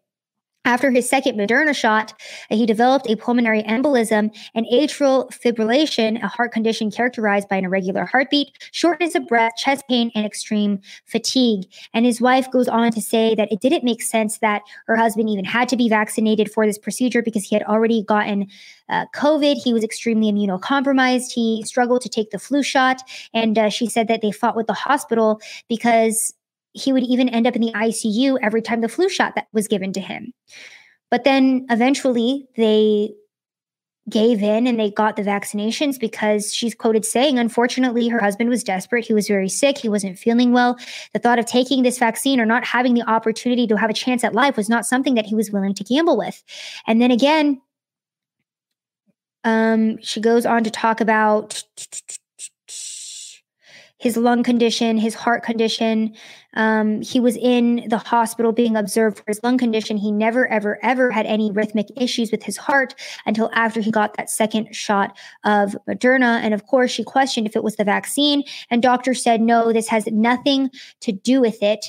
After 0.66 0.90
his 0.90 1.08
second 1.08 1.36
Moderna 1.36 1.74
shot, 1.74 2.14
he 2.48 2.64
developed 2.64 3.08
a 3.08 3.16
pulmonary 3.16 3.62
embolism 3.64 4.34
and 4.54 4.66
atrial 4.72 5.30
fibrillation, 5.30 6.22
a 6.22 6.28
heart 6.28 6.52
condition 6.52 6.90
characterized 6.90 7.48
by 7.48 7.56
an 7.56 7.64
irregular 7.64 8.06
heartbeat, 8.06 8.48
shortness 8.72 9.14
of 9.14 9.26
breath, 9.26 9.52
chest 9.56 9.84
pain, 9.88 10.10
and 10.14 10.24
extreme 10.24 10.80
fatigue. 11.04 11.66
And 11.92 12.06
his 12.06 12.20
wife 12.20 12.50
goes 12.50 12.66
on 12.66 12.92
to 12.92 13.02
say 13.02 13.34
that 13.34 13.52
it 13.52 13.60
didn't 13.60 13.84
make 13.84 14.02
sense 14.02 14.38
that 14.38 14.62
her 14.86 14.96
husband 14.96 15.28
even 15.28 15.44
had 15.44 15.68
to 15.68 15.76
be 15.76 15.88
vaccinated 15.88 16.50
for 16.50 16.66
this 16.66 16.78
procedure 16.78 17.22
because 17.22 17.44
he 17.44 17.54
had 17.54 17.64
already 17.64 18.02
gotten 18.02 18.46
uh, 18.88 19.04
COVID. 19.14 19.56
He 19.56 19.74
was 19.74 19.84
extremely 19.84 20.32
immunocompromised. 20.32 21.32
He 21.32 21.62
struggled 21.66 22.02
to 22.02 22.08
take 22.08 22.30
the 22.30 22.38
flu 22.38 22.62
shot. 22.62 23.02
And 23.34 23.58
uh, 23.58 23.68
she 23.68 23.86
said 23.86 24.08
that 24.08 24.22
they 24.22 24.32
fought 24.32 24.56
with 24.56 24.66
the 24.66 24.72
hospital 24.72 25.40
because 25.68 26.34
he 26.74 26.92
would 26.92 27.04
even 27.04 27.28
end 27.28 27.46
up 27.46 27.56
in 27.56 27.62
the 27.62 27.72
ICU 27.72 28.38
every 28.42 28.60
time 28.60 28.80
the 28.80 28.88
flu 28.88 29.08
shot 29.08 29.34
that 29.36 29.46
was 29.52 29.68
given 29.68 29.92
to 29.94 30.00
him. 30.00 30.34
But 31.10 31.24
then 31.24 31.66
eventually 31.70 32.46
they 32.56 33.14
gave 34.10 34.42
in 34.42 34.66
and 34.66 34.78
they 34.78 34.90
got 34.90 35.16
the 35.16 35.22
vaccinations 35.22 35.98
because 35.98 36.52
she's 36.52 36.74
quoted 36.74 37.06
saying, 37.06 37.38
unfortunately, 37.38 38.08
her 38.08 38.20
husband 38.20 38.50
was 38.50 38.62
desperate. 38.62 39.06
He 39.06 39.14
was 39.14 39.28
very 39.28 39.48
sick. 39.48 39.78
He 39.78 39.88
wasn't 39.88 40.18
feeling 40.18 40.52
well. 40.52 40.76
The 41.12 41.20
thought 41.20 41.38
of 41.38 41.46
taking 41.46 41.82
this 41.82 41.98
vaccine 41.98 42.38
or 42.40 42.44
not 42.44 42.64
having 42.64 42.94
the 42.94 43.08
opportunity 43.08 43.66
to 43.68 43.78
have 43.78 43.88
a 43.88 43.94
chance 43.94 44.22
at 44.24 44.34
life 44.34 44.56
was 44.56 44.68
not 44.68 44.84
something 44.84 45.14
that 45.14 45.24
he 45.24 45.34
was 45.34 45.50
willing 45.50 45.74
to 45.74 45.84
gamble 45.84 46.18
with. 46.18 46.42
And 46.86 47.00
then 47.00 47.10
again, 47.10 47.62
um, 49.44 49.98
she 50.02 50.20
goes 50.20 50.44
on 50.44 50.64
to 50.64 50.70
talk 50.70 51.00
about 51.00 51.62
his 54.04 54.18
lung 54.18 54.42
condition, 54.42 54.98
his 54.98 55.14
heart 55.14 55.42
condition. 55.42 56.14
Um, 56.52 57.00
he 57.00 57.20
was 57.20 57.38
in 57.38 57.86
the 57.88 57.96
hospital 57.96 58.52
being 58.52 58.76
observed 58.76 59.16
for 59.16 59.24
his 59.26 59.40
lung 59.42 59.56
condition. 59.56 59.96
He 59.96 60.12
never, 60.12 60.46
ever, 60.48 60.78
ever 60.82 61.10
had 61.10 61.24
any 61.24 61.50
rhythmic 61.50 61.86
issues 61.96 62.30
with 62.30 62.42
his 62.42 62.58
heart 62.58 62.94
until 63.24 63.48
after 63.54 63.80
he 63.80 63.90
got 63.90 64.14
that 64.18 64.28
second 64.28 64.76
shot 64.76 65.16
of 65.42 65.74
Moderna. 65.88 66.42
And 66.42 66.52
of 66.52 66.66
course, 66.66 66.90
she 66.90 67.02
questioned 67.02 67.46
if 67.46 67.56
it 67.56 67.64
was 67.64 67.76
the 67.76 67.84
vaccine, 67.84 68.42
and 68.68 68.82
doctors 68.82 69.22
said, 69.22 69.40
no, 69.40 69.72
this 69.72 69.88
has 69.88 70.06
nothing 70.08 70.68
to 71.00 71.10
do 71.10 71.40
with 71.40 71.62
it. 71.62 71.86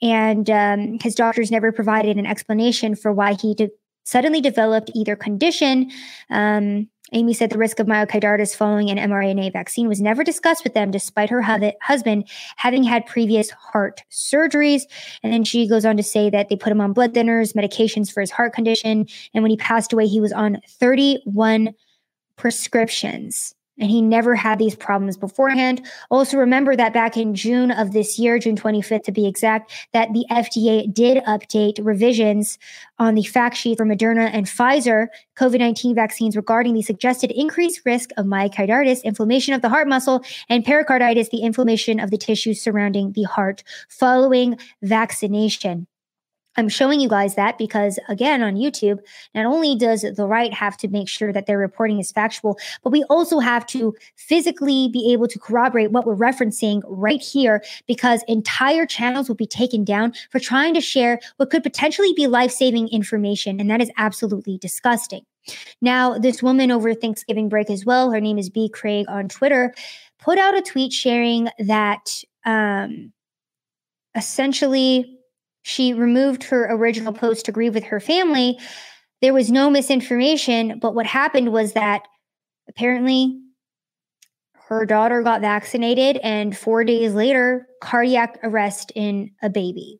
And 0.00 0.48
um, 0.48 0.96
his 1.02 1.14
doctors 1.14 1.50
never 1.50 1.70
provided 1.70 2.16
an 2.16 2.24
explanation 2.24 2.96
for 2.96 3.12
why 3.12 3.34
he 3.34 3.54
de- 3.54 3.68
suddenly 4.04 4.40
developed 4.40 4.90
either 4.94 5.16
condition. 5.16 5.90
Um, 6.30 6.88
Amy 7.12 7.32
said 7.32 7.50
the 7.50 7.58
risk 7.58 7.78
of 7.78 7.86
myocarditis 7.86 8.54
following 8.54 8.90
an 8.90 8.98
mRNA 8.98 9.52
vaccine 9.52 9.88
was 9.88 10.00
never 10.00 10.22
discussed 10.24 10.64
with 10.64 10.74
them, 10.74 10.90
despite 10.90 11.30
her 11.30 11.42
husband 11.42 12.28
having 12.56 12.82
had 12.82 13.06
previous 13.06 13.50
heart 13.50 14.02
surgeries. 14.10 14.82
And 15.22 15.32
then 15.32 15.44
she 15.44 15.66
goes 15.68 15.84
on 15.84 15.96
to 15.96 16.02
say 16.02 16.30
that 16.30 16.48
they 16.48 16.56
put 16.56 16.72
him 16.72 16.80
on 16.80 16.92
blood 16.92 17.14
thinners, 17.14 17.54
medications 17.54 18.12
for 18.12 18.20
his 18.20 18.30
heart 18.30 18.52
condition. 18.52 19.06
And 19.34 19.42
when 19.42 19.50
he 19.50 19.56
passed 19.56 19.92
away, 19.92 20.06
he 20.06 20.20
was 20.20 20.32
on 20.32 20.58
31 20.68 21.74
prescriptions 22.36 23.54
and 23.78 23.90
he 23.90 24.02
never 24.02 24.34
had 24.34 24.58
these 24.58 24.74
problems 24.74 25.16
beforehand. 25.16 25.86
Also, 26.10 26.36
remember 26.36 26.76
that 26.76 26.92
back 26.92 27.16
in 27.16 27.34
June 27.34 27.70
of 27.70 27.92
this 27.92 28.18
year, 28.18 28.38
June 28.38 28.56
25th 28.56 29.04
to 29.04 29.12
be 29.12 29.26
exact, 29.26 29.72
that 29.92 30.12
the 30.12 30.26
FDA 30.30 30.92
did 30.92 31.22
update 31.24 31.78
revisions 31.82 32.58
on 32.98 33.14
the 33.14 33.22
fact 33.22 33.56
sheet 33.56 33.78
for 33.78 33.86
Moderna 33.86 34.30
and 34.32 34.46
Pfizer 34.46 35.08
COVID 35.36 35.58
19 35.58 35.94
vaccines 35.94 36.36
regarding 36.36 36.74
the 36.74 36.82
suggested 36.82 37.30
increased 37.30 37.82
risk 37.84 38.10
of 38.16 38.26
myocarditis, 38.26 39.02
inflammation 39.04 39.54
of 39.54 39.62
the 39.62 39.68
heart 39.68 39.88
muscle, 39.88 40.22
and 40.48 40.64
pericarditis, 40.64 41.28
the 41.28 41.42
inflammation 41.42 42.00
of 42.00 42.10
the 42.10 42.18
tissues 42.18 42.60
surrounding 42.60 43.12
the 43.12 43.22
heart 43.24 43.62
following 43.88 44.58
vaccination. 44.82 45.86
I'm 46.58 46.68
showing 46.68 47.00
you 47.00 47.08
guys 47.08 47.36
that 47.36 47.56
because, 47.56 48.00
again, 48.08 48.42
on 48.42 48.56
YouTube, 48.56 48.98
not 49.32 49.46
only 49.46 49.76
does 49.76 50.02
the 50.02 50.26
right 50.26 50.52
have 50.52 50.76
to 50.78 50.88
make 50.88 51.08
sure 51.08 51.32
that 51.32 51.46
their 51.46 51.56
reporting 51.56 52.00
is 52.00 52.10
factual, 52.10 52.58
but 52.82 52.90
we 52.90 53.04
also 53.04 53.38
have 53.38 53.64
to 53.66 53.94
physically 54.16 54.88
be 54.92 55.12
able 55.12 55.28
to 55.28 55.38
corroborate 55.38 55.92
what 55.92 56.04
we're 56.04 56.16
referencing 56.16 56.82
right 56.84 57.22
here 57.22 57.62
because 57.86 58.24
entire 58.26 58.86
channels 58.86 59.28
will 59.28 59.36
be 59.36 59.46
taken 59.46 59.84
down 59.84 60.12
for 60.30 60.40
trying 60.40 60.74
to 60.74 60.80
share 60.80 61.20
what 61.36 61.48
could 61.48 61.62
potentially 61.62 62.12
be 62.14 62.26
life 62.26 62.50
saving 62.50 62.88
information. 62.88 63.60
And 63.60 63.70
that 63.70 63.80
is 63.80 63.90
absolutely 63.96 64.58
disgusting. 64.58 65.22
Now, 65.80 66.18
this 66.18 66.42
woman 66.42 66.72
over 66.72 66.92
Thanksgiving 66.92 67.48
break 67.48 67.70
as 67.70 67.86
well, 67.86 68.10
her 68.10 68.20
name 68.20 68.36
is 68.36 68.50
B. 68.50 68.68
Craig 68.68 69.06
on 69.08 69.28
Twitter, 69.28 69.72
put 70.18 70.38
out 70.38 70.56
a 70.56 70.62
tweet 70.62 70.92
sharing 70.92 71.48
that 71.60 72.22
um, 72.44 73.12
essentially 74.16 75.17
she 75.62 75.92
removed 75.92 76.44
her 76.44 76.66
original 76.70 77.12
mm-hmm. 77.12 77.20
post 77.20 77.46
to 77.46 77.52
grieve 77.52 77.74
with 77.74 77.84
her 77.84 78.00
family. 78.00 78.58
There 79.20 79.34
was 79.34 79.50
no 79.50 79.70
misinformation, 79.70 80.78
but 80.78 80.94
what 80.94 81.06
happened 81.06 81.52
was 81.52 81.72
that 81.72 82.02
apparently 82.68 83.40
her 84.68 84.84
daughter 84.84 85.22
got 85.22 85.40
vaccinated, 85.40 86.18
and 86.18 86.56
four 86.56 86.84
days 86.84 87.14
later, 87.14 87.66
cardiac 87.82 88.38
arrest 88.42 88.92
in 88.94 89.30
a 89.42 89.48
baby. 89.48 89.98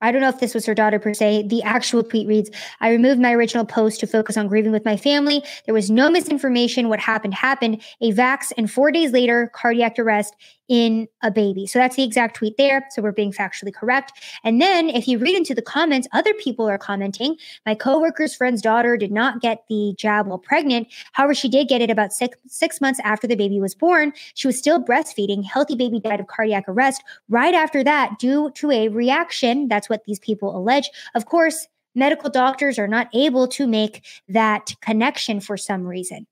I 0.00 0.12
don't 0.12 0.20
know 0.20 0.28
if 0.28 0.40
this 0.40 0.54
was 0.54 0.66
her 0.66 0.74
daughter 0.74 0.98
per 0.98 1.14
se. 1.14 1.48
The 1.48 1.62
actual 1.62 2.02
tweet 2.02 2.28
reads 2.28 2.50
I 2.80 2.90
removed 2.90 3.20
my 3.20 3.32
original 3.32 3.64
post 3.64 4.00
to 4.00 4.06
focus 4.06 4.36
on 4.36 4.48
grieving 4.48 4.72
with 4.72 4.84
my 4.84 4.96
family. 4.96 5.42
There 5.66 5.74
was 5.74 5.90
no 5.90 6.10
misinformation. 6.10 6.88
What 6.88 7.00
happened 7.00 7.34
happened. 7.34 7.82
A 8.00 8.12
vax, 8.12 8.52
and 8.56 8.70
four 8.70 8.90
days 8.92 9.12
later, 9.12 9.50
cardiac 9.54 9.98
arrest 9.98 10.34
in 10.68 11.08
a 11.22 11.30
baby. 11.30 11.66
So 11.66 11.78
that's 11.78 11.96
the 11.96 12.04
exact 12.04 12.36
tweet 12.36 12.56
there. 12.58 12.86
So 12.90 13.00
we're 13.00 13.12
being 13.12 13.32
factually 13.32 13.72
correct. 13.72 14.12
And 14.44 14.60
then 14.60 14.90
if 14.90 15.08
you 15.08 15.18
read 15.18 15.34
into 15.34 15.54
the 15.54 15.62
comments, 15.62 16.06
other 16.12 16.34
people 16.34 16.68
are 16.68 16.78
commenting. 16.78 17.36
My 17.64 17.74
coworker's 17.74 18.34
friend's 18.34 18.60
daughter 18.60 18.96
did 18.96 19.10
not 19.10 19.40
get 19.40 19.64
the 19.68 19.94
jab 19.96 20.26
while 20.26 20.38
pregnant. 20.38 20.88
However, 21.12 21.34
she 21.34 21.48
did 21.48 21.68
get 21.68 21.80
it 21.80 21.90
about 21.90 22.12
six, 22.12 22.36
six 22.46 22.80
months 22.80 23.00
after 23.02 23.26
the 23.26 23.34
baby 23.34 23.60
was 23.60 23.74
born. 23.74 24.12
She 24.34 24.46
was 24.46 24.58
still 24.58 24.82
breastfeeding. 24.82 25.42
Healthy 25.42 25.74
baby 25.74 26.00
died 26.00 26.20
of 26.20 26.26
cardiac 26.26 26.68
arrest 26.68 27.02
right 27.30 27.54
after 27.54 27.82
that 27.84 28.18
due 28.18 28.50
to 28.56 28.70
a 28.70 28.88
reaction. 28.88 29.68
That's 29.68 29.87
What 29.88 30.04
these 30.04 30.18
people 30.18 30.56
allege. 30.56 30.90
Of 31.14 31.26
course, 31.26 31.66
medical 31.94 32.30
doctors 32.30 32.78
are 32.78 32.88
not 32.88 33.08
able 33.14 33.48
to 33.48 33.66
make 33.66 34.04
that 34.28 34.74
connection 34.80 35.40
for 35.40 35.56
some 35.56 35.86
reason. 35.86 36.26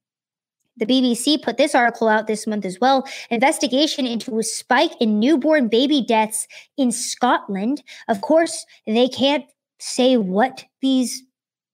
The 0.78 0.86
BBC 0.86 1.42
put 1.42 1.57
this 1.57 1.74
article 1.74 2.09
out 2.09 2.26
this 2.26 2.46
month 2.46 2.66
as 2.66 2.78
well. 2.80 3.09
Investigation 3.30 4.07
into 4.07 4.38
a 4.38 4.42
spike 4.42 4.92
in 5.00 5.18
newborn 5.18 5.68
baby 5.68 6.02
deaths 6.02 6.46
in 6.76 6.92
Scotland. 6.92 7.82
Of 8.09 8.20
course, 8.20 8.66
they 8.86 9.09
can't 9.09 9.46
say 9.78 10.16
what 10.16 10.64
these 10.82 11.22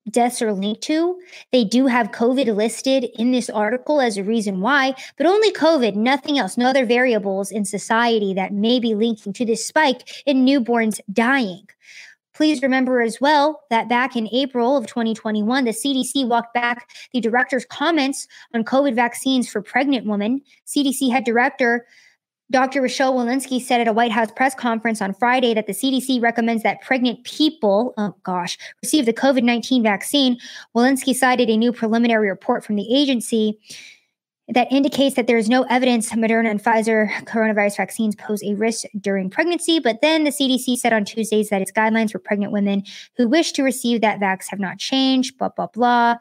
deaths 0.09 0.41
are 0.41 0.53
linked 0.53 0.81
to. 0.83 1.19
They 1.51 1.63
do 1.63 1.87
have 1.87 2.11
COVID 2.11 2.55
listed 2.55 3.05
in 3.17 3.31
this 3.31 3.49
article 3.49 4.01
as 4.01 4.17
a 4.17 4.23
reason 4.23 4.61
why, 4.61 4.95
but 5.17 5.25
only 5.25 5.51
COVID, 5.51 5.95
nothing 5.95 6.37
else, 6.37 6.57
no 6.57 6.67
other 6.67 6.85
variables 6.85 7.51
in 7.51 7.65
society 7.65 8.33
that 8.33 8.53
may 8.53 8.79
be 8.79 8.95
linking 8.95 9.33
to 9.33 9.45
this 9.45 9.65
spike 9.65 10.23
in 10.25 10.45
newborns 10.45 10.99
dying. 11.11 11.67
Please 12.33 12.63
remember 12.63 13.01
as 13.01 13.21
well 13.21 13.63
that 13.69 13.87
back 13.87 14.15
in 14.15 14.27
April 14.33 14.75
of 14.75 14.87
2021, 14.87 15.65
the 15.65 15.71
CDC 15.71 16.27
walked 16.27 16.53
back 16.53 16.89
the 17.11 17.21
director's 17.21 17.65
comments 17.65 18.27
on 18.55 18.63
COVID 18.63 18.95
vaccines 18.95 19.47
for 19.47 19.61
pregnant 19.61 20.07
women. 20.07 20.41
CDC 20.65 21.11
head 21.11 21.25
director 21.25 21.85
Dr. 22.53 22.83
Rochelle 22.83 23.15
Walensky 23.15 23.59
said 23.59 23.81
at 23.81 23.87
a 23.87 23.93
White 23.93 24.11
House 24.11 24.31
press 24.31 24.53
conference 24.53 25.01
on 25.01 25.15
Friday 25.15 25.55
that 25.55 25.65
the 25.65 25.73
CDC 25.73 26.21
recommends 26.21 26.61
that 26.61 26.81
pregnant 26.81 27.23
people, 27.23 27.95
oh 27.97 28.13
gosh, 28.21 28.59
receive 28.83 29.07
the 29.07 29.13
COVID 29.13 29.41
19 29.41 29.81
vaccine. 29.81 30.37
Walensky 30.75 31.15
cited 31.15 31.49
a 31.49 31.57
new 31.57 31.73
preliminary 31.73 32.29
report 32.29 32.63
from 32.63 32.75
the 32.75 32.95
agency 32.95 33.59
that 34.49 34.71
indicates 34.71 35.15
that 35.15 35.25
there 35.25 35.37
is 35.37 35.49
no 35.49 35.63
evidence 35.63 36.11
Moderna 36.11 36.51
and 36.51 36.63
Pfizer 36.63 37.09
coronavirus 37.25 37.77
vaccines 37.77 38.15
pose 38.15 38.43
a 38.43 38.53
risk 38.53 38.85
during 38.99 39.31
pregnancy. 39.31 39.79
But 39.79 40.01
then 40.01 40.23
the 40.23 40.29
CDC 40.29 40.77
said 40.77 40.93
on 40.93 41.05
Tuesdays 41.05 41.49
that 41.49 41.63
its 41.63 41.71
guidelines 41.71 42.11
for 42.11 42.19
pregnant 42.19 42.51
women 42.51 42.83
who 43.17 43.27
wish 43.27 43.53
to 43.53 43.63
receive 43.63 44.01
that 44.01 44.19
vax 44.19 44.45
have 44.49 44.59
not 44.59 44.77
changed, 44.77 45.39
blah, 45.39 45.49
blah, 45.49 45.67
blah. 45.73 46.17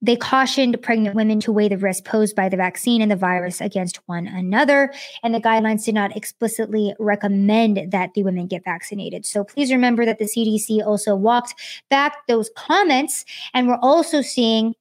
They 0.00 0.16
cautioned 0.16 0.80
pregnant 0.82 1.16
women 1.16 1.40
to 1.40 1.52
weigh 1.52 1.68
the 1.68 1.78
risk 1.78 2.04
posed 2.04 2.36
by 2.36 2.48
the 2.48 2.56
vaccine 2.56 3.02
and 3.02 3.10
the 3.10 3.16
virus 3.16 3.60
against 3.60 3.96
one 4.06 4.28
another. 4.28 4.92
And 5.22 5.34
the 5.34 5.40
guidelines 5.40 5.84
did 5.84 5.94
not 5.94 6.16
explicitly 6.16 6.94
recommend 6.98 7.90
that 7.90 8.14
the 8.14 8.22
women 8.22 8.46
get 8.46 8.64
vaccinated. 8.64 9.26
So 9.26 9.42
please 9.42 9.72
remember 9.72 10.04
that 10.04 10.18
the 10.18 10.26
CDC 10.26 10.86
also 10.86 11.16
walked 11.16 11.54
back 11.90 12.26
those 12.28 12.50
comments. 12.56 13.24
And 13.54 13.66
we're 13.66 13.78
also 13.82 14.22
seeing 14.22 14.74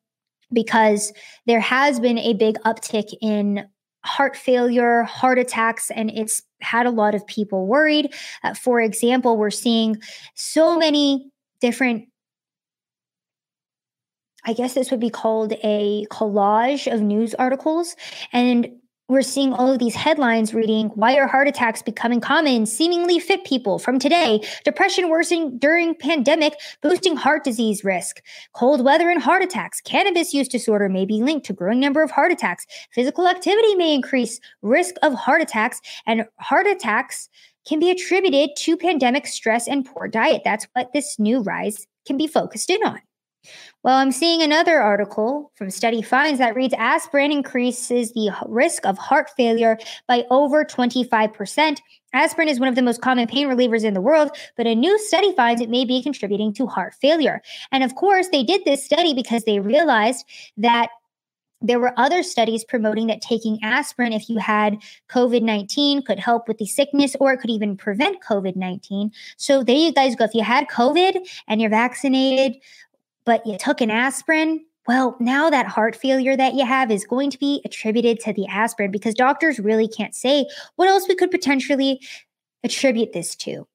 because 0.54 1.12
there 1.46 1.60
has 1.60 2.00
been 2.00 2.20
a 2.20 2.34
big 2.34 2.58
uptick 2.66 3.14
in 3.22 3.68
heart 4.06 4.38
failure, 4.38 5.04
heart 5.04 5.38
attacks, 5.40 5.92
and 5.92 6.10
it's 6.12 6.44
had 6.62 6.86
a 6.86 6.92
lot 6.92 7.14
of 7.14 7.26
people 7.28 7.68
worried. 7.68 8.14
Uh, 8.44 8.54
for 8.54 8.80
example, 8.80 9.38
we're 9.38 9.50
seeing 9.50 9.98
so 10.36 10.78
many 10.78 11.30
different 11.60 12.08
I 14.48 14.54
guess 14.54 14.74
this 14.74 14.92
would 14.92 15.02
be 15.02 15.10
called 15.10 15.52
a 15.62 16.06
collage 16.10 16.92
of 16.92 17.02
news 17.02 17.36
articles. 17.36 17.98
And 18.32 18.72
we're 19.10 19.22
seeing 19.22 19.52
all 19.54 19.72
of 19.72 19.80
these 19.80 19.96
headlines 19.96 20.54
reading 20.54 20.88
why 20.96 21.18
are 21.18 21.28
heart 21.28 21.50
attacks 21.50 21.82
becoming 21.82 22.22
common? 22.22 22.66
Seemingly 22.66 23.20
fit 23.20 23.44
people 23.44 23.78
from 23.78 24.00
today. 24.00 24.42
Depression 24.64 25.10
worsening 25.10 25.58
during 25.58 25.96
pandemic 25.96 26.54
boosting 26.82 27.18
heart 27.18 27.44
disease 27.44 27.84
risk. 27.84 28.22
Cold 28.54 28.84
weather 28.86 29.10
and 29.10 29.22
heart 29.22 29.44
attacks. 29.44 29.82
Cannabis 29.82 30.34
use 30.34 30.48
disorder 30.48 30.88
may 30.88 31.06
be 31.06 31.22
linked 31.22 31.46
to 31.48 31.54
growing 31.54 31.82
number 31.82 32.02
of 32.02 32.12
heart 32.12 32.32
attacks. 32.32 32.66
Physical 32.92 33.28
activity 33.28 33.76
may 33.76 33.94
increase 33.94 34.40
risk 34.62 34.96
of 35.04 35.14
heart 35.14 35.42
attacks. 35.42 35.82
And 36.06 36.26
heart 36.40 36.68
attacks 36.68 37.28
can 37.68 37.80
be 37.80 37.90
attributed 37.90 38.52
to 38.58 38.78
pandemic 38.78 39.28
stress 39.28 39.68
and 39.68 39.86
poor 39.86 40.08
diet. 40.08 40.42
That's 40.46 40.68
what 40.72 40.94
this 40.94 41.20
new 41.20 41.42
rise 41.42 41.86
can 42.06 42.16
be 42.16 42.28
focused 42.28 42.70
in 42.70 42.82
on 42.86 43.02
well, 43.84 43.98
I'm 43.98 44.12
seeing 44.12 44.42
another 44.42 44.80
article 44.82 45.52
from 45.56 45.70
Study 45.70 46.02
Finds 46.02 46.40
that 46.40 46.56
reads 46.56 46.74
aspirin 46.78 47.32
increases 47.32 48.12
the 48.14 48.32
risk 48.48 48.86
of 48.86 48.98
heart 48.98 49.30
failure 49.38 49.78
by 50.08 50.26
over 50.30 50.66
25%. 50.66 51.78
Aspirin 52.14 52.50
is 52.50 52.60
one 52.60 52.70
of 52.70 52.76
the 52.76 52.82
most 52.82 53.02
common 53.02 53.28
pain 53.28 53.48
relievers 53.48 53.84
in 53.84 53.94
the 53.94 54.02
world, 54.02 54.32
but 54.56 54.68
a 54.68 54.76
new 54.76 54.98
study 55.00 55.34
finds 55.36 55.62
it 55.62 55.70
may 55.70 55.86
be 55.86 56.02
contributing 56.02 56.54
to 56.54 56.68
heart 56.68 56.96
failure. 56.96 57.42
And 57.72 57.84
of 57.84 57.96
course, 57.96 58.30
they 58.30 58.44
did 58.44 58.66
this 58.66 58.84
study 58.84 59.14
because 59.14 59.44
they 59.44 59.60
realized 59.60 60.26
that 60.58 60.90
there 61.62 61.80
were 61.80 61.94
other 61.98 62.22
studies 62.22 62.64
promoting 62.64 63.08
that 63.08 63.22
taking 63.22 63.60
aspirin, 63.64 64.14
if 64.14 64.30
you 64.30 64.38
had 64.38 64.78
COVID 65.10 65.42
19, 65.42 66.04
could 66.04 66.20
help 66.20 66.48
with 66.48 66.58
the 66.60 66.68
sickness 66.68 67.16
or 67.20 67.34
it 67.34 67.40
could 67.40 67.50
even 67.50 67.76
prevent 67.76 68.22
COVID 68.22 68.56
19. 68.56 69.12
So 69.38 69.64
there 69.64 69.76
you 69.76 69.92
guys 69.92 70.16
go. 70.16 70.26
If 70.26 70.36
you 70.36 70.44
had 70.44 70.68
COVID 70.68 71.28
and 71.48 71.60
you're 71.60 71.70
vaccinated 71.70 72.62
but 73.28 73.46
you 73.46 73.58
took 73.58 73.82
an 73.82 73.92
aspirin, 73.92 74.66
well, 74.88 75.18
now 75.20 75.50
that 75.50 75.68
heart 75.68 75.98
failure 75.98 76.38
that 76.38 76.54
you 76.54 76.66
have 76.66 76.90
is 76.90 77.04
going 77.04 77.30
to 77.30 77.38
be 77.38 77.62
attributed 77.66 78.22
to 78.22 78.32
the 78.32 78.48
aspirin 78.48 78.90
because 78.90 79.14
doctors 79.14 79.60
really 79.60 79.88
can't 79.88 80.16
say 80.16 80.46
what 80.78 80.88
else 80.88 81.10
we 81.10 81.16
could 81.16 81.30
potentially 81.30 82.00
attribute 82.64 83.12
this 83.12 83.36
to. 83.36 83.68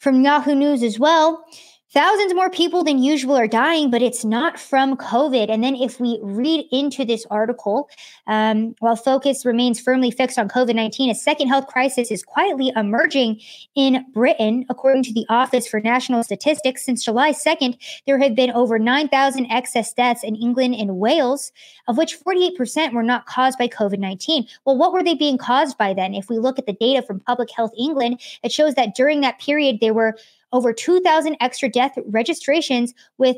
From 0.00 0.24
Yahoo 0.24 0.56
News 0.56 0.82
as 0.82 0.98
well, 0.98 1.44
Thousands 1.92 2.32
more 2.34 2.50
people 2.50 2.84
than 2.84 3.02
usual 3.02 3.36
are 3.36 3.48
dying, 3.48 3.90
but 3.90 4.00
it's 4.00 4.24
not 4.24 4.60
from 4.60 4.96
COVID. 4.96 5.50
And 5.50 5.64
then, 5.64 5.74
if 5.74 5.98
we 5.98 6.20
read 6.22 6.66
into 6.70 7.04
this 7.04 7.26
article, 7.32 7.90
um, 8.28 8.76
while 8.78 8.94
focus 8.94 9.44
remains 9.44 9.80
firmly 9.80 10.12
fixed 10.12 10.38
on 10.38 10.48
COVID 10.48 10.76
19, 10.76 11.10
a 11.10 11.16
second 11.16 11.48
health 11.48 11.66
crisis 11.66 12.12
is 12.12 12.22
quietly 12.22 12.70
emerging 12.76 13.40
in 13.74 14.06
Britain. 14.12 14.66
According 14.70 15.02
to 15.04 15.12
the 15.12 15.26
Office 15.28 15.66
for 15.66 15.80
National 15.80 16.22
Statistics, 16.22 16.86
since 16.86 17.04
July 17.04 17.32
2nd, 17.32 17.76
there 18.06 18.20
have 18.20 18.36
been 18.36 18.52
over 18.52 18.78
9,000 18.78 19.46
excess 19.50 19.92
deaths 19.92 20.22
in 20.22 20.36
England 20.36 20.76
and 20.76 20.98
Wales, 20.98 21.50
of 21.88 21.98
which 21.98 22.20
48% 22.20 22.92
were 22.92 23.02
not 23.02 23.26
caused 23.26 23.58
by 23.58 23.66
COVID 23.66 23.98
19. 23.98 24.46
Well, 24.64 24.78
what 24.78 24.92
were 24.92 25.02
they 25.02 25.14
being 25.14 25.38
caused 25.38 25.76
by 25.76 25.94
then? 25.94 26.14
If 26.14 26.28
we 26.28 26.38
look 26.38 26.60
at 26.60 26.66
the 26.66 26.72
data 26.72 27.02
from 27.02 27.18
Public 27.18 27.50
Health 27.50 27.72
England, 27.76 28.20
it 28.44 28.52
shows 28.52 28.76
that 28.76 28.94
during 28.94 29.22
that 29.22 29.40
period, 29.40 29.78
there 29.80 29.92
were 29.92 30.16
over 30.52 30.72
2,000 30.72 31.36
extra 31.40 31.68
death 31.68 31.96
registrations 32.06 32.94
with 33.18 33.36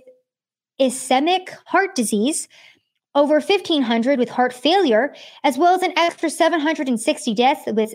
ischemic 0.81 1.51
heart 1.67 1.95
disease, 1.95 2.49
over 3.15 3.35
1,500 3.35 4.19
with 4.19 4.29
heart 4.29 4.53
failure, 4.53 5.15
as 5.45 5.59
well 5.59 5.75
as 5.75 5.83
an 5.83 5.93
extra 5.99 6.31
760 6.31 7.35
deaths 7.35 7.63
with 7.67 7.95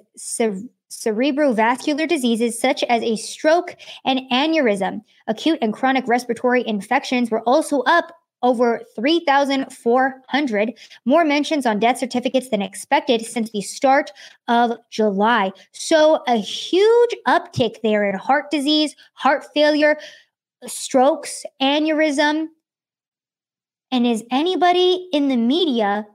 cerebrovascular 0.89 2.07
diseases 2.07 2.59
such 2.59 2.84
as 2.84 3.01
a 3.01 3.15
stroke 3.15 3.76
and 4.05 4.22
aneurysm. 4.32 5.01
Acute 5.28 5.59
and 5.61 5.74
chronic 5.74 6.07
respiratory 6.07 6.65
infections 6.68 7.32
were 7.32 7.41
also 7.41 7.82
up 7.82 8.13
over 8.44 8.82
3,400 8.96 10.74
more 11.06 11.26
mentions 11.26 11.66
on 11.66 11.80
death 11.80 11.98
certificates 11.98 12.50
than 12.50 12.62
expected 12.62 13.26
since 13.26 13.50
the 13.52 13.62
start 13.62 14.12
of 14.48 14.78
July. 14.92 15.52
So, 15.72 16.24
a 16.28 16.38
huge 16.38 17.16
uptick 17.28 17.82
there 17.82 18.08
in 18.08 18.16
heart 18.16 18.52
disease, 18.52 18.96
heart 19.14 19.46
failure, 19.54 19.98
strokes, 20.66 21.46
aneurysm. 21.62 22.48
And 23.92 24.06
is 24.06 24.24
anybody 24.32 25.08
in 25.14 25.30
the 25.30 25.38
media 25.38 26.06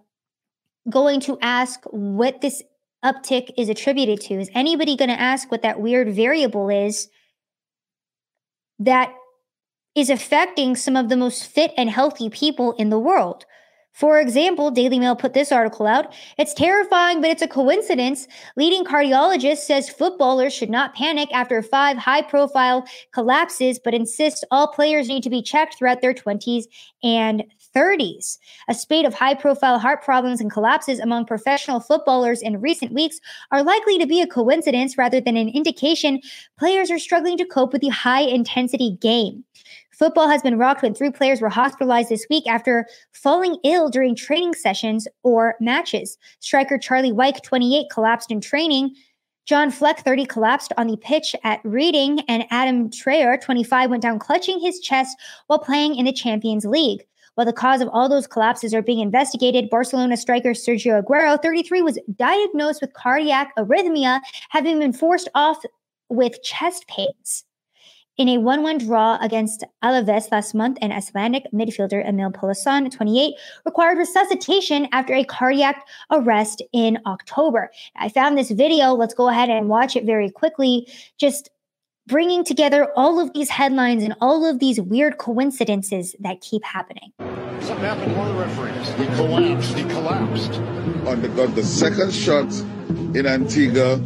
going 0.91 1.21
to 1.21 1.39
ask 1.41 1.81
what 1.91 2.41
this 2.41 2.63
uptick 3.05 3.51
is 3.57 3.69
attributed 3.69 4.21
to? 4.23 4.35
Is 4.35 4.51
anybody 4.55 4.97
going 4.97 5.11
to 5.11 5.21
ask 5.21 5.51
what 5.51 5.63
that 5.63 5.81
weird 5.81 6.15
variable 6.15 6.69
is 6.69 7.09
that 8.79 9.13
is 9.95 10.11
affecting 10.11 10.77
some 10.77 10.97
of 10.97 11.09
the 11.09 11.17
most 11.17 11.47
fit 11.47 11.73
and 11.77 11.91
healthy 11.91 12.31
people 12.31 12.73
in 12.73 12.91
the 12.91 12.99
world. 12.99 13.45
For 13.93 14.19
example, 14.19 14.71
Daily 14.71 14.99
Mail 14.99 15.15
put 15.15 15.35
this 15.35 15.53
article 15.53 15.87
out. 15.87 16.15
It's 16.39 16.55
terrifying, 16.55 17.21
but 17.21 17.29
it's 17.29 17.43
a 17.43 17.49
coincidence. 17.49 18.27
Leading 18.57 18.85
cardiologist 18.85 19.59
says 19.59 19.91
footballers 19.91 20.55
should 20.55 20.71
not 20.71 20.95
panic 20.95 21.29
after 21.33 21.63
five 21.63 21.99
high 21.99 22.23
profile 22.23 22.87
collapses, 23.13 23.79
but 23.79 23.93
insists 23.93 24.45
all 24.51 24.69
players 24.69 25.09
need 25.09 25.23
to 25.25 25.31
be 25.31 25.43
checked 25.43 25.77
throughout 25.77 26.01
their 26.01 26.15
20s 26.15 26.65
and 27.03 27.45
30s. 27.75 28.39
A 28.69 28.75
spate 28.75 29.05
of 29.05 29.15
high 29.15 29.35
profile 29.35 29.79
heart 29.79 30.03
problems 30.03 30.41
and 30.41 30.51
collapses 30.51 30.99
among 30.99 31.27
professional 31.27 31.81
footballers 31.81 32.41
in 32.41 32.61
recent 32.61 32.93
weeks 32.93 33.21
are 33.51 33.63
likely 33.63 33.99
to 33.99 34.07
be 34.07 34.23
a 34.23 34.27
coincidence 34.27 34.97
rather 34.97 35.21
than 35.21 35.37
an 35.37 35.51
indication 35.51 36.21
players 36.59 36.91
are 36.91 36.99
struggling 36.99 37.37
to 37.37 37.45
cope 37.45 37.73
with 37.73 37.83
the 37.83 37.89
high 37.89 38.23
intensity 38.23 38.97
game. 39.01 39.45
Football 40.03 40.29
has 40.29 40.43
been 40.43 40.59
rocked 40.59 40.83
when 40.83 40.95
three 40.95 41.13
players 41.13 41.41
were 41.41 41.49
hospitalized 41.49 42.09
this 42.09 42.27
week 42.29 42.43
after 42.49 42.89
falling 43.13 43.57
ill 43.63 43.89
during 43.89 44.17
training 44.17 44.53
sessions 44.53 45.07
or 45.23 45.55
matches. 45.61 46.19
Striker 46.41 46.77
Charlie 46.77 47.13
Wyke, 47.13 47.41
28, 47.45 47.87
collapsed 47.89 48.33
in 48.33 48.41
training. 48.41 48.97
John 49.47 49.71
Fleck, 49.71 50.01
30, 50.01 50.25
collapsed 50.25 50.73
on 50.77 50.89
the 50.89 50.97
pitch 50.97 51.37
at 51.45 51.61
Reading, 51.63 52.19
and 52.27 52.47
Adam 52.51 52.91
Traore, 52.91 53.41
25, 53.41 53.91
went 53.91 54.03
down 54.03 54.19
clutching 54.19 54.59
his 54.59 54.81
chest 54.81 55.17
while 55.47 55.61
playing 55.61 55.95
in 55.95 56.05
the 56.05 56.13
Champions 56.13 56.65
League. 56.65 57.05
While 57.37 57.47
the 57.47 57.53
cause 57.53 57.81
of 57.81 57.89
all 57.93 58.09
those 58.09 58.27
collapses 58.27 58.75
are 58.75 58.83
being 58.83 58.99
investigated, 58.99 59.71
Barcelona 59.71 60.17
striker 60.17 60.51
Sergio 60.51 61.01
Aguero, 61.01 61.41
33, 61.41 61.81
was 61.81 62.01
diagnosed 62.17 62.81
with 62.81 62.93
cardiac 62.95 63.55
arrhythmia, 63.57 64.19
having 64.49 64.81
been 64.81 64.93
forced 64.93 65.29
off 65.37 65.63
with 66.09 66.43
chest 66.43 66.89
pains. 66.89 67.45
In 68.19 68.29
a 68.29 68.37
1 68.37 68.63
1 68.63 68.79
draw 68.79 69.17
against 69.23 69.65
Alaves 69.83 70.31
last 70.31 70.55
month, 70.55 70.77
an 70.83 70.93
Icelandic 70.93 71.45
midfielder, 71.51 72.07
Emil 72.07 72.31
Pálsson, 72.31 72.91
28, 72.91 73.35
required 73.65 73.97
resuscitation 73.97 74.87
after 74.93 75.15
a 75.15 75.25
cardiac 75.25 75.87
arrest 76.11 76.63
in 76.75 76.99
October. 77.07 77.71
I 77.97 78.11
found 78.11 78.37
this 78.37 78.51
video. 78.51 78.93
Let's 78.93 79.15
go 79.15 79.31
ahead 79.31 79.49
and 79.49 79.71
watch 79.71 79.97
it 79.97 80.05
very 80.05 80.31
quickly. 80.31 80.87
Just 81.19 81.49
bringing 82.07 82.45
together 82.45 82.93
all 82.97 83.19
of 83.19 83.33
these 83.33 83.49
headlines 83.49 84.03
and 84.05 84.15
all 84.21 84.45
of 84.45 84.59
these 84.59 84.79
weird 84.79 85.17
coincidences 85.17 86.15
that 86.21 86.43
keep 86.43 86.63
happening. 86.65 87.15
Something 87.61 87.79
happened 87.79 88.13
to 88.13 88.19
one 88.19 88.29
of 88.29 88.37
the 88.37 88.43
referees. 88.43 88.89
He 88.91 89.07
collapsed. 89.17 89.75
He 89.75 89.85
collapsed. 89.85 90.53
On 91.07 91.23
the, 91.23 91.43
on 91.43 91.55
the 91.55 91.65
second 91.65 92.13
shot 92.13 92.53
in 93.17 93.27
Antigua 93.27 93.99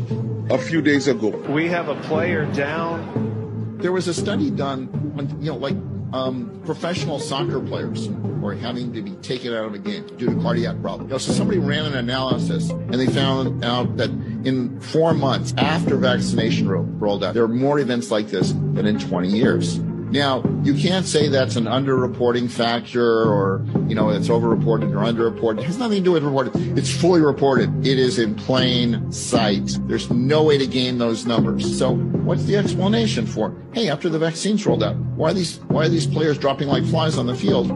a 0.49 0.59
few 0.59 0.81
days 0.81 1.09
ago. 1.09 1.31
We 1.49 1.67
have 1.67 1.89
a 1.89 2.01
player 2.03 2.45
down 2.53 3.36
there 3.79 3.93
was 3.93 4.09
a 4.09 4.15
study 4.15 4.51
done 4.51 5.15
on, 5.19 5.43
you 5.43 5.51
know, 5.51 5.57
like 5.57 5.77
um, 6.13 6.63
professional 6.65 7.19
soccer 7.19 7.61
players 7.61 8.09
were 8.09 8.55
having 8.55 8.93
to 8.93 9.03
be 9.03 9.13
taken 9.17 9.53
out 9.53 9.65
of 9.67 9.75
a 9.75 9.79
game 9.79 10.07
due 10.17 10.35
to 10.35 10.41
cardiac 10.41 10.81
problems. 10.81 11.09
You 11.09 11.15
know, 11.15 11.19
so 11.19 11.33
somebody 11.33 11.59
ran 11.59 11.85
an 11.85 11.97
analysis 11.97 12.71
and 12.71 12.95
they 12.95 13.07
found 13.07 13.65
out 13.65 13.97
that 13.97 14.11
in 14.11 14.81
four 14.81 15.15
months 15.15 15.53
after 15.59 15.97
vaccination 15.97 16.69
rolled 16.99 17.25
out, 17.25 17.35
there 17.35 17.43
are 17.43 17.49
more 17.49 17.79
events 17.79 18.11
like 18.11 18.29
this 18.29 18.53
than 18.53 18.87
in 18.87 18.99
20 18.99 19.29
years. 19.29 19.79
Now, 20.11 20.45
you 20.63 20.75
can't 20.75 21.05
say 21.05 21.29
that's 21.29 21.57
an 21.57 21.65
underreporting 21.65 22.49
factor 22.49 23.25
or, 23.25 23.67
you 23.89 23.95
know, 23.95 24.11
it's 24.11 24.29
overreported 24.29 24.93
or 24.93 25.03
underreported. 25.03 25.61
It 25.61 25.65
has 25.65 25.79
nothing 25.79 25.99
to 25.99 26.05
do 26.05 26.13
with 26.13 26.23
reported. 26.23 26.79
It's 26.79 26.91
fully 26.91 27.21
reported. 27.21 27.85
It 27.85 27.99
is 27.99 28.19
in 28.19 28.37
plain 28.37 29.11
sight. 29.11 29.77
There's 29.89 30.09
no 30.11 30.45
way 30.45 30.59
to 30.59 30.67
gain 30.67 30.99
those 30.99 31.27
numbers. 31.27 31.77
So 31.77 31.97
what's 31.97 32.45
the 32.45 32.57
explanation 32.57 33.27
for, 33.27 33.55
hey, 33.73 33.91
after 33.91 34.09
the 34.09 34.19
vaccines 34.19 34.65
rolled 34.65 34.85
out, 34.85 34.97
why 34.97 35.31
are 35.31 35.35
these, 35.35 35.59
why 35.69 35.87
are 35.87 35.89
these 35.89 36.07
players 36.07 36.39
dropping 36.39 36.69
like 36.69 36.85
flies 36.85 37.19
on 37.19 37.27
the 37.27 37.35
field 37.35 37.71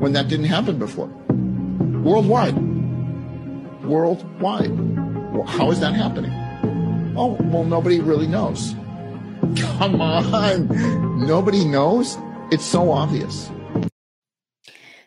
when 0.00 0.14
that 0.14 0.28
didn't 0.28 0.46
happen 0.46 0.78
before? 0.78 1.08
Worldwide. 2.02 2.56
Worldwide. 3.84 4.72
How 5.46 5.70
is 5.70 5.80
that 5.80 5.94
happening? 5.94 6.32
Oh, 7.16 7.36
well, 7.42 7.64
nobody 7.64 8.00
really 8.00 8.26
knows. 8.26 8.74
Come 9.56 10.00
on. 10.00 11.26
Nobody 11.26 11.64
knows. 11.64 12.16
It's 12.50 12.64
so 12.64 12.90
obvious. 12.90 13.50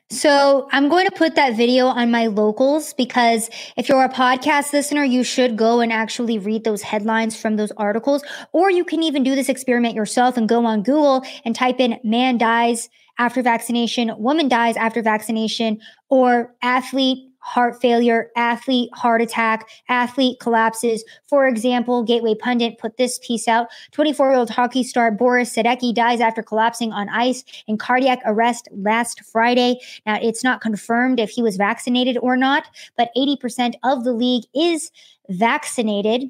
So 0.09 0.69
I'm 0.71 0.87
going 0.87 1.05
to 1.05 1.11
put 1.11 1.35
that 1.35 1.57
video 1.57 1.87
on 1.87 2.11
my 2.11 2.27
locals 2.27 2.93
because 2.93 3.49
if 3.75 3.89
you're 3.89 4.03
a 4.03 4.09
podcast 4.09 4.71
listener, 4.71 5.03
you 5.03 5.23
should 5.23 5.57
go 5.57 5.81
and 5.81 5.91
actually 5.91 6.39
read 6.39 6.63
those 6.63 6.81
headlines 6.81 7.39
from 7.39 7.57
those 7.57 7.71
articles. 7.75 8.23
Or 8.53 8.71
you 8.71 8.85
can 8.85 9.03
even 9.03 9.23
do 9.23 9.35
this 9.35 9.49
experiment 9.49 9.95
yourself 9.95 10.37
and 10.37 10.47
go 10.47 10.65
on 10.65 10.83
Google 10.83 11.23
and 11.43 11.53
type 11.53 11.81
in 11.81 11.99
man 12.03 12.37
dies 12.37 12.89
after 13.19 13.41
vaccination, 13.41 14.13
woman 14.17 14.47
dies 14.47 14.77
after 14.77 15.01
vaccination, 15.01 15.79
or 16.09 16.55
athlete 16.61 17.26
heart 17.47 17.79
failure, 17.81 18.29
athlete 18.35 18.89
heart 18.93 19.21
attack, 19.21 19.69
athlete 19.87 20.37
collapses. 20.41 21.05
For 21.27 21.47
example, 21.47 22.03
Gateway 22.03 22.35
Pundit 22.35 22.77
put 22.77 22.97
this 22.97 23.19
piece 23.25 23.47
out 23.47 23.69
24 23.91 24.31
year 24.31 24.37
old 24.37 24.49
hockey 24.49 24.83
star 24.83 25.11
Boris 25.11 25.55
Sadecky 25.55 25.93
dies 25.95 26.19
after 26.19 26.43
collapsing 26.43 26.91
on 26.91 27.07
ice 27.07 27.45
in 27.65 27.77
cardiac 27.77 28.19
arrest 28.25 28.67
last 28.73 29.23
Friday. 29.23 29.79
Now, 30.05 30.19
it's 30.21 30.43
not 30.43 30.59
confirmed 30.59 31.21
if 31.21 31.29
he 31.29 31.41
was 31.41 31.55
vaccinated 31.55 32.17
or 32.21 32.35
not, 32.35 32.65
but 32.97 33.11
80% 33.15 33.75
of 33.85 34.03
the 34.03 34.11
league 34.11 34.43
is 34.53 34.91
vaccinated. 35.29 36.29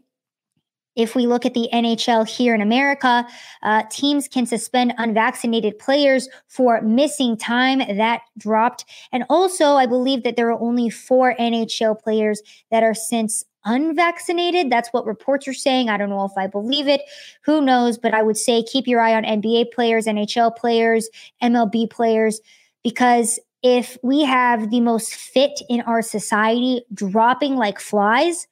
If 0.97 1.15
we 1.15 1.27
look 1.27 1.45
at 1.45 1.53
the 1.53 1.69
NHL 1.71 2.27
here 2.27 2.53
in 2.53 2.61
America, 2.61 3.25
uh, 3.63 3.83
teams 3.89 4.27
can 4.27 4.45
suspend 4.45 4.93
unvaccinated 4.97 5.79
players 5.79 6.27
for 6.47 6.81
missing 6.81 7.37
time. 7.37 7.79
That 7.97 8.21
dropped. 8.37 8.83
And 9.11 9.23
also, 9.29 9.75
I 9.75 9.85
believe 9.85 10.23
that 10.23 10.35
there 10.35 10.49
are 10.51 10.59
only 10.59 10.89
four 10.89 11.35
NHL 11.39 12.01
players 12.01 12.41
that 12.71 12.83
are 12.83 12.95
since 12.95 13.45
unvaccinated. 13.67 14.71
That's 14.71 14.89
what 14.89 15.05
reports 15.05 15.47
are 15.47 15.53
saying. 15.53 15.89
I 15.89 15.97
don't 15.97 16.09
know 16.09 16.25
if 16.25 16.31
I 16.37 16.47
believe 16.47 16.87
it. 16.87 17.01
Who 17.43 17.61
knows? 17.61 17.97
But 17.97 18.13
I 18.13 18.23
would 18.23 18.37
say 18.37 18.63
keep 18.63 18.87
your 18.87 19.01
eye 19.01 19.13
on 19.13 19.23
NBA 19.23 19.71
players, 19.71 20.05
NHL 20.07 20.55
players, 20.55 21.09
MLB 21.43 21.89
players, 21.89 22.41
because 22.83 23.39
if 23.63 23.97
we 24.01 24.23
have 24.23 24.69
the 24.69 24.79
most 24.79 25.13
fit 25.13 25.61
in 25.69 25.81
our 25.81 26.01
society 26.01 26.83
dropping 26.93 27.55
like 27.55 27.79
flies, 27.79 28.47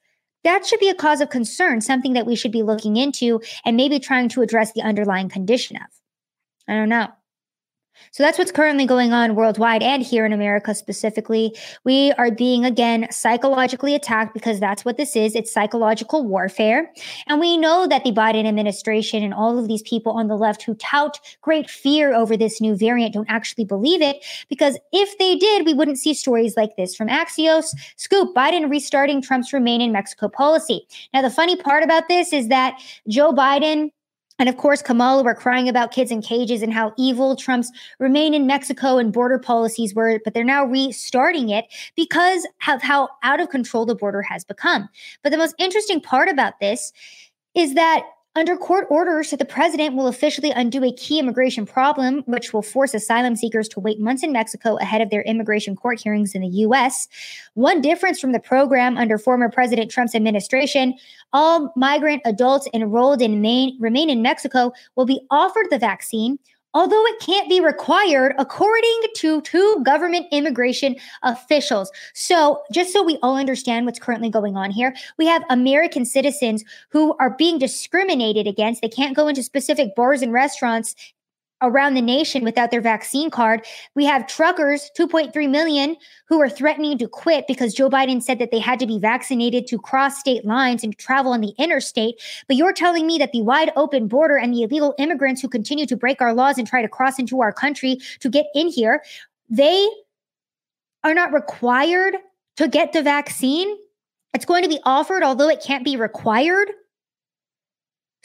that 0.46 0.64
should 0.64 0.78
be 0.78 0.88
a 0.88 0.94
cause 0.94 1.20
of 1.20 1.28
concern, 1.28 1.80
something 1.80 2.12
that 2.12 2.24
we 2.24 2.36
should 2.36 2.52
be 2.52 2.62
looking 2.62 2.96
into 2.96 3.40
and 3.64 3.76
maybe 3.76 3.98
trying 3.98 4.28
to 4.28 4.42
address 4.42 4.72
the 4.72 4.82
underlying 4.82 5.28
condition 5.28 5.76
of. 5.76 5.88
I 6.68 6.74
don't 6.74 6.88
know. 6.88 7.08
So 8.10 8.22
that's 8.22 8.38
what's 8.38 8.52
currently 8.52 8.86
going 8.86 9.12
on 9.12 9.34
worldwide 9.34 9.82
and 9.82 10.02
here 10.02 10.24
in 10.24 10.32
America 10.32 10.74
specifically. 10.74 11.56
We 11.84 12.12
are 12.12 12.30
being 12.30 12.64
again 12.64 13.06
psychologically 13.10 13.94
attacked 13.94 14.34
because 14.34 14.60
that's 14.60 14.84
what 14.84 14.96
this 14.96 15.16
is. 15.16 15.34
It's 15.34 15.52
psychological 15.52 16.26
warfare. 16.26 16.90
And 17.26 17.40
we 17.40 17.56
know 17.56 17.86
that 17.86 18.04
the 18.04 18.12
Biden 18.12 18.46
administration 18.46 19.22
and 19.22 19.34
all 19.34 19.58
of 19.58 19.68
these 19.68 19.82
people 19.82 20.12
on 20.12 20.28
the 20.28 20.36
left 20.36 20.62
who 20.62 20.74
tout 20.76 21.20
great 21.40 21.68
fear 21.68 22.14
over 22.14 22.36
this 22.36 22.60
new 22.60 22.76
variant 22.76 23.14
don't 23.14 23.30
actually 23.30 23.64
believe 23.64 24.02
it 24.02 24.24
because 24.48 24.78
if 24.92 25.16
they 25.18 25.36
did, 25.36 25.66
we 25.66 25.74
wouldn't 25.74 25.98
see 25.98 26.14
stories 26.14 26.56
like 26.56 26.76
this 26.76 26.94
from 26.94 27.08
Axios. 27.08 27.74
Scoop 27.96 28.34
Biden 28.34 28.70
restarting 28.70 29.20
Trump's 29.22 29.52
remain 29.52 29.80
in 29.80 29.92
Mexico 29.92 30.28
policy. 30.28 30.86
Now, 31.12 31.22
the 31.22 31.30
funny 31.30 31.56
part 31.56 31.82
about 31.82 32.08
this 32.08 32.32
is 32.32 32.48
that 32.48 32.80
Joe 33.08 33.32
Biden 33.32 33.90
and 34.38 34.48
of 34.48 34.56
course, 34.56 34.82
Kamala 34.82 35.22
were 35.22 35.34
crying 35.34 35.68
about 35.68 35.92
kids 35.92 36.10
in 36.10 36.20
cages 36.20 36.62
and 36.62 36.72
how 36.72 36.92
evil 36.98 37.36
Trump's 37.36 37.72
remain 37.98 38.34
in 38.34 38.46
Mexico 38.46 38.98
and 38.98 39.12
border 39.12 39.38
policies 39.38 39.94
were, 39.94 40.20
but 40.24 40.34
they're 40.34 40.44
now 40.44 40.64
restarting 40.64 41.48
it 41.48 41.66
because 41.96 42.46
of 42.68 42.82
how 42.82 43.08
out 43.22 43.40
of 43.40 43.48
control 43.48 43.86
the 43.86 43.94
border 43.94 44.22
has 44.22 44.44
become. 44.44 44.88
But 45.22 45.30
the 45.30 45.38
most 45.38 45.54
interesting 45.58 46.00
part 46.00 46.28
about 46.28 46.60
this 46.60 46.92
is 47.54 47.74
that 47.74 48.04
under 48.36 48.54
court 48.54 48.86
orders, 48.90 49.30
the 49.30 49.44
president 49.46 49.96
will 49.96 50.06
officially 50.06 50.50
undo 50.50 50.84
a 50.84 50.92
key 50.92 51.18
immigration 51.18 51.64
problem, 51.64 52.22
which 52.26 52.52
will 52.52 52.60
force 52.60 52.92
asylum 52.92 53.34
seekers 53.34 53.66
to 53.66 53.80
wait 53.80 53.98
months 53.98 54.22
in 54.22 54.30
Mexico 54.30 54.76
ahead 54.76 55.00
of 55.00 55.08
their 55.08 55.22
immigration 55.22 55.74
court 55.74 55.98
hearings 55.98 56.34
in 56.34 56.42
the 56.42 56.48
U.S. 56.48 57.08
One 57.54 57.80
difference 57.80 58.20
from 58.20 58.32
the 58.32 58.38
program 58.38 58.98
under 58.98 59.16
former 59.16 59.48
President 59.48 59.90
Trump's 59.90 60.14
administration 60.14 60.94
all 61.32 61.72
migrant 61.76 62.20
adults 62.26 62.68
enrolled 62.74 63.22
in 63.22 63.40
Maine 63.40 63.76
remain 63.80 64.10
in 64.10 64.20
Mexico 64.20 64.72
will 64.96 65.06
be 65.06 65.20
offered 65.30 65.66
the 65.70 65.78
vaccine 65.78 66.38
although 66.76 67.06
it 67.06 67.18
can't 67.20 67.48
be 67.48 67.58
required 67.58 68.34
according 68.38 69.00
to 69.14 69.40
two 69.40 69.82
government 69.82 70.26
immigration 70.30 70.94
officials. 71.22 71.90
So, 72.12 72.60
just 72.70 72.92
so 72.92 73.02
we 73.02 73.18
all 73.22 73.38
understand 73.38 73.86
what's 73.86 73.98
currently 73.98 74.28
going 74.28 74.58
on 74.58 74.70
here, 74.70 74.94
we 75.16 75.26
have 75.26 75.42
American 75.48 76.04
citizens 76.04 76.62
who 76.90 77.16
are 77.18 77.30
being 77.30 77.58
discriminated 77.58 78.46
against. 78.46 78.82
They 78.82 78.90
can't 78.90 79.16
go 79.16 79.26
into 79.26 79.42
specific 79.42 79.96
bars 79.96 80.20
and 80.20 80.34
restaurants 80.34 80.94
around 81.62 81.94
the 81.94 82.02
nation 82.02 82.44
without 82.44 82.70
their 82.70 82.80
vaccine 82.80 83.30
card. 83.30 83.64
We 83.94 84.04
have 84.04 84.26
truckers, 84.26 84.90
2.3 84.96 85.48
million, 85.48 85.96
who 86.28 86.40
are 86.40 86.48
threatening 86.48 86.98
to 86.98 87.08
quit 87.08 87.46
because 87.46 87.74
Joe 87.74 87.88
Biden 87.88 88.22
said 88.22 88.38
that 88.38 88.50
they 88.50 88.58
had 88.58 88.78
to 88.80 88.86
be 88.86 88.98
vaccinated 88.98 89.66
to 89.68 89.78
cross 89.78 90.18
state 90.18 90.44
lines 90.44 90.84
and 90.84 90.96
travel 90.98 91.32
on 91.32 91.40
the 91.40 91.54
interstate. 91.58 92.20
But 92.46 92.56
you're 92.56 92.72
telling 92.72 93.06
me 93.06 93.18
that 93.18 93.32
the 93.32 93.42
wide 93.42 93.72
open 93.76 94.08
border 94.08 94.36
and 94.36 94.52
the 94.52 94.62
illegal 94.62 94.94
immigrants 94.98 95.40
who 95.40 95.48
continue 95.48 95.86
to 95.86 95.96
break 95.96 96.20
our 96.20 96.34
laws 96.34 96.58
and 96.58 96.66
try 96.66 96.82
to 96.82 96.88
cross 96.88 97.18
into 97.18 97.40
our 97.40 97.52
country 97.52 97.98
to 98.20 98.28
get 98.28 98.46
in 98.54 98.68
here, 98.68 99.02
they 99.48 99.88
are 101.04 101.14
not 101.14 101.32
required 101.32 102.16
to 102.56 102.68
get 102.68 102.92
the 102.92 103.02
vaccine. 103.02 103.76
It's 104.34 104.44
going 104.44 104.62
to 104.62 104.68
be 104.68 104.80
offered, 104.84 105.22
although 105.22 105.48
it 105.48 105.62
can't 105.62 105.84
be 105.84 105.96
required. 105.96 106.68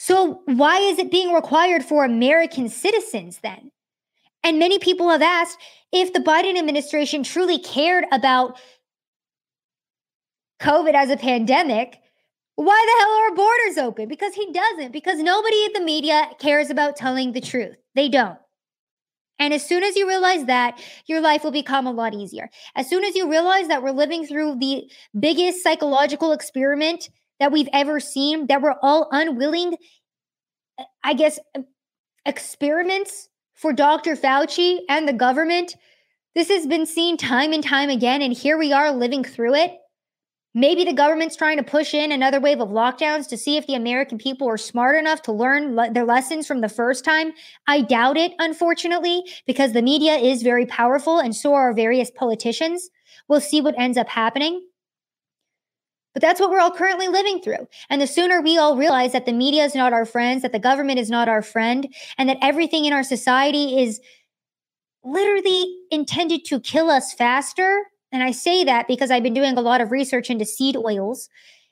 So, 0.03 0.41
why 0.45 0.79
is 0.79 0.97
it 0.97 1.11
being 1.11 1.31
required 1.31 1.85
for 1.85 2.03
American 2.03 2.69
citizens 2.69 3.37
then? 3.43 3.69
And 4.43 4.57
many 4.57 4.79
people 4.79 5.11
have 5.11 5.21
asked 5.21 5.59
if 5.91 6.11
the 6.11 6.19
Biden 6.19 6.57
administration 6.57 7.21
truly 7.21 7.59
cared 7.59 8.05
about 8.11 8.59
COVID 10.59 10.95
as 10.95 11.11
a 11.11 11.17
pandemic, 11.17 11.99
why 12.55 12.83
the 12.83 13.03
hell 13.03 13.13
are 13.13 13.35
borders 13.35 13.77
open? 13.77 14.07
Because 14.07 14.33
he 14.33 14.51
doesn't, 14.51 14.91
because 14.91 15.19
nobody 15.19 15.65
in 15.65 15.73
the 15.73 15.85
media 15.85 16.29
cares 16.39 16.71
about 16.71 16.95
telling 16.95 17.33
the 17.33 17.39
truth. 17.39 17.77
They 17.93 18.09
don't. 18.09 18.39
And 19.37 19.53
as 19.53 19.63
soon 19.63 19.83
as 19.83 19.95
you 19.95 20.07
realize 20.07 20.45
that, 20.45 20.81
your 21.05 21.21
life 21.21 21.43
will 21.43 21.51
become 21.51 21.85
a 21.85 21.91
lot 21.91 22.15
easier. 22.15 22.49
As 22.75 22.89
soon 22.89 23.03
as 23.03 23.15
you 23.15 23.29
realize 23.29 23.67
that 23.67 23.83
we're 23.83 23.91
living 23.91 24.25
through 24.25 24.55
the 24.55 24.89
biggest 25.19 25.61
psychological 25.61 26.31
experiment 26.31 27.07
that 27.41 27.51
we've 27.51 27.67
ever 27.73 27.99
seen, 27.99 28.45
that 28.47 28.61
we're 28.61 28.75
all 28.83 29.09
unwilling, 29.11 29.75
I 31.03 31.15
guess, 31.15 31.39
experiments 32.23 33.29
for 33.55 33.73
Dr. 33.73 34.15
Fauci 34.15 34.81
and 34.87 35.07
the 35.07 35.13
government. 35.13 35.75
This 36.35 36.49
has 36.49 36.67
been 36.67 36.85
seen 36.85 37.17
time 37.17 37.51
and 37.51 37.63
time 37.63 37.89
again, 37.89 38.21
and 38.21 38.31
here 38.31 38.59
we 38.59 38.71
are 38.71 38.91
living 38.91 39.23
through 39.23 39.55
it. 39.55 39.71
Maybe 40.53 40.83
the 40.83 40.93
government's 40.93 41.35
trying 41.35 41.57
to 41.57 41.63
push 41.63 41.95
in 41.95 42.11
another 42.11 42.39
wave 42.39 42.61
of 42.61 42.69
lockdowns 42.69 43.27
to 43.29 43.37
see 43.37 43.57
if 43.57 43.65
the 43.65 43.73
American 43.73 44.19
people 44.19 44.47
are 44.47 44.57
smart 44.57 44.95
enough 44.99 45.23
to 45.23 45.31
learn 45.31 45.75
le- 45.75 45.91
their 45.91 46.05
lessons 46.05 46.45
from 46.45 46.61
the 46.61 46.69
first 46.69 47.03
time. 47.03 47.31
I 47.67 47.81
doubt 47.81 48.17
it, 48.17 48.33
unfortunately, 48.37 49.23
because 49.47 49.73
the 49.73 49.81
media 49.81 50.13
is 50.15 50.43
very 50.43 50.67
powerful 50.67 51.17
and 51.17 51.35
so 51.35 51.55
are 51.55 51.73
various 51.73 52.11
politicians. 52.11 52.87
We'll 53.27 53.41
see 53.41 53.61
what 53.61 53.79
ends 53.79 53.97
up 53.97 54.09
happening. 54.09 54.67
But 56.13 56.21
that's 56.21 56.39
what 56.39 56.49
we're 56.49 56.59
all 56.59 56.71
currently 56.71 57.07
living 57.07 57.41
through. 57.41 57.67
And 57.89 58.01
the 58.01 58.07
sooner 58.07 58.41
we 58.41 58.57
all 58.57 58.75
realize 58.75 59.13
that 59.13 59.25
the 59.25 59.33
media 59.33 59.63
is 59.63 59.75
not 59.75 59.93
our 59.93 60.05
friends, 60.05 60.41
that 60.41 60.51
the 60.51 60.59
government 60.59 60.99
is 60.99 61.09
not 61.09 61.29
our 61.29 61.41
friend, 61.41 61.87
and 62.17 62.27
that 62.27 62.37
everything 62.41 62.85
in 62.85 62.93
our 62.93 63.03
society 63.03 63.81
is 63.81 64.01
literally 65.03 65.65
intended 65.89 66.45
to 66.45 66.59
kill 66.59 66.89
us 66.89 67.13
faster, 67.13 67.85
and 68.11 68.23
I 68.23 68.31
say 68.31 68.63
that 68.65 68.87
because 68.87 69.09
I've 69.09 69.23
been 69.23 69.33
doing 69.33 69.57
a 69.57 69.61
lot 69.61 69.81
of 69.81 69.91
research 69.91 70.29
into 70.29 70.45
seed 70.45 70.75
oils 70.75 71.29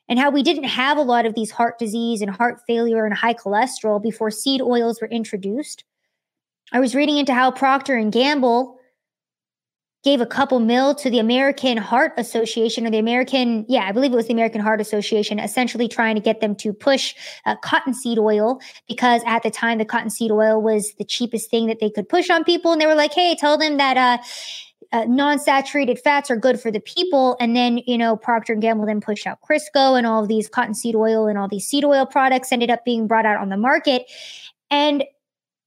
and 0.07 0.17
how 0.17 0.31
we 0.31 0.41
didn't 0.41 0.63
have 0.63 0.97
a 0.97 1.03
lot 1.03 1.25
of 1.25 1.35
these 1.35 1.51
heart 1.51 1.77
disease 1.77 2.21
and 2.21 2.31
heart 2.31 2.61
failure 2.65 3.05
and 3.05 3.13
high 3.13 3.33
cholesterol 3.33 4.01
before 4.01 4.31
seed 4.31 4.61
oils 4.61 5.01
were 5.01 5.07
introduced. 5.09 5.83
I 6.71 6.79
was 6.79 6.95
reading 6.95 7.17
into 7.17 7.33
how 7.33 7.51
Procter 7.51 7.95
and 7.95 8.11
Gamble 8.11 8.78
gave 10.04 10.22
a 10.22 10.26
couple 10.26 10.60
mil 10.60 10.95
to 10.95 11.10
the 11.10 11.20
American 11.20 11.78
Heart 11.78 12.14
Association 12.18 12.88
or 12.88 12.91
the 12.91 13.00
American, 13.00 13.66
yeah, 13.68 13.82
I 13.82 13.91
believe 13.91 14.14
it 14.14 14.16
was 14.16 14.28
the 14.28 14.34
American 14.34 14.62
Heart 14.62 14.80
Association, 14.80 15.39
essentially 15.39 15.88
trying 15.88 16.16
to 16.16 16.22
get 16.22 16.39
them 16.39 16.56
to 16.56 16.72
push 16.72 17.14
uh, 17.45 17.56
cottonseed 17.58 18.18
oil 18.18 18.62
because 18.88 19.22
at 19.26 19.43
the 19.43 19.52
time 19.52 19.78
the 19.78 19.86
cottonseed 19.86 20.32
oil 20.32 20.62
was 20.62 20.93
the 20.97 21.04
cheapest 21.04 21.50
thing 21.50 21.68
that 21.68 21.80
they 21.80 21.89
could 21.89 22.08
push 22.08 22.30
on 22.30 22.43
people. 22.45 22.72
And 22.72 22.80
they 22.80 22.88
were 22.88 22.95
like, 22.95 23.14
hey, 23.14 23.36
tell 23.36 23.58
them 23.58 23.78
that, 23.78 23.97
uh, 23.97 24.24
uh, 24.91 25.06
non-saturated 25.06 26.00
fats 26.00 26.32
are 26.32 26.36
good 26.36 26.60
for 26.60 26.72
the 26.72 26.80
people 26.80 27.38
and 27.39 27.56
then 27.56 27.80
you 27.86 27.95
know 27.95 28.16
procter 28.16 28.54
and 28.54 28.62
gamble 28.64 28.88
then 28.88 29.00
pushed 29.00 29.28
out 29.28 29.38
crisco 29.47 29.95
and 29.95 30.08
all 30.08 30.24
of 30.24 30.28
these 30.28 30.50
cottonseed 30.50 30.95
oil 30.95 31.28
and 31.28 31.38
all 31.38 31.47
these 31.47 31.68
seed 31.68 31.86
oil 31.86 32.08
products 32.08 32.52
ended 32.52 32.72
up 32.72 32.84
being 32.86 33.06
brought 33.06 33.24
out 33.24 33.39
on 33.39 33.50
the 33.50 33.58
market 33.58 34.10
and 34.72 35.04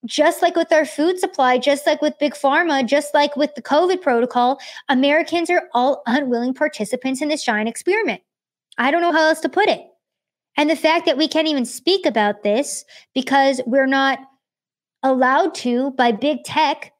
just 0.04 0.42
like 0.42 0.56
with 0.56 0.72
our 0.72 0.84
food 0.84 1.18
supply, 1.18 1.58
just 1.58 1.86
like 1.86 2.02
with 2.02 2.18
big 2.18 2.34
pharma, 2.34 2.86
just 2.86 3.14
like 3.14 3.36
with 3.36 3.54
the 3.54 3.62
COVID 3.62 4.02
protocol, 4.02 4.58
Americans 4.88 5.48
are 5.50 5.68
all 5.72 6.02
unwilling 6.06 6.54
participants 6.54 7.22
in 7.22 7.28
this 7.28 7.44
giant 7.44 7.68
experiment. 7.68 8.20
I 8.78 8.90
don't 8.90 9.02
know 9.02 9.12
how 9.12 9.28
else 9.28 9.40
to 9.40 9.48
put 9.48 9.68
it. 9.68 9.82
And 10.56 10.68
the 10.68 10.76
fact 10.76 11.06
that 11.06 11.16
we 11.16 11.28
can't 11.28 11.48
even 11.48 11.64
speak 11.64 12.04
about 12.04 12.42
this 12.42 12.84
because 13.14 13.60
we're 13.66 13.86
not 13.86 14.18
allowed 15.02 15.54
to 15.56 15.92
by 15.92 16.12
big 16.12 16.44
tech 16.44 16.92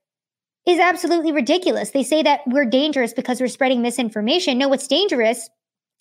is 0.67 0.79
absolutely 0.79 1.33
ridiculous. 1.33 1.91
They 1.91 2.05
say 2.05 2.23
that 2.23 2.41
we're 2.47 2.65
dangerous 2.65 3.13
because 3.13 3.41
we're 3.41 3.49
spreading 3.49 3.83
misinformation. 3.83 4.59
No, 4.59 4.69
what's 4.69 4.87
dangerous 4.87 5.51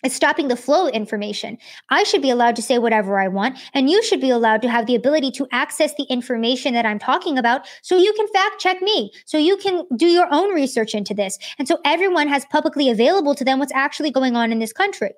is 0.02 0.14
stopping 0.14 0.48
the 0.48 0.56
flow 0.56 0.88
of 0.88 0.94
information. 0.94 1.58
I 1.90 2.02
should 2.02 2.22
be 2.22 2.30
allowed 2.30 2.56
to 2.56 2.62
say 2.62 2.78
whatever 2.78 3.18
I 3.18 3.28
want, 3.28 3.58
and 3.74 3.90
you 3.90 4.02
should 4.02 4.20
be 4.20 4.30
allowed 4.30 4.62
to 4.62 4.70
have 4.70 4.86
the 4.86 4.94
ability 4.94 5.30
to 5.32 5.46
access 5.52 5.94
the 5.94 6.04
information 6.04 6.74
that 6.74 6.86
I'm 6.86 6.98
talking 6.98 7.38
about 7.38 7.66
so 7.82 7.96
you 7.96 8.12
can 8.14 8.26
fact 8.28 8.60
check 8.60 8.82
me, 8.82 9.12
so 9.26 9.38
you 9.38 9.56
can 9.56 9.84
do 9.96 10.06
your 10.06 10.28
own 10.30 10.54
research 10.54 10.94
into 10.94 11.14
this. 11.14 11.38
And 11.58 11.68
so 11.68 11.78
everyone 11.84 12.28
has 12.28 12.44
publicly 12.46 12.90
available 12.90 13.34
to 13.34 13.44
them 13.44 13.58
what's 13.58 13.72
actually 13.74 14.10
going 14.10 14.36
on 14.36 14.52
in 14.52 14.58
this 14.58 14.72
country. 14.72 15.12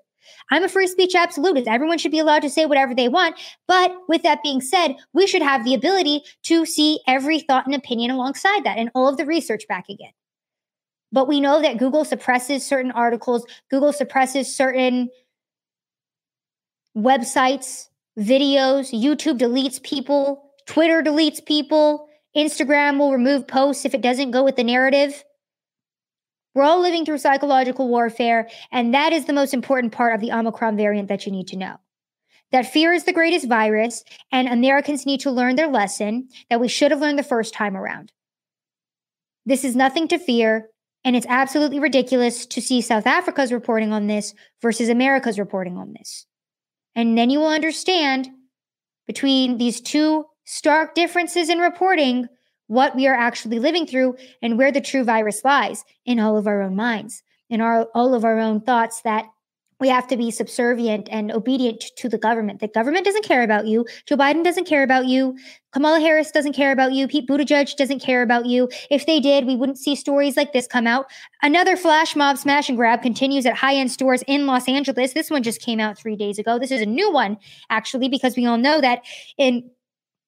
I'm 0.51 0.65
a 0.65 0.69
free 0.69 0.87
speech 0.87 1.15
absolutist. 1.15 1.69
Everyone 1.69 1.99
should 1.99 2.13
be 2.13 2.19
allowed 2.19 2.43
to 2.43 2.51
say 2.51 2.67
whatever 2.67 2.95
they 2.95 3.09
want. 3.09 3.37
But 3.67 3.95
with 4.09 4.23
that 4.23 4.43
being 4.43 4.61
said, 4.61 4.97
we 5.13 5.27
should 5.27 5.43
have 5.43 5.65
the 5.65 5.75
ability 5.75 6.23
to 6.45 6.67
see 6.67 7.01
every 7.07 7.41
thought 7.41 7.67
and 7.67 7.75
opinion 7.75 8.11
alongside 8.11 8.65
that 8.65 8.79
and 8.79 8.91
all 8.95 9.09
of 9.09 9.17
the 9.17 9.27
research 9.27 9.67
back 9.69 9.89
again. 9.89 10.13
But 11.15 11.29
we 11.29 11.41
know 11.41 11.63
that 11.63 11.79
Google 11.79 12.05
suppresses 12.05 12.67
certain 12.67 12.91
articles, 12.91 13.47
Google 13.71 13.93
suppresses 13.93 14.53
certain 14.53 15.11
websites, 16.99 17.89
videos, 18.19 18.93
YouTube 18.93 19.39
deletes 19.39 19.81
people, 19.81 20.51
Twitter 20.67 21.05
deletes 21.05 21.45
people, 21.45 22.09
Instagram 22.37 22.99
will 22.99 23.13
remove 23.13 23.47
posts 23.47 23.85
if 23.85 23.95
it 23.95 24.01
doesn't 24.01 24.33
go 24.33 24.43
with 24.43 24.57
the 24.57 24.65
narrative. 24.65 25.23
We're 26.53 26.65
all 26.65 26.83
living 26.83 27.05
through 27.05 27.19
psychological 27.19 27.87
warfare, 27.87 28.49
and 28.73 28.93
that 28.93 29.13
is 29.13 29.27
the 29.27 29.33
most 29.33 29.55
important 29.55 29.93
part 29.93 30.17
of 30.17 30.21
the 30.21 30.33
Omicron 30.33 30.77
variant 30.77 31.07
that 31.11 31.27
you 31.27 31.31
need 31.31 31.47
to 31.49 31.57
know. 31.57 31.77
That 32.51 32.73
fear 32.73 32.93
is 32.93 33.05
the 33.05 33.13
greatest 33.13 33.49
virus, 33.49 34.03
and 34.33 34.49
Americans 34.49 35.07
need 35.07 35.21
to 35.21 35.31
learn 35.31 35.55
their 35.55 35.69
lesson 35.69 36.29
that 36.51 36.61
we 36.61 36.67
should 36.67 36.91
have 36.91 37.01
learned 37.01 37.21
the 37.21 37.23
first 37.23 37.55
time 37.55 37.77
around. 37.77 38.11
This 39.47 39.65
is 39.65 39.77
nothing 39.77 40.09
to 40.09 40.19
fear, 40.19 40.71
and 41.05 41.15
it's 41.15 41.27
absolutely 41.29 41.79
ridiculous 41.79 42.47
to 42.47 42.63
see 42.63 42.81
South 42.81 43.07
Africa's 43.07 43.53
reporting 43.53 43.93
on 43.93 44.07
this 44.07 44.35
versus 44.63 44.89
America's 44.89 45.39
reporting 45.39 45.77
on 45.77 45.93
this. 45.93 46.27
And 46.95 47.19
then 47.19 47.31
you 47.31 47.41
will 47.41 47.49
understand 47.49 48.29
between 49.07 49.59
these 49.59 49.81
two 49.81 50.25
stark 50.45 50.95
differences 50.95 51.49
in 51.49 51.59
reporting 51.59 52.29
what 52.67 52.97
we 52.97 53.07
are 53.07 53.15
actually 53.15 53.59
living 53.59 53.87
through 53.87 54.17
and 54.41 54.57
where 54.57 54.73
the 54.73 54.81
true 54.81 55.05
virus 55.05 55.45
lies 55.45 55.85
in 56.07 56.19
all 56.19 56.39
of 56.39 56.47
our 56.47 56.63
own 56.63 56.75
minds, 56.75 57.23
in 57.51 57.61
our, 57.61 57.87
all 57.95 58.15
of 58.15 58.25
our 58.25 58.39
own 58.39 58.61
thoughts 58.61 59.03
that 59.03 59.27
we 59.81 59.89
have 59.89 60.07
to 60.09 60.17
be 60.17 60.31
subservient 60.31 61.09
and 61.11 61.33
obedient 61.33 61.85
to 61.97 62.09
the 62.09 62.19
government. 62.19 62.61
The 62.61 62.69
government 62.69 63.05
doesn't 63.05 63.25
care 63.25 63.43
about 63.43 63.67
you. 63.67 63.87
Joe 64.07 64.17
Biden 64.17 64.45
doesn't 64.45 64.67
care 64.67 64.83
about 64.83 65.07
you. 65.07 65.37
Kamala 65.73 65.99
Harris 65.99 66.31
doesn't 66.31 66.53
care 66.53 66.71
about 66.71 66.93
you. 66.93 67.09
Pete 67.09 67.29
Buttigieg 67.29 67.75
doesn't 67.77 68.01
care 68.01 68.23
about 68.23 68.47
you. 68.47 68.69
If 68.91 69.07
they 69.07 69.19
did, 69.19 69.47
we 69.47 69.57
wouldn't 69.57 69.79
see 69.79 69.97
stories 69.97 70.37
like 70.37 70.53
this 70.53 70.67
come 70.67 70.87
out. 70.87 71.07
Another 71.43 71.77
flash 71.77 72.15
mob 72.15 72.39
smash 72.39 72.69
and 72.69 72.79
grab 72.79 73.03
continues 73.03 73.45
at 73.47 73.57
high 73.57 73.75
end 73.75 73.91
stores 73.91 74.23
in 74.29 74.47
Los 74.47 74.69
Angeles. 74.69 75.13
This 75.13 75.31
one 75.31 75.43
just 75.43 75.61
came 75.61 75.81
out 75.81 75.99
three 75.99 76.17
days 76.17 76.39
ago. 76.39 76.59
This 76.59 76.71
is 76.71 76.81
a 76.81 76.87
new 76.87 77.13
one, 77.13 77.37
actually, 77.71 78.09
because 78.09 78.37
we 78.37 78.47
all 78.47 78.59
know 78.59 78.81
that 78.81 79.03
in 79.37 79.69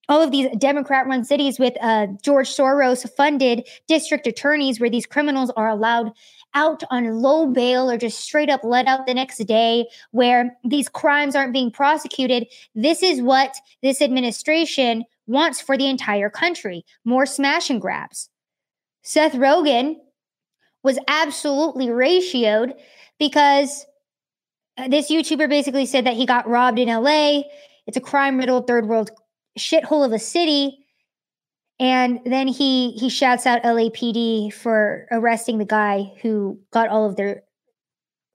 all 0.09 0.21
of 0.21 0.31
these 0.31 0.47
Democrat 0.57 1.05
run 1.05 1.23
cities 1.23 1.59
with 1.59 1.73
uh, 1.81 2.07
George 2.21 2.49
Soros 2.49 3.09
funded 3.15 3.67
district 3.87 4.25
attorneys 4.25 4.79
where 4.79 4.89
these 4.89 5.05
criminals 5.05 5.51
are 5.57 5.67
allowed 5.67 6.11
out 6.53 6.83
on 6.89 7.21
low 7.21 7.47
bail 7.47 7.89
or 7.89 7.97
just 7.97 8.19
straight 8.19 8.49
up 8.49 8.61
let 8.63 8.87
out 8.87 9.05
the 9.05 9.13
next 9.13 9.37
day, 9.45 9.87
where 10.11 10.57
these 10.63 10.89
crimes 10.89 11.35
aren't 11.35 11.53
being 11.53 11.71
prosecuted. 11.71 12.47
This 12.75 13.03
is 13.03 13.21
what 13.21 13.55
this 13.81 14.01
administration 14.01 15.03
wants 15.27 15.61
for 15.61 15.77
the 15.77 15.87
entire 15.87 16.29
country 16.29 16.85
more 17.05 17.25
smash 17.25 17.69
and 17.69 17.81
grabs. 17.81 18.29
Seth 19.03 19.33
Rogen 19.33 19.95
was 20.83 20.97
absolutely 21.07 21.87
ratioed 21.87 22.73
because 23.19 23.85
uh, 24.77 24.87
this 24.87 25.11
YouTuber 25.11 25.49
basically 25.49 25.85
said 25.85 26.05
that 26.05 26.15
he 26.15 26.25
got 26.25 26.47
robbed 26.47 26.79
in 26.79 26.87
LA. 26.87 27.43
It's 27.87 27.97
a 27.97 28.01
crime 28.01 28.37
riddled 28.37 28.67
third 28.67 28.87
world 28.87 29.11
shithole 29.57 30.05
of 30.05 30.11
a 30.11 30.19
city. 30.19 30.85
And 31.79 32.19
then 32.25 32.47
he 32.47 32.91
he 32.91 33.09
shouts 33.09 33.45
out 33.45 33.63
LAPD 33.63 34.51
for 34.51 35.07
arresting 35.11 35.59
the 35.59 35.65
guy 35.65 36.13
who 36.21 36.59
got 36.71 36.89
all 36.89 37.07
of 37.07 37.15
their 37.15 37.43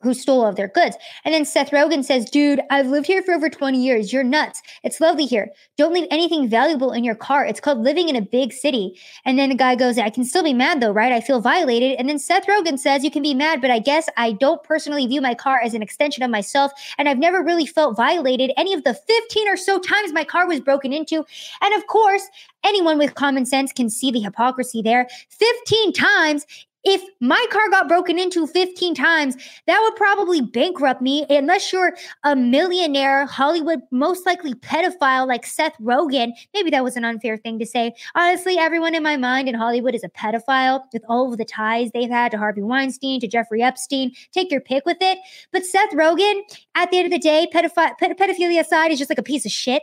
who 0.03 0.15
stole 0.15 0.43
all 0.43 0.49
of 0.49 0.57
their 0.57 0.69
goods. 0.69 0.97
And 1.25 1.35
then 1.35 1.45
Seth 1.45 1.71
Rogen 1.71 2.05
says, 2.05 2.29
Dude, 2.29 2.61
I've 2.71 2.87
lived 2.87 3.07
here 3.07 3.23
for 3.23 3.33
over 3.33 3.49
20 3.49 3.83
years. 3.83 4.13
You're 4.13 4.25
nuts. 4.25 4.63
It's 4.83 5.01
lovely 5.01 5.27
here. 5.27 5.51
Don't 5.77 5.93
leave 5.93 6.09
anything 6.11 6.49
valuable 6.49 6.93
in 6.93 7.05
your 7.05 7.15
car. 7.15 7.45
It's 7.45 7.61
called 7.61 7.79
living 7.79 8.09
in 8.09 8.17
a 8.17 8.23
big 8.23 8.53
city. 8.53 8.99
And 9.25 9.39
then 9.39 9.51
the 9.51 9.55
guy 9.55 9.75
goes, 9.75 9.99
I 9.99 10.11
can 10.11 10.25
still 10.25 10.43
be 10.43 10.55
mad 10.55 10.81
though, 10.81 10.93
right? 10.93 11.13
I 11.13 11.21
feel 11.21 11.41
violated. 11.41 11.97
And 11.99 12.09
then 12.09 12.19
Seth 12.19 12.47
Rogen 12.47 12.79
says, 12.79 13.05
You 13.05 13.11
can 13.11 13.23
be 13.23 13.35
mad, 13.35 13.61
but 13.61 13.71
I 13.71 13.79
guess 13.79 14.09
I 14.17 14.33
don't 14.33 14.63
personally 14.63 15.07
view 15.07 15.21
my 15.21 15.35
car 15.35 15.61
as 15.63 15.75
an 15.75 15.83
extension 15.83 16.23
of 16.23 16.31
myself. 16.31 16.73
And 16.99 17.09
I've 17.09 17.19
never 17.19 17.43
really 17.43 17.67
felt 17.67 17.97
violated 17.97 18.53
any 18.57 18.75
of 18.75 18.85
the 18.85 18.95
15 18.95 19.49
or 19.49 19.57
so 19.57 19.79
times 19.79 20.13
my 20.13 20.25
car 20.25 20.47
was 20.47 20.61
broken 20.61 20.93
into. 20.93 21.25
And 21.61 21.75
of 21.75 21.87
course, 21.87 22.27
anyone 22.65 22.99
with 22.99 23.15
common 23.15 23.47
sense 23.47 23.73
can 23.73 23.91
see 23.91 24.11
the 24.11 24.21
hypocrisy 24.21 24.83
there. 24.83 25.09
15 25.29 25.93
times 25.93 26.47
if 26.85 27.03
my 27.20 27.45
car 27.51 27.68
got 27.70 27.89
broken 27.89 28.18
into 28.18 28.47
15 28.47 28.95
times, 28.95 29.37
that 29.66 29.80
would 29.80 29.97
probably 29.97 30.41
bankrupt 30.41 31.01
me 31.01 31.24
unless 31.30 31.72
you're 31.72 31.95
a 32.24 32.35
millionaire, 32.35 33.26
Hollywood, 33.26 33.80
most 33.91 34.26
likely 34.26 34.55
pedophile 34.55 35.26
like 35.26 35.47
Seth 35.47 35.76
Rogen. 35.80 36.33
Maybe 36.55 36.70
that 36.70 36.85
was 36.85 36.97
an 36.97 37.05
unfair 37.05 37.37
thing 37.37 37.59
to 37.59 37.66
say. 37.66 37.95
Honestly, 38.14 38.59
everyone 38.59 38.95
in 38.95 39.03
my 39.03 39.16
mind 39.16 39.49
in 39.49 39.55
Hollywood 39.55 39.95
is 39.95 40.05
a 40.05 40.09
pedophile 40.09 40.83
with 40.93 41.03
all 41.09 41.33
of 41.33 41.39
the 41.39 41.45
ties 41.45 41.91
they've 41.93 42.11
had 42.11 42.33
to 42.33 42.39
Harvey 42.39 42.62
Weinstein, 42.62 43.20
to 43.20 43.28
Jeffrey 43.28 43.62
Epstein. 43.62 44.12
Take 44.33 44.51
your 44.51 44.61
pick 44.61 44.85
with 44.85 44.99
it. 45.01 45.18
But 45.53 45.64
Seth 45.64 45.91
Rogen, 45.91 46.43
at 46.74 46.91
the 46.91 46.99
end 46.99 47.07
of 47.07 47.12
the 47.12 47.18
day, 47.18 47.47
pedoph- 47.53 47.99
pedophilia 48.01 48.61
aside, 48.61 48.91
is 48.91 48.99
just 48.99 49.11
like 49.11 49.18
a 49.18 49.22
piece 49.22 49.47
of 49.47 49.53
shit 49.53 49.83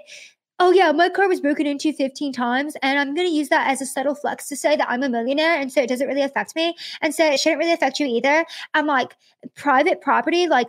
oh 0.60 0.72
yeah, 0.72 0.92
my 0.92 1.10
car 1.10 1.28
was 1.28 1.42
broken 1.42 1.66
into 1.66 1.94
15 1.94 2.34
times, 2.34 2.76
and 2.82 3.00
I'm 3.00 3.16
gonna 3.16 3.30
use 3.30 3.50
that 3.50 3.70
as 3.70 3.82
a 3.82 3.86
subtle 3.86 4.16
flex 4.16 4.48
to 4.50 4.56
say 4.56 4.76
that 4.76 4.90
I'm 4.90 5.04
a 5.04 5.10
millionaire, 5.10 5.60
and 5.60 5.72
so 5.72 5.82
it 5.82 5.90
doesn't 5.90 6.08
really 6.08 6.22
affect 6.22 6.56
me, 6.56 6.76
and 7.02 7.14
so 7.14 7.26
it 7.26 7.40
shouldn't 7.40 7.60
really 7.60 7.74
affect 7.74 8.00
you 8.00 8.08
either. 8.08 8.46
I'm 8.74 8.86
like 8.86 9.16
private 9.56 10.02
property, 10.02 10.48
like 10.48 10.68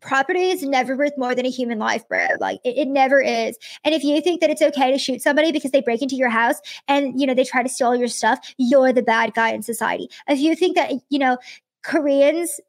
property 0.00 0.50
is 0.50 0.62
never 0.62 0.96
worth 0.96 1.16
more 1.16 1.34
than 1.34 1.46
a 1.46 1.50
human 1.50 1.78
life, 1.78 2.06
bro. 2.08 2.26
Like 2.40 2.60
it, 2.64 2.76
it, 2.78 2.88
never 2.88 3.20
is. 3.20 3.58
And 3.84 3.94
if 3.94 4.02
you 4.02 4.20
think 4.20 4.40
that 4.40 4.50
it's 4.50 4.62
okay 4.62 4.90
to 4.90 4.98
shoot 4.98 5.22
somebody 5.22 5.52
because 5.52 5.70
they 5.70 5.80
break 5.80 6.02
into 6.02 6.16
your 6.16 6.30
house 6.30 6.60
and 6.88 7.20
you 7.20 7.26
know 7.26 7.34
they 7.34 7.44
try 7.44 7.62
to 7.62 7.68
steal 7.68 7.94
your 7.94 8.08
stuff, 8.08 8.54
you're 8.58 8.92
the 8.92 9.02
bad 9.02 9.34
guy 9.34 9.52
in 9.52 9.62
society. 9.62 10.08
If 10.28 10.40
you 10.40 10.56
think 10.56 10.76
that 10.76 10.92
you 11.08 11.18
know 11.18 11.38
Koreans 11.82 12.60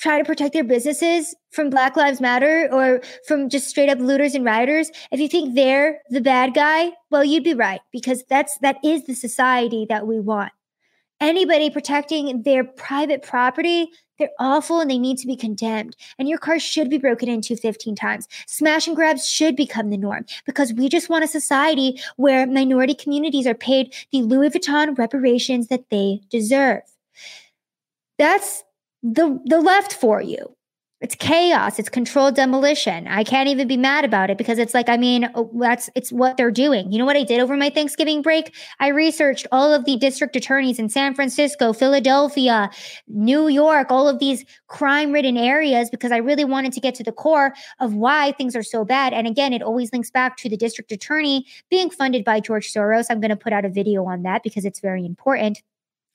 try 0.00 0.18
to 0.18 0.24
protect 0.24 0.54
their 0.54 0.64
businesses 0.64 1.34
from 1.50 1.70
Black 1.70 1.96
Lives 1.96 2.20
Matter 2.20 2.68
or 2.72 3.00
from 3.26 3.48
just 3.48 3.68
straight 3.68 3.90
up 3.90 3.98
looters 3.98 4.34
and 4.34 4.44
rioters, 4.44 4.90
if 5.12 5.20
you 5.20 5.28
think 5.28 5.54
they're 5.54 6.00
the 6.10 6.20
bad 6.20 6.54
guy, 6.54 6.92
well, 7.10 7.24
you'd 7.24 7.44
be 7.44 7.54
right 7.54 7.80
because 7.92 8.24
that's 8.28 8.58
that 8.58 8.76
is 8.84 9.04
the 9.04 9.14
society 9.14 9.86
that 9.88 10.06
we 10.06 10.18
want. 10.18 10.52
Anybody 11.20 11.68
protecting 11.68 12.42
their 12.44 12.64
private 12.64 13.22
property, 13.22 13.90
they're 14.18 14.30
awful 14.38 14.80
and 14.80 14.90
they 14.90 14.98
need 14.98 15.18
to 15.18 15.26
be 15.26 15.36
condemned. 15.36 15.94
And 16.18 16.30
your 16.30 16.38
car 16.38 16.58
should 16.58 16.88
be 16.88 16.96
broken 16.96 17.28
into 17.28 17.56
15 17.56 17.94
times. 17.94 18.26
Smash 18.46 18.86
and 18.86 18.96
grabs 18.96 19.28
should 19.28 19.54
become 19.54 19.90
the 19.90 19.98
norm 19.98 20.24
because 20.46 20.72
we 20.72 20.88
just 20.88 21.10
want 21.10 21.24
a 21.24 21.28
society 21.28 22.00
where 22.16 22.46
minority 22.46 22.94
communities 22.94 23.46
are 23.46 23.54
paid 23.54 23.94
the 24.12 24.22
Louis 24.22 24.48
Vuitton 24.48 24.96
reparations 24.96 25.68
that 25.68 25.90
they 25.90 26.20
deserve. 26.30 26.82
That's 28.18 28.64
the 29.02 29.40
the 29.44 29.60
left 29.60 29.92
for 29.92 30.20
you. 30.20 30.56
It's 31.00 31.14
chaos. 31.14 31.78
It's 31.78 31.88
controlled 31.88 32.34
demolition. 32.34 33.08
I 33.08 33.24
can't 33.24 33.48
even 33.48 33.66
be 33.66 33.78
mad 33.78 34.04
about 34.04 34.28
it 34.28 34.36
because 34.36 34.58
it's 34.58 34.74
like, 34.74 34.90
I 34.90 34.98
mean, 34.98 35.30
oh, 35.34 35.50
that's 35.58 35.88
it's 35.94 36.12
what 36.12 36.36
they're 36.36 36.50
doing. 36.50 36.92
You 36.92 36.98
know 36.98 37.06
what 37.06 37.16
I 37.16 37.24
did 37.24 37.40
over 37.40 37.56
my 37.56 37.70
Thanksgiving 37.70 38.20
break? 38.20 38.54
I 38.80 38.88
researched 38.88 39.46
all 39.50 39.72
of 39.72 39.86
the 39.86 39.96
district 39.96 40.36
attorneys 40.36 40.78
in 40.78 40.90
San 40.90 41.14
Francisco, 41.14 41.72
Philadelphia, 41.72 42.68
New 43.08 43.48
York, 43.48 43.90
all 43.90 44.08
of 44.08 44.18
these 44.18 44.44
crime-ridden 44.66 45.38
areas 45.38 45.88
because 45.88 46.12
I 46.12 46.18
really 46.18 46.44
wanted 46.44 46.74
to 46.74 46.80
get 46.80 46.94
to 46.96 47.02
the 47.02 47.12
core 47.12 47.54
of 47.78 47.94
why 47.94 48.32
things 48.32 48.54
are 48.54 48.62
so 48.62 48.84
bad. 48.84 49.14
And 49.14 49.26
again, 49.26 49.54
it 49.54 49.62
always 49.62 49.90
links 49.94 50.10
back 50.10 50.36
to 50.38 50.50
the 50.50 50.56
district 50.58 50.92
attorney 50.92 51.46
being 51.70 51.88
funded 51.88 52.26
by 52.26 52.40
George 52.40 52.70
Soros. 52.70 53.06
I'm 53.08 53.22
going 53.22 53.30
to 53.30 53.36
put 53.36 53.54
out 53.54 53.64
a 53.64 53.70
video 53.70 54.04
on 54.04 54.22
that 54.24 54.42
because 54.42 54.66
it's 54.66 54.80
very 54.80 55.06
important. 55.06 55.62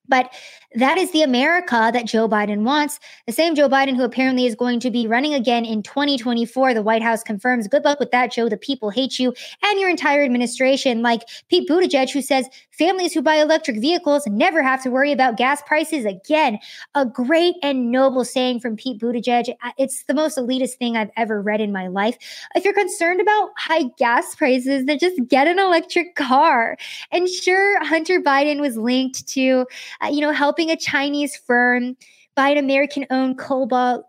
But 0.07 0.33
that 0.75 0.97
is 0.97 1.11
the 1.11 1.21
America 1.21 1.89
that 1.93 2.05
Joe 2.05 2.27
Biden 2.27 2.63
wants. 2.63 2.99
The 3.27 3.33
same 3.33 3.55
Joe 3.55 3.69
Biden 3.69 3.95
who 3.95 4.03
apparently 4.03 4.45
is 4.45 4.55
going 4.55 4.79
to 4.81 4.91
be 4.91 5.07
running 5.07 5.33
again 5.33 5.65
in 5.65 5.83
2024. 5.83 6.73
The 6.73 6.81
White 6.81 7.01
House 7.01 7.23
confirms. 7.23 7.67
Good 7.67 7.85
luck 7.85 7.99
with 7.99 8.11
that, 8.11 8.31
Joe. 8.31 8.49
The 8.49 8.57
people 8.57 8.89
hate 8.89 9.19
you 9.19 9.33
and 9.63 9.79
your 9.79 9.89
entire 9.89 10.23
administration. 10.23 11.01
Like 11.01 11.21
Pete 11.49 11.69
Buttigieg, 11.69 12.11
who 12.11 12.21
says 12.21 12.47
families 12.77 13.13
who 13.13 13.21
buy 13.21 13.35
electric 13.35 13.79
vehicles 13.79 14.25
never 14.27 14.63
have 14.63 14.81
to 14.83 14.89
worry 14.89 15.11
about 15.11 15.37
gas 15.37 15.61
prices 15.63 16.05
again. 16.05 16.59
A 16.93 17.05
great 17.05 17.55
and 17.61 17.91
noble 17.91 18.25
saying 18.25 18.59
from 18.59 18.75
Pete 18.75 18.99
Buttigieg. 19.01 19.53
It's 19.77 20.03
the 20.03 20.13
most 20.13 20.37
elitist 20.37 20.75
thing 20.75 20.95
I've 20.97 21.11
ever 21.17 21.41
read 21.41 21.61
in 21.61 21.71
my 21.71 21.87
life. 21.87 22.17
If 22.55 22.63
you're 22.63 22.73
concerned 22.73 23.21
about 23.21 23.49
high 23.57 23.83
gas 23.97 24.35
prices, 24.35 24.85
then 24.85 24.99
just 24.99 25.19
get 25.27 25.47
an 25.47 25.59
electric 25.59 26.15
car. 26.15 26.77
And 27.11 27.29
sure, 27.29 27.83
Hunter 27.83 28.21
Biden 28.21 28.61
was 28.61 28.77
linked 28.77 29.27
to 29.29 29.65
uh, 30.03 30.07
you 30.07 30.21
know, 30.21 30.31
helping 30.31 30.69
a 30.69 30.77
Chinese 30.77 31.35
firm 31.35 31.95
buy 32.35 32.49
an 32.49 32.57
American 32.57 33.05
owned 33.09 33.37
cobalt 33.37 34.05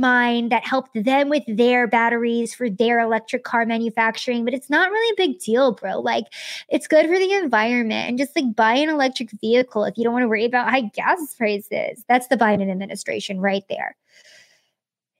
mine 0.00 0.48
that 0.50 0.66
helped 0.66 0.90
them 0.94 1.28
with 1.28 1.42
their 1.46 1.86
batteries 1.86 2.54
for 2.54 2.68
their 2.70 3.00
electric 3.00 3.44
car 3.44 3.66
manufacturing 3.66 4.44
but 4.44 4.54
it's 4.54 4.70
not 4.70 4.90
really 4.90 5.10
a 5.10 5.26
big 5.26 5.38
deal 5.38 5.72
bro. 5.72 6.00
Like 6.00 6.24
it's 6.68 6.86
good 6.86 7.06
for 7.06 7.18
the 7.18 7.32
environment 7.32 8.08
and 8.08 8.18
just 8.18 8.36
like 8.36 8.54
buy 8.54 8.74
an 8.74 8.88
electric 8.88 9.30
vehicle 9.40 9.84
if 9.84 9.96
you 9.96 10.04
don't 10.04 10.12
want 10.12 10.24
to 10.24 10.28
worry 10.28 10.44
about 10.44 10.70
high 10.70 10.82
gas 10.82 11.34
prices. 11.34 12.04
That's 12.08 12.28
the 12.28 12.36
biden 12.36 12.70
administration 12.70 13.40
right 13.40 13.64
there. 13.68 13.96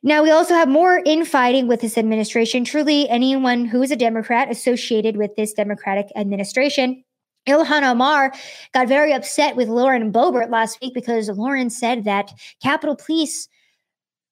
Now, 0.02 0.22
we 0.22 0.30
also 0.30 0.54
have 0.54 0.68
more 0.68 1.02
infighting 1.04 1.66
with 1.66 1.80
this 1.80 1.98
administration. 1.98 2.64
Truly, 2.64 3.08
anyone 3.08 3.64
who 3.64 3.82
is 3.82 3.90
a 3.90 3.96
Democrat 3.96 4.48
associated 4.48 5.16
with 5.16 5.34
this 5.34 5.52
Democratic 5.52 6.06
administration. 6.14 7.02
Ilhan 7.48 7.82
Omar 7.82 8.32
got 8.72 8.86
very 8.86 9.12
upset 9.12 9.56
with 9.56 9.68
Lauren 9.68 10.12
Boebert 10.12 10.48
last 10.48 10.80
week 10.80 10.94
because 10.94 11.28
Lauren 11.30 11.70
said 11.70 12.04
that 12.04 12.32
Capitol 12.62 12.94
Police 12.94 13.48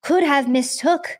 could 0.04 0.22
have 0.22 0.48
mistook 0.48 1.18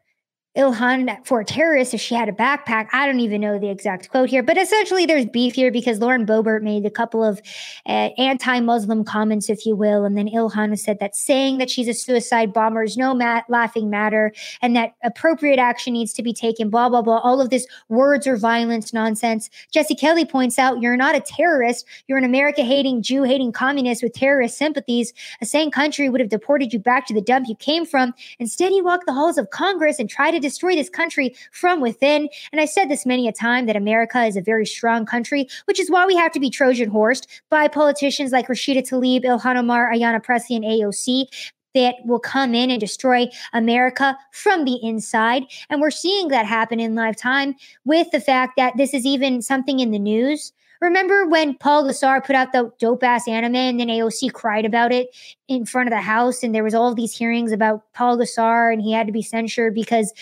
Ilhan 0.57 1.27
for 1.27 1.41
a 1.41 1.45
terrorist 1.45 1.95
if 1.95 2.01
she 2.01 2.15
had 2.15 2.29
a 2.29 2.33
backpack. 2.33 2.89
I 2.93 3.07
don't 3.07 3.21
even 3.21 3.41
know 3.41 3.59
the 3.59 3.71
exact 3.71 4.09
quote 4.09 4.31
here, 4.31 4.43
but 4.43 4.57
essentially 4.57 5.05
there's 5.05 5.27
beef 5.27 5.55
here 5.55 5.73
because 5.73 5.99
Lauren 5.99 6.25
Boebert 6.25 6.63
made 6.63 6.87
a 6.87 6.91
couple 6.91 7.25
of 7.25 7.41
uh, 7.87 8.11
anti-Muslim 8.19 9.05
comments, 9.05 9.51
if 9.51 9.67
you 9.67 9.75
will, 9.75 10.05
and 10.05 10.17
then 10.17 10.29
Ilhan 10.29 10.79
said 10.79 11.01
that 11.01 11.17
saying 11.17 11.59
that 11.59 11.71
she's 11.71 11.89
a 11.89 11.95
suicide 11.95 12.53
bomber 12.53 12.85
is 12.85 12.97
no 12.97 13.13
laughing 13.49 13.91
matter, 13.91 14.33
and 14.63 14.77
that 14.77 14.95
appropriate 15.03 15.59
action 15.59 15.93
needs 15.93 16.13
to 16.13 16.23
be 16.23 16.33
taken. 16.33 16.71
Blah 16.71 16.89
blah 16.89 17.03
blah. 17.03 17.19
All 17.19 17.41
of 17.41 17.51
this 17.51 17.67
words 17.89 18.27
or 18.27 18.37
violence 18.37 18.93
nonsense. 18.93 19.51
Jesse 19.73 19.95
Kelly 19.97 20.25
points 20.25 20.59
out 20.59 20.81
you're 20.81 20.97
not 20.97 21.17
a 21.17 21.21
terrorist. 21.21 21.85
You're 22.07 22.19
an 22.19 22.25
America-hating, 22.25 23.03
Jew-hating 23.03 23.53
communist 23.53 24.03
with 24.03 24.13
terrorist 24.13 24.57
sympathies. 24.57 25.13
A 25.41 25.47
sane 25.47 25.71
country 25.71 26.09
would 26.09 26.21
have 26.21 26.31
deported 26.31 26.73
you 26.73 26.79
back 26.79 27.07
to 27.07 27.15
the 27.15 27.21
dump 27.21 27.49
you 27.49 27.57
came 27.57 27.85
from. 27.85 28.15
Instead, 28.39 28.73
you 28.73 28.85
walk 28.85 29.07
the 29.07 29.13
halls 29.13 29.37
of 29.37 29.51
Congress 29.51 29.99
and 29.99 30.09
try 30.09 30.31
to 30.31 30.44
destroy 30.45 30.75
this 30.75 30.89
country 30.89 31.35
from 31.53 31.81
within. 31.81 32.29
And 32.53 32.61
I 32.61 32.65
said 32.65 32.89
this 32.89 33.07
many 33.07 33.27
a 33.29 33.33
time 33.33 33.67
that 33.67 33.77
America 33.77 34.25
is 34.25 34.37
a 34.37 34.41
very 34.41 34.67
strong 34.67 35.07
country, 35.07 35.49
which 35.65 35.81
is 35.81 35.91
why 35.91 36.07
we 36.07 36.17
have 36.17 36.33
to 36.33 36.41
be 36.41 36.51
Trojan 36.51 36.91
horsed 36.91 37.27
by 37.51 37.69
politicians 37.69 38.33
like 38.33 38.49
Rashida 38.49 38.89
Tlaib, 38.89 39.25
Ilhan 39.25 39.57
Omar, 39.57 39.93
Ayanna 39.93 40.23
Pressley, 40.23 40.57
and 40.57 40.65
AOC 40.65 41.27
that 41.75 41.97
will 42.05 42.21
come 42.21 42.55
in 42.55 42.71
and 42.71 42.81
destroy 42.81 43.29
America 43.53 44.17
from 44.33 44.65
the 44.65 44.79
inside. 44.83 45.43
And 45.69 45.81
we're 45.81 45.91
seeing 45.91 46.29
that 46.29 46.47
happen 46.47 46.81
in 46.81 46.95
lifetime 46.95 47.57
with 47.85 48.11
the 48.13 48.21
fact 48.21 48.55
that 48.57 48.77
this 48.77 48.95
is 48.95 49.05
even 49.05 49.43
something 49.43 49.81
in 49.81 49.91
the 49.91 49.99
news. 49.99 50.53
Remember 50.85 51.27
when 51.27 51.57
Paul 51.57 51.85
Gosar 51.85 52.23
put 52.23 52.37
out 52.37 52.53
the 52.53 52.71
dope 52.79 53.03
ass 53.03 53.27
anime 53.27 53.57
and 53.57 53.81
then 53.81 53.89
AOC 53.89 54.33
cried 54.35 54.67
about 54.67 54.93
it 54.93 55.09
in 55.49 55.65
front 55.65 55.89
of 55.89 55.93
the 55.93 56.03
House? 56.03 56.43
And 56.43 56.55
there 56.55 56.63
was 56.63 56.75
all 56.75 56.95
these 56.95 57.17
hearings 57.17 57.53
about 57.53 57.91
Paul 57.95 58.19
Gosar 58.19 58.71
and 58.71 58.83
he 58.83 58.93
had 58.93 59.07
to 59.07 59.13
be 59.13 59.23
censured 59.23 59.75
because 59.75 60.13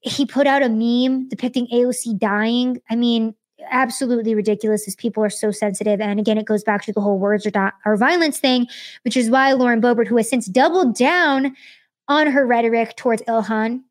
he 0.00 0.24
put 0.24 0.46
out 0.46 0.62
a 0.62 0.70
meme 0.70 1.28
depicting 1.28 1.66
AOC 1.68 2.18
dying. 2.18 2.80
I 2.88 2.96
mean, 2.96 3.34
absolutely 3.70 4.34
ridiculous 4.34 4.88
as 4.88 4.96
people 4.96 5.22
are 5.22 5.30
so 5.30 5.50
sensitive. 5.50 6.00
And 6.00 6.18
again, 6.18 6.38
it 6.38 6.46
goes 6.46 6.64
back 6.64 6.84
to 6.84 6.92
the 6.92 7.00
whole 7.02 7.18
words 7.18 7.46
or, 7.46 7.72
or 7.84 7.96
violence 7.98 8.38
thing, 8.38 8.68
which 9.04 9.16
is 9.16 9.30
why 9.30 9.52
Lauren 9.52 9.82
Boebert, 9.82 10.08
who 10.08 10.16
has 10.16 10.28
since 10.28 10.46
doubled 10.46 10.96
down 10.96 11.54
on 12.08 12.28
her 12.28 12.46
rhetoric 12.46 12.96
towards 12.96 13.22
Ilhan, 13.22 13.82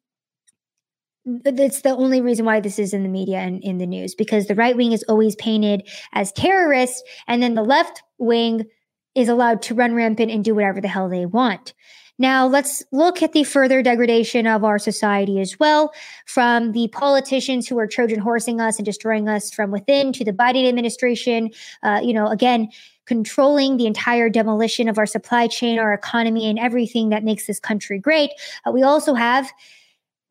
that's 1.25 1.81
the 1.81 1.89
only 1.89 2.21
reason 2.21 2.45
why 2.45 2.59
this 2.59 2.79
is 2.79 2.93
in 2.93 3.03
the 3.03 3.09
media 3.09 3.37
and 3.37 3.63
in 3.63 3.77
the 3.77 3.85
news 3.85 4.15
because 4.15 4.47
the 4.47 4.55
right 4.55 4.75
wing 4.75 4.91
is 4.91 5.03
always 5.07 5.35
painted 5.35 5.87
as 6.13 6.31
terrorists 6.31 7.03
and 7.27 7.43
then 7.43 7.53
the 7.53 7.63
left 7.63 8.01
wing 8.17 8.65
is 9.13 9.29
allowed 9.29 9.61
to 9.61 9.75
run 9.75 9.93
rampant 9.93 10.31
and 10.31 10.43
do 10.43 10.55
whatever 10.55 10.81
the 10.81 10.87
hell 10.87 11.09
they 11.09 11.25
want. 11.25 11.73
Now, 12.17 12.45
let's 12.45 12.83
look 12.91 13.23
at 13.23 13.33
the 13.33 13.43
further 13.43 13.81
degradation 13.81 14.45
of 14.45 14.63
our 14.63 14.77
society 14.77 15.39
as 15.39 15.59
well, 15.59 15.91
from 16.27 16.71
the 16.71 16.87
politicians 16.89 17.67
who 17.67 17.79
are 17.79 17.87
Trojan 17.87 18.19
horsing 18.19 18.61
us 18.61 18.77
and 18.77 18.85
destroying 18.85 19.27
us 19.27 19.51
from 19.51 19.71
within 19.71 20.13
to 20.13 20.23
the 20.23 20.31
Biden 20.31 20.67
administration. 20.69 21.49
Uh, 21.81 21.99
you 22.03 22.13
know, 22.13 22.27
again, 22.27 22.69
controlling 23.07 23.77
the 23.77 23.87
entire 23.87 24.29
demolition 24.29 24.87
of 24.87 24.99
our 24.99 25.07
supply 25.07 25.47
chain, 25.47 25.79
our 25.79 25.93
economy, 25.93 26.47
and 26.47 26.59
everything 26.59 27.09
that 27.09 27.23
makes 27.23 27.47
this 27.47 27.59
country 27.59 27.97
great. 27.97 28.29
Uh, 28.67 28.71
we 28.71 28.83
also 28.83 29.15
have 29.15 29.51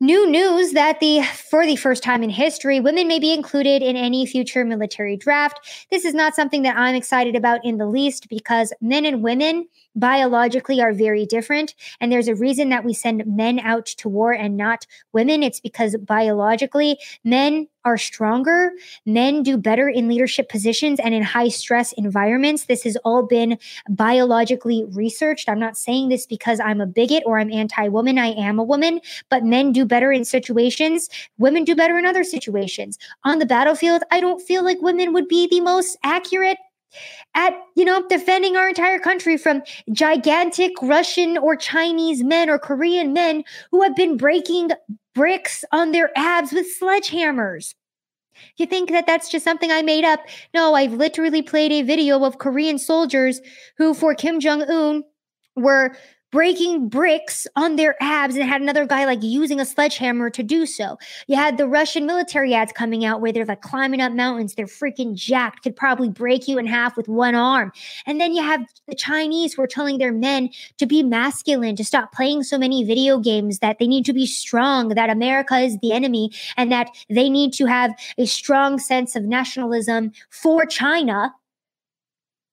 New 0.03 0.27
news 0.27 0.71
that 0.71 0.99
the 0.99 1.21
for 1.21 1.63
the 1.63 1.75
first 1.75 2.01
time 2.01 2.23
in 2.23 2.31
history, 2.31 2.79
women 2.79 3.07
may 3.07 3.19
be 3.19 3.31
included 3.31 3.83
in 3.83 3.95
any 3.95 4.25
future 4.25 4.65
military 4.65 5.15
draft. 5.15 5.59
This 5.91 6.05
is 6.05 6.15
not 6.15 6.33
something 6.33 6.63
that 6.63 6.75
I'm 6.75 6.95
excited 6.95 7.35
about 7.35 7.63
in 7.63 7.77
the 7.77 7.85
least 7.85 8.27
because 8.27 8.73
men 8.81 9.05
and 9.05 9.21
women 9.21 9.67
biologically 9.95 10.81
are 10.81 10.93
very 10.93 11.25
different. 11.25 11.75
And 11.99 12.11
there's 12.11 12.27
a 12.27 12.35
reason 12.35 12.69
that 12.69 12.85
we 12.85 12.93
send 12.93 13.23
men 13.25 13.59
out 13.59 13.85
to 13.85 14.09
war 14.09 14.31
and 14.31 14.57
not 14.57 14.85
women. 15.13 15.43
It's 15.43 15.59
because 15.59 15.95
biologically, 15.97 16.97
men 17.23 17.67
are 17.83 17.97
stronger. 17.97 18.71
Men 19.05 19.43
do 19.43 19.57
better 19.57 19.89
in 19.89 20.07
leadership 20.07 20.49
positions 20.49 20.99
and 20.99 21.13
in 21.13 21.23
high 21.23 21.47
stress 21.47 21.93
environments. 21.93 22.65
This 22.65 22.83
has 22.83 22.95
all 22.97 23.23
been 23.23 23.57
biologically 23.89 24.85
researched. 24.91 25.49
I'm 25.49 25.59
not 25.59 25.77
saying 25.77 26.09
this 26.09 26.25
because 26.25 26.59
I'm 26.59 26.81
a 26.81 26.85
bigot 26.85 27.23
or 27.25 27.39
I'm 27.39 27.51
anti 27.51 27.87
woman. 27.87 28.17
I 28.17 28.33
am 28.33 28.59
a 28.59 28.63
woman, 28.63 29.01
but 29.29 29.43
men 29.43 29.71
do 29.71 29.85
better 29.85 30.11
in 30.11 30.25
situations. 30.25 31.09
Women 31.37 31.63
do 31.63 31.75
better 31.75 31.97
in 31.97 32.05
other 32.05 32.23
situations. 32.23 32.97
On 33.23 33.39
the 33.39 33.45
battlefield, 33.45 34.03
I 34.11 34.21
don't 34.21 34.41
feel 34.41 34.63
like 34.63 34.81
women 34.81 35.13
would 35.13 35.27
be 35.27 35.47
the 35.47 35.61
most 35.61 35.97
accurate 36.03 36.57
at 37.35 37.53
you 37.75 37.85
know 37.85 38.05
defending 38.07 38.57
our 38.57 38.69
entire 38.69 38.99
country 38.99 39.37
from 39.37 39.61
gigantic 39.91 40.71
russian 40.81 41.37
or 41.37 41.55
chinese 41.55 42.23
men 42.23 42.49
or 42.49 42.59
korean 42.59 43.13
men 43.13 43.43
who 43.71 43.81
have 43.81 43.95
been 43.95 44.17
breaking 44.17 44.69
bricks 45.13 45.63
on 45.71 45.91
their 45.91 46.09
abs 46.15 46.51
with 46.51 46.67
sledgehammers. 46.79 47.75
You 48.57 48.65
think 48.65 48.89
that 48.91 49.05
that's 49.05 49.29
just 49.29 49.43
something 49.43 49.71
i 49.71 49.81
made 49.81 50.05
up? 50.05 50.21
No 50.53 50.73
i've 50.73 50.93
literally 50.93 51.41
played 51.41 51.71
a 51.71 51.81
video 51.81 52.23
of 52.23 52.37
korean 52.37 52.79
soldiers 52.79 53.41
who 53.77 53.93
for 53.93 54.15
kim 54.15 54.39
jong-un 54.39 55.03
were 55.55 55.95
breaking 56.31 56.87
bricks 56.89 57.45
on 57.55 57.75
their 57.75 57.95
abs 58.01 58.35
and 58.35 58.47
had 58.47 58.61
another 58.61 58.85
guy 58.85 59.05
like 59.05 59.21
using 59.21 59.59
a 59.59 59.65
sledgehammer 59.65 60.29
to 60.29 60.41
do 60.41 60.65
so. 60.65 60.97
You 61.27 61.35
had 61.35 61.57
the 61.57 61.67
Russian 61.67 62.05
military 62.05 62.53
ads 62.53 62.71
coming 62.71 63.05
out 63.05 63.21
where 63.21 63.31
they're 63.31 63.45
like 63.45 63.61
climbing 63.61 64.01
up 64.01 64.13
mountains, 64.13 64.55
they're 64.55 64.65
freaking 64.65 65.13
jacked, 65.13 65.63
could 65.63 65.75
probably 65.75 66.09
break 66.09 66.47
you 66.47 66.57
in 66.57 66.65
half 66.65 66.95
with 66.95 67.07
one 67.07 67.35
arm. 67.35 67.71
And 68.05 68.19
then 68.19 68.33
you 68.33 68.41
have 68.41 68.61
the 68.87 68.95
Chinese 68.95 69.53
who 69.53 69.61
are 69.61 69.67
telling 69.67 69.97
their 69.97 70.13
men 70.13 70.49
to 70.77 70.85
be 70.85 71.03
masculine, 71.03 71.75
to 71.75 71.85
stop 71.85 72.13
playing 72.13 72.43
so 72.43 72.57
many 72.57 72.83
video 72.83 73.19
games, 73.19 73.59
that 73.59 73.79
they 73.79 73.87
need 73.87 74.05
to 74.05 74.13
be 74.13 74.25
strong, 74.25 74.89
that 74.89 75.09
America 75.09 75.59
is 75.59 75.77
the 75.79 75.91
enemy, 75.91 76.31
and 76.57 76.71
that 76.71 76.89
they 77.09 77.29
need 77.29 77.53
to 77.53 77.65
have 77.65 77.93
a 78.17 78.25
strong 78.25 78.79
sense 78.79 79.15
of 79.15 79.23
nationalism 79.23 80.11
for 80.29 80.65
China 80.65 81.33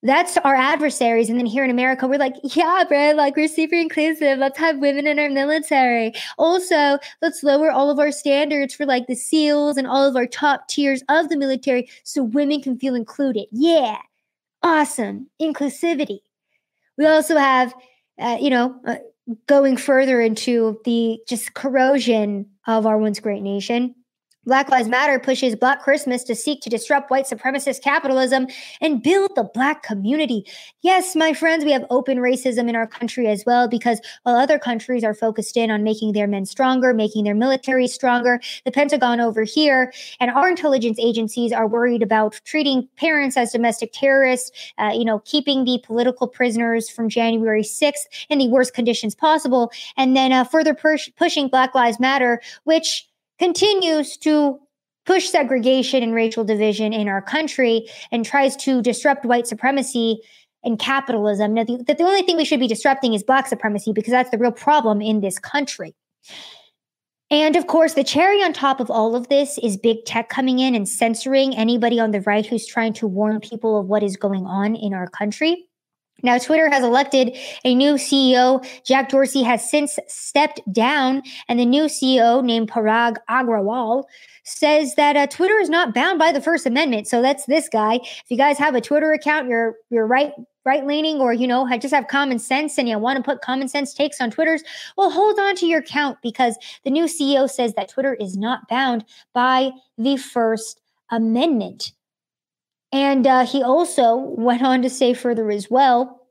that's 0.02 0.36
our 0.38 0.54
adversaries. 0.54 1.28
And 1.28 1.38
then 1.38 1.46
here 1.46 1.64
in 1.64 1.70
America, 1.70 2.06
we're 2.06 2.18
like, 2.18 2.36
yeah, 2.42 2.84
bro, 2.88 3.12
like 3.12 3.34
we're 3.36 3.48
super 3.48 3.74
inclusive. 3.74 4.38
Let's 4.38 4.58
have 4.58 4.78
women 4.78 5.06
in 5.06 5.18
our 5.18 5.28
military. 5.28 6.12
Also, 6.36 6.98
let's 7.20 7.42
lower 7.42 7.70
all 7.70 7.90
of 7.90 7.98
our 7.98 8.12
standards 8.12 8.74
for 8.74 8.86
like 8.86 9.06
the 9.08 9.16
SEALs 9.16 9.76
and 9.76 9.86
all 9.86 10.08
of 10.08 10.14
our 10.14 10.26
top 10.26 10.68
tiers 10.68 11.02
of 11.08 11.28
the 11.28 11.36
military 11.36 11.90
so 12.04 12.22
women 12.22 12.62
can 12.62 12.78
feel 12.78 12.94
included. 12.94 13.46
Yeah. 13.50 13.98
Awesome. 14.62 15.28
Inclusivity. 15.40 16.20
We 16.96 17.06
also 17.06 17.36
have, 17.36 17.74
uh, 18.20 18.38
you 18.40 18.50
know, 18.50 18.80
uh, 18.86 18.96
going 19.46 19.76
further 19.76 20.20
into 20.20 20.80
the 20.84 21.18
just 21.28 21.54
corrosion 21.54 22.46
of 22.66 22.86
our 22.86 22.98
once 22.98 23.20
great 23.20 23.42
nation 23.42 23.94
Black 24.48 24.70
Lives 24.70 24.88
Matter 24.88 25.18
pushes 25.18 25.54
Black 25.54 25.82
Christmas 25.82 26.24
to 26.24 26.34
seek 26.34 26.62
to 26.62 26.70
disrupt 26.70 27.10
white 27.10 27.26
supremacist 27.26 27.82
capitalism 27.82 28.46
and 28.80 29.02
build 29.02 29.30
the 29.36 29.44
Black 29.44 29.82
community. 29.82 30.42
Yes, 30.80 31.14
my 31.14 31.34
friends, 31.34 31.66
we 31.66 31.72
have 31.72 31.84
open 31.90 32.16
racism 32.16 32.66
in 32.66 32.74
our 32.74 32.86
country 32.86 33.26
as 33.26 33.44
well, 33.44 33.68
because 33.68 34.00
while 34.22 34.36
other 34.36 34.58
countries 34.58 35.04
are 35.04 35.12
focused 35.12 35.58
in 35.58 35.70
on 35.70 35.84
making 35.84 36.12
their 36.12 36.26
men 36.26 36.46
stronger, 36.46 36.94
making 36.94 37.24
their 37.24 37.34
military 37.34 37.86
stronger, 37.86 38.40
the 38.64 38.72
Pentagon 38.72 39.20
over 39.20 39.42
here 39.42 39.92
and 40.18 40.30
our 40.30 40.48
intelligence 40.48 40.98
agencies 40.98 41.52
are 41.52 41.66
worried 41.66 42.02
about 42.02 42.40
treating 42.46 42.88
parents 42.96 43.36
as 43.36 43.52
domestic 43.52 43.92
terrorists, 43.92 44.50
uh, 44.78 44.92
you 44.94 45.04
know, 45.04 45.18
keeping 45.26 45.66
the 45.66 45.78
political 45.84 46.26
prisoners 46.26 46.88
from 46.88 47.10
January 47.10 47.62
6th 47.62 48.06
in 48.30 48.38
the 48.38 48.48
worst 48.48 48.72
conditions 48.72 49.14
possible, 49.14 49.70
and 49.98 50.16
then 50.16 50.32
uh, 50.32 50.42
further 50.42 50.72
push- 50.72 51.10
pushing 51.18 51.48
Black 51.48 51.74
Lives 51.74 52.00
Matter, 52.00 52.40
which 52.64 53.07
continues 53.38 54.16
to 54.18 54.58
push 55.06 55.30
segregation 55.30 56.02
and 56.02 56.14
racial 56.14 56.44
division 56.44 56.92
in 56.92 57.08
our 57.08 57.22
country 57.22 57.88
and 58.12 58.24
tries 58.24 58.54
to 58.56 58.82
disrupt 58.82 59.24
white 59.24 59.46
supremacy 59.46 60.20
and 60.64 60.78
capitalism. 60.78 61.54
Now, 61.54 61.64
the, 61.64 61.82
the 61.82 62.02
only 62.02 62.22
thing 62.22 62.36
we 62.36 62.44
should 62.44 62.60
be 62.60 62.68
disrupting 62.68 63.14
is 63.14 63.22
black 63.22 63.46
supremacy 63.46 63.92
because 63.92 64.10
that's 64.10 64.30
the 64.30 64.38
real 64.38 64.52
problem 64.52 65.00
in 65.00 65.20
this 65.20 65.38
country. 65.38 65.94
And 67.30 67.56
of 67.56 67.66
course, 67.66 67.94
the 67.94 68.04
cherry 68.04 68.42
on 68.42 68.52
top 68.52 68.80
of 68.80 68.90
all 68.90 69.14
of 69.14 69.28
this 69.28 69.58
is 69.62 69.76
big 69.76 70.04
tech 70.06 70.28
coming 70.28 70.58
in 70.58 70.74
and 70.74 70.88
censoring 70.88 71.54
anybody 71.54 72.00
on 72.00 72.10
the 72.10 72.22
right 72.22 72.44
who's 72.44 72.66
trying 72.66 72.94
to 72.94 73.06
warn 73.06 73.40
people 73.40 73.78
of 73.78 73.86
what 73.86 74.02
is 74.02 74.16
going 74.16 74.46
on 74.46 74.74
in 74.74 74.94
our 74.94 75.08
country. 75.08 75.67
Now, 76.22 76.36
Twitter 76.38 76.68
has 76.68 76.82
elected 76.82 77.36
a 77.64 77.74
new 77.74 77.94
CEO. 77.94 78.66
Jack 78.84 79.08
Dorsey 79.08 79.42
has 79.42 79.68
since 79.68 79.98
stepped 80.08 80.60
down, 80.72 81.22
and 81.48 81.60
the 81.60 81.64
new 81.64 81.84
CEO, 81.84 82.42
named 82.42 82.70
Parag 82.70 83.16
Agrawal, 83.30 84.04
says 84.42 84.94
that 84.96 85.16
uh, 85.16 85.26
Twitter 85.28 85.58
is 85.58 85.68
not 85.68 85.94
bound 85.94 86.18
by 86.18 86.32
the 86.32 86.40
First 86.40 86.66
Amendment. 86.66 87.06
So 87.06 87.22
that's 87.22 87.46
this 87.46 87.68
guy. 87.68 88.00
If 88.02 88.24
you 88.28 88.36
guys 88.36 88.58
have 88.58 88.74
a 88.74 88.80
Twitter 88.80 89.12
account, 89.12 89.48
you're 89.48 89.76
you're 89.90 90.06
right 90.06 90.32
right 90.64 90.84
leaning, 90.86 91.20
or 91.20 91.32
you 91.32 91.46
know, 91.46 91.68
just 91.78 91.94
have 91.94 92.08
common 92.08 92.38
sense, 92.38 92.78
and 92.78 92.88
you 92.88 92.98
want 92.98 93.16
to 93.16 93.22
put 93.22 93.40
common 93.40 93.68
sense 93.68 93.94
takes 93.94 94.20
on 94.20 94.30
Twitter's, 94.30 94.64
well, 94.96 95.10
hold 95.10 95.38
on 95.38 95.54
to 95.56 95.66
your 95.66 95.80
account 95.80 96.18
because 96.22 96.58
the 96.84 96.90
new 96.90 97.04
CEO 97.04 97.48
says 97.48 97.74
that 97.74 97.90
Twitter 97.90 98.14
is 98.14 98.36
not 98.36 98.68
bound 98.68 99.04
by 99.32 99.70
the 99.96 100.16
First 100.16 100.80
Amendment. 101.10 101.92
And 102.92 103.26
uh, 103.26 103.46
he 103.46 103.62
also 103.62 104.16
went 104.38 104.62
on 104.62 104.82
to 104.82 104.90
say 104.90 105.14
further 105.14 105.50
as 105.50 105.70
well 105.70 106.26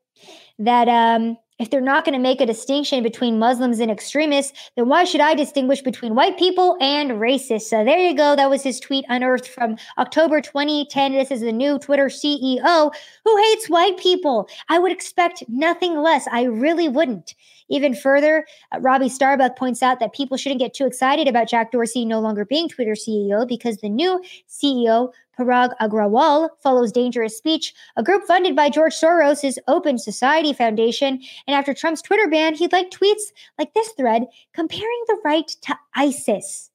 that 0.59 0.87
um, 0.87 1.37
if 1.59 1.69
they're 1.69 1.81
not 1.81 2.05
going 2.05 2.13
to 2.13 2.19
make 2.19 2.39
a 2.39 2.45
distinction 2.45 3.01
between 3.01 3.39
Muslims 3.39 3.79
and 3.79 3.89
extremists, 3.89 4.71
then 4.75 4.87
why 4.87 5.03
should 5.03 5.21
I 5.21 5.33
distinguish 5.33 5.81
between 5.81 6.15
white 6.15 6.37
people 6.37 6.77
and 6.79 7.11
racists? 7.11 7.63
So 7.63 7.83
there 7.83 7.97
you 7.97 8.15
go. 8.15 8.35
That 8.35 8.49
was 8.49 8.63
his 8.63 8.79
tweet 8.79 9.05
unearthed 9.09 9.47
from 9.47 9.77
October 9.97 10.41
2010. 10.41 11.13
This 11.13 11.31
is 11.31 11.41
the 11.41 11.51
new 11.51 11.79
Twitter 11.79 12.07
CEO 12.07 12.93
who 13.23 13.37
hates 13.37 13.69
white 13.69 13.97
people. 13.97 14.47
I 14.69 14.79
would 14.79 14.91
expect 14.91 15.43
nothing 15.47 15.97
less. 15.97 16.27
I 16.31 16.43
really 16.43 16.87
wouldn't. 16.87 17.33
Even 17.69 17.93
further, 17.93 18.45
uh, 18.71 18.79
Robbie 18.79 19.09
Starbuck 19.09 19.57
points 19.57 19.83
out 19.83 19.99
that 19.99 20.13
people 20.13 20.37
shouldn't 20.37 20.59
get 20.61 20.73
too 20.73 20.85
excited 20.85 21.27
about 21.27 21.49
Jack 21.49 21.71
Dorsey 21.71 22.05
no 22.05 22.19
longer 22.19 22.45
being 22.45 22.69
Twitter 22.69 22.93
CEO 22.93 23.47
because 23.47 23.77
the 23.77 23.89
new 23.89 24.21
CEO 24.49 25.11
Parag 25.37 25.73
Agrawal 25.79 26.49
follows 26.61 26.91
Dangerous 26.91 27.37
Speech, 27.37 27.73
a 27.95 28.03
group 28.03 28.23
funded 28.23 28.55
by 28.55 28.69
George 28.69 28.93
Soros' 28.93 29.57
Open 29.67 29.97
Society 29.97 30.51
Foundation. 30.53 31.21
And 31.45 31.55
after 31.55 31.73
Trump's 31.73 32.01
Twitter 32.01 32.27
ban, 32.27 32.55
he 32.55 32.67
liked 32.67 32.97
tweets 32.97 33.31
like 33.57 33.73
this 33.73 33.89
thread 33.89 34.25
comparing 34.53 35.03
the 35.07 35.19
right 35.23 35.47
to 35.47 35.77
ISIS. 35.95 36.71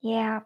Yeah. 0.00 0.40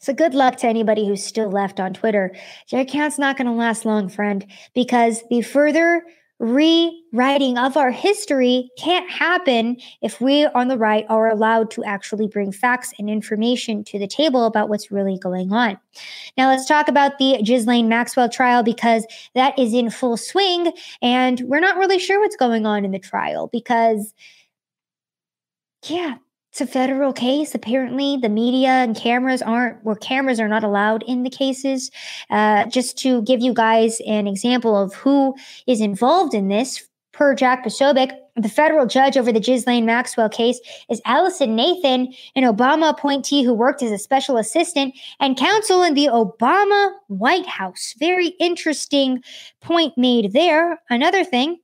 So 0.00 0.14
good 0.14 0.34
luck 0.34 0.56
to 0.58 0.68
anybody 0.68 1.06
who's 1.06 1.24
still 1.24 1.50
left 1.50 1.80
on 1.80 1.92
Twitter. 1.92 2.32
Your 2.68 2.82
account's 2.82 3.18
not 3.18 3.36
going 3.36 3.46
to 3.46 3.52
last 3.52 3.84
long, 3.84 4.08
friend, 4.08 4.46
because 4.72 5.24
the 5.28 5.42
further 5.42 6.04
rewriting 6.38 7.58
of 7.58 7.76
our 7.76 7.90
history 7.90 8.70
can't 8.78 9.10
happen 9.10 9.76
if 10.02 10.20
we 10.20 10.46
on 10.46 10.68
the 10.68 10.78
right 10.78 11.04
are 11.08 11.28
allowed 11.28 11.70
to 11.72 11.82
actually 11.84 12.28
bring 12.28 12.52
facts 12.52 12.92
and 12.98 13.10
information 13.10 13.82
to 13.84 13.98
the 13.98 14.06
table 14.06 14.44
about 14.44 14.68
what's 14.68 14.90
really 14.90 15.18
going 15.18 15.52
on. 15.52 15.78
Now, 16.36 16.48
let's 16.48 16.66
talk 16.66 16.88
about 16.88 17.18
the 17.18 17.42
Ghislaine 17.42 17.88
Maxwell 17.88 18.28
trial 18.28 18.62
because 18.62 19.04
that 19.34 19.58
is 19.58 19.74
in 19.74 19.90
full 19.90 20.16
swing, 20.16 20.72
and 21.02 21.40
we're 21.40 21.60
not 21.60 21.76
really 21.76 21.98
sure 21.98 22.20
what's 22.20 22.36
going 22.36 22.66
on 22.66 22.84
in 22.84 22.92
the 22.92 22.98
trial 22.98 23.48
because, 23.48 24.14
yeah, 25.86 26.16
it's 26.60 26.68
a 26.68 26.72
federal 26.72 27.12
case. 27.12 27.54
Apparently, 27.54 28.16
the 28.16 28.28
media 28.28 28.68
and 28.68 28.96
cameras 28.96 29.42
aren't, 29.42 29.84
where 29.84 29.94
cameras 29.94 30.40
are 30.40 30.48
not 30.48 30.64
allowed 30.64 31.04
in 31.04 31.22
the 31.22 31.30
cases. 31.30 31.88
Uh, 32.30 32.66
just 32.66 32.98
to 32.98 33.22
give 33.22 33.40
you 33.40 33.54
guys 33.54 34.00
an 34.06 34.26
example 34.26 34.76
of 34.76 34.92
who 34.94 35.36
is 35.68 35.80
involved 35.80 36.34
in 36.34 36.48
this, 36.48 36.88
per 37.12 37.34
Jack 37.34 37.64
Posobiec, 37.64 38.12
the 38.36 38.48
federal 38.48 38.86
judge 38.86 39.16
over 39.16 39.32
the 39.32 39.40
Ghislaine 39.40 39.86
Maxwell 39.86 40.28
case 40.28 40.60
is 40.88 41.00
Allison 41.04 41.56
Nathan, 41.56 42.12
an 42.36 42.44
Obama 42.44 42.90
appointee 42.90 43.42
who 43.42 43.52
worked 43.52 43.82
as 43.82 43.90
a 43.90 43.98
special 43.98 44.36
assistant 44.36 44.94
and 45.18 45.36
counsel 45.36 45.82
in 45.82 45.94
the 45.94 46.06
Obama 46.06 46.92
White 47.08 47.46
House. 47.46 47.94
Very 47.98 48.28
interesting 48.38 49.22
point 49.60 49.96
made 49.96 50.32
there. 50.32 50.80
Another 50.90 51.24
thing 51.24 51.58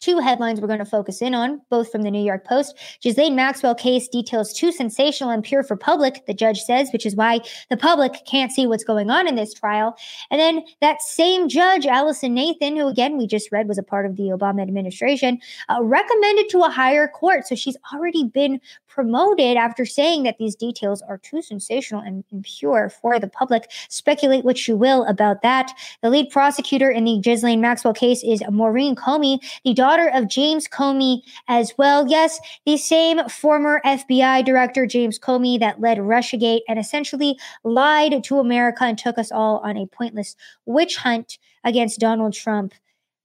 Two 0.00 0.18
headlines 0.18 0.60
we're 0.60 0.66
going 0.66 0.78
to 0.78 0.86
focus 0.86 1.20
in 1.20 1.34
on, 1.34 1.60
both 1.68 1.92
from 1.92 2.02
the 2.02 2.10
New 2.10 2.24
York 2.24 2.46
Post. 2.46 2.74
Ghislaine 3.02 3.36
Maxwell 3.36 3.74
case 3.74 4.08
details 4.08 4.50
too 4.52 4.72
sensational 4.72 5.28
and 5.28 5.44
pure 5.44 5.62
for 5.62 5.76
public, 5.76 6.24
the 6.26 6.32
judge 6.32 6.60
says, 6.60 6.88
which 6.90 7.04
is 7.04 7.14
why 7.14 7.40
the 7.68 7.76
public 7.76 8.24
can't 8.24 8.50
see 8.50 8.66
what's 8.66 8.82
going 8.82 9.10
on 9.10 9.28
in 9.28 9.34
this 9.34 9.52
trial. 9.52 9.94
And 10.30 10.40
then 10.40 10.64
that 10.80 11.02
same 11.02 11.50
judge, 11.50 11.84
Allison 11.84 12.32
Nathan, 12.32 12.76
who 12.76 12.88
again 12.88 13.18
we 13.18 13.26
just 13.26 13.52
read 13.52 13.68
was 13.68 13.76
a 13.76 13.82
part 13.82 14.06
of 14.06 14.16
the 14.16 14.30
Obama 14.30 14.62
administration, 14.62 15.38
uh, 15.68 15.80
recommended 15.82 16.48
to 16.48 16.60
a 16.60 16.70
higher 16.70 17.06
court. 17.06 17.46
So 17.46 17.54
she's 17.54 17.76
already 17.92 18.24
been 18.24 18.58
promoted 18.88 19.58
after 19.58 19.84
saying 19.84 20.22
that 20.22 20.38
these 20.38 20.56
details 20.56 21.02
are 21.02 21.18
too 21.18 21.42
sensational 21.42 22.00
and 22.00 22.24
impure 22.32 22.88
for 22.88 23.18
the 23.18 23.28
public. 23.28 23.70
Speculate 23.88 24.44
what 24.44 24.66
you 24.66 24.76
will 24.76 25.04
about 25.04 25.42
that. 25.42 25.72
The 26.02 26.10
lead 26.10 26.30
prosecutor 26.30 26.90
in 26.90 27.04
the 27.04 27.18
Ghislaine 27.18 27.60
Maxwell 27.60 27.94
case 27.94 28.24
is 28.24 28.42
Maureen 28.50 28.96
Comey, 28.96 29.38
the 29.62 29.74
daughter 29.74 29.89
daughter 29.90 30.10
of 30.14 30.28
James 30.28 30.68
Comey 30.68 31.22
as 31.48 31.72
well. 31.76 32.06
Yes, 32.06 32.38
the 32.64 32.76
same 32.76 33.28
former 33.28 33.80
FBI 33.84 34.44
director, 34.44 34.86
James 34.86 35.18
Comey, 35.18 35.58
that 35.58 35.80
led 35.80 35.98
Russiagate 35.98 36.60
and 36.68 36.78
essentially 36.78 37.36
lied 37.64 38.22
to 38.22 38.38
America 38.38 38.84
and 38.84 38.96
took 38.96 39.18
us 39.18 39.32
all 39.32 39.58
on 39.58 39.76
a 39.76 39.86
pointless 39.86 40.36
witch 40.64 40.96
hunt 40.96 41.38
against 41.64 41.98
Donald 41.98 42.34
Trump 42.34 42.72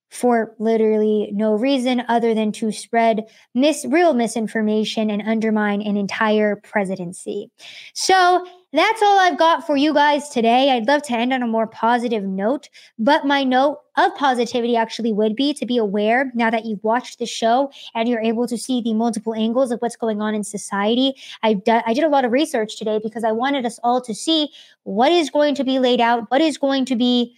for 0.10 0.56
literally 0.58 1.30
no 1.34 1.54
reason 1.54 2.02
other 2.08 2.34
than 2.34 2.52
to 2.54 2.72
spread 2.72 3.26
mis- 3.54 3.86
real 3.86 4.16
misinformation 4.16 5.12
and 5.12 5.22
undermine 5.22 5.84
an 5.84 5.98
entire 5.98 6.56
presidency. 6.56 7.52
So 7.94 8.48
that's 8.78 9.02
all 9.02 9.20
I've 9.20 9.38
got 9.38 9.66
for 9.66 9.78
you 9.78 9.94
guys 9.94 10.30
today. 10.30 10.72
I'd 10.72 10.88
love 10.88 11.02
to 11.04 11.14
end 11.14 11.34
on 11.34 11.44
a 11.44 11.48
more 11.48 11.68
positive 11.68 12.24
note, 12.24 12.70
but 12.98 13.26
my 13.26 13.44
note 13.44 13.80
of 13.98 14.16
positivity 14.16 14.76
actually 14.76 15.14
would 15.14 15.36
be 15.36 15.54
to 15.54 15.66
be 15.66 15.78
aware 15.78 16.32
now 16.36 16.50
that 16.50 16.66
you've 16.66 16.84
watched 16.84 17.20
the 17.20 17.26
show 17.26 17.72
and 17.94 18.10
you're 18.10 18.22
able 18.22 18.48
to 18.48 18.58
see 18.58 18.82
the 18.82 18.94
multiple 18.94 19.34
angles 19.34 19.72
of 19.72 19.80
what's 19.80 19.96
going 19.96 20.22
on 20.22 20.34
in 20.34 20.44
society. 20.44 21.14
I, 21.44 21.62
I 21.68 21.94
did 21.94 22.04
a 22.04 22.10
lot 22.10 22.26
of 22.26 22.32
research 22.32 22.78
today 22.78 23.00
because 23.02 23.24
I 23.24 23.32
wanted 23.32 23.66
us 23.66 23.80
all 23.84 24.02
to 24.02 24.16
see 24.16 24.50
what 24.84 25.12
is 25.12 25.30
going 25.30 25.56
to 25.56 25.64
be 25.64 25.80
laid 25.80 26.02
out, 26.02 26.30
what 26.32 26.42
is 26.42 26.58
going 26.58 26.86
to 26.86 26.96
be 26.96 27.36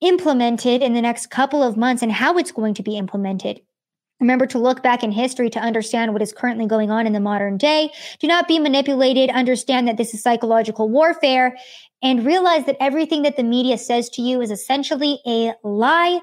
implemented 0.00 0.82
in 0.82 0.94
the 0.94 1.02
next 1.02 1.30
couple 1.30 1.62
of 1.62 1.76
months 1.76 2.02
and 2.02 2.12
how 2.12 2.36
it's 2.38 2.52
going 2.52 2.74
to 2.74 2.82
be 2.82 2.96
implemented. 2.96 3.60
Remember 4.24 4.46
to 4.46 4.58
look 4.58 4.82
back 4.82 5.04
in 5.04 5.12
history 5.12 5.50
to 5.50 5.60
understand 5.60 6.14
what 6.14 6.22
is 6.22 6.32
currently 6.32 6.64
going 6.64 6.90
on 6.90 7.06
in 7.06 7.12
the 7.12 7.20
modern 7.20 7.58
day. 7.58 7.90
Do 8.20 8.26
not 8.26 8.48
be 8.48 8.58
manipulated. 8.58 9.28
Understand 9.28 9.86
that 9.86 9.98
this 9.98 10.14
is 10.14 10.22
psychological 10.22 10.88
warfare 10.88 11.54
and 12.02 12.24
realize 12.24 12.64
that 12.64 12.78
everything 12.80 13.20
that 13.24 13.36
the 13.36 13.42
media 13.42 13.76
says 13.76 14.08
to 14.10 14.22
you 14.22 14.40
is 14.40 14.50
essentially 14.50 15.20
a 15.26 15.52
lie. 15.62 16.20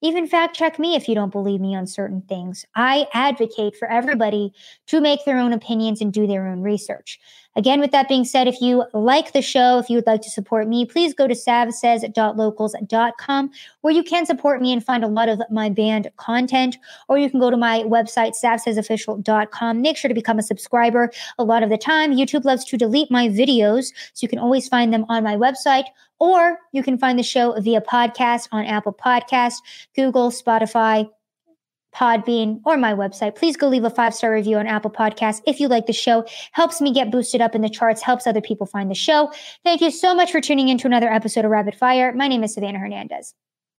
Even 0.00 0.26
fact 0.26 0.56
check 0.56 0.78
me 0.78 0.96
if 0.96 1.10
you 1.10 1.14
don't 1.14 1.30
believe 1.30 1.60
me 1.60 1.76
on 1.76 1.86
certain 1.86 2.22
things. 2.22 2.64
I 2.74 3.06
advocate 3.12 3.76
for 3.76 3.86
everybody 3.86 4.54
to 4.86 5.02
make 5.02 5.26
their 5.26 5.36
own 5.36 5.52
opinions 5.52 6.00
and 6.00 6.10
do 6.10 6.26
their 6.26 6.46
own 6.46 6.62
research. 6.62 7.20
Again, 7.54 7.80
with 7.80 7.90
that 7.90 8.08
being 8.08 8.24
said, 8.24 8.48
if 8.48 8.62
you 8.62 8.84
like 8.94 9.32
the 9.32 9.42
show, 9.42 9.78
if 9.78 9.90
you 9.90 9.96
would 9.96 10.06
like 10.06 10.22
to 10.22 10.30
support 10.30 10.68
me, 10.68 10.86
please 10.86 11.12
go 11.12 11.28
to 11.28 11.34
savsays.locals.com 11.34 13.50
where 13.82 13.92
you 13.92 14.02
can 14.02 14.24
support 14.24 14.62
me 14.62 14.72
and 14.72 14.82
find 14.84 15.04
a 15.04 15.08
lot 15.08 15.28
of 15.28 15.42
my 15.50 15.68
banned 15.68 16.10
content. 16.16 16.78
Or 17.08 17.18
you 17.18 17.30
can 17.30 17.40
go 17.40 17.50
to 17.50 17.56
my 17.56 17.82
website, 17.82 18.32
savsaysofficial.com. 18.42 19.82
Make 19.82 19.98
sure 19.98 20.08
to 20.08 20.14
become 20.14 20.38
a 20.38 20.42
subscriber. 20.42 21.10
A 21.38 21.44
lot 21.44 21.62
of 21.62 21.68
the 21.68 21.78
time, 21.78 22.12
YouTube 22.12 22.44
loves 22.44 22.64
to 22.66 22.78
delete 22.78 23.10
my 23.10 23.28
videos, 23.28 23.92
so 24.14 24.24
you 24.24 24.28
can 24.28 24.38
always 24.38 24.68
find 24.68 24.92
them 24.92 25.04
on 25.08 25.22
my 25.22 25.36
website. 25.36 25.84
Or 26.18 26.58
you 26.72 26.82
can 26.82 26.98
find 26.98 27.18
the 27.18 27.22
show 27.22 27.58
via 27.60 27.80
podcast 27.80 28.48
on 28.52 28.64
Apple 28.64 28.94
Podcast, 28.94 29.56
Google, 29.94 30.30
Spotify, 30.30 31.08
Podbean, 31.94 32.60
or 32.64 32.76
my 32.76 32.92
website. 32.92 33.34
Please 33.34 33.56
go 33.56 33.68
leave 33.68 33.84
a 33.84 33.90
five 33.90 34.14
star 34.14 34.32
review 34.32 34.56
on 34.56 34.66
Apple 34.66 34.90
Podcasts 34.90 35.40
if 35.46 35.60
you 35.60 35.68
like 35.68 35.86
the 35.86 35.92
show. 35.92 36.24
Helps 36.52 36.80
me 36.80 36.92
get 36.92 37.10
boosted 37.10 37.40
up 37.40 37.54
in 37.54 37.62
the 37.62 37.68
charts, 37.68 38.02
helps 38.02 38.26
other 38.26 38.40
people 38.40 38.66
find 38.66 38.90
the 38.90 38.94
show. 38.94 39.30
Thank 39.64 39.80
you 39.80 39.90
so 39.90 40.14
much 40.14 40.32
for 40.32 40.40
tuning 40.40 40.68
in 40.68 40.78
to 40.78 40.86
another 40.86 41.12
episode 41.12 41.44
of 41.44 41.50
Rapid 41.50 41.74
Fire. 41.74 42.12
My 42.14 42.28
name 42.28 42.44
is 42.44 42.54
Savannah 42.54 42.78
Hernandez. 42.78 43.34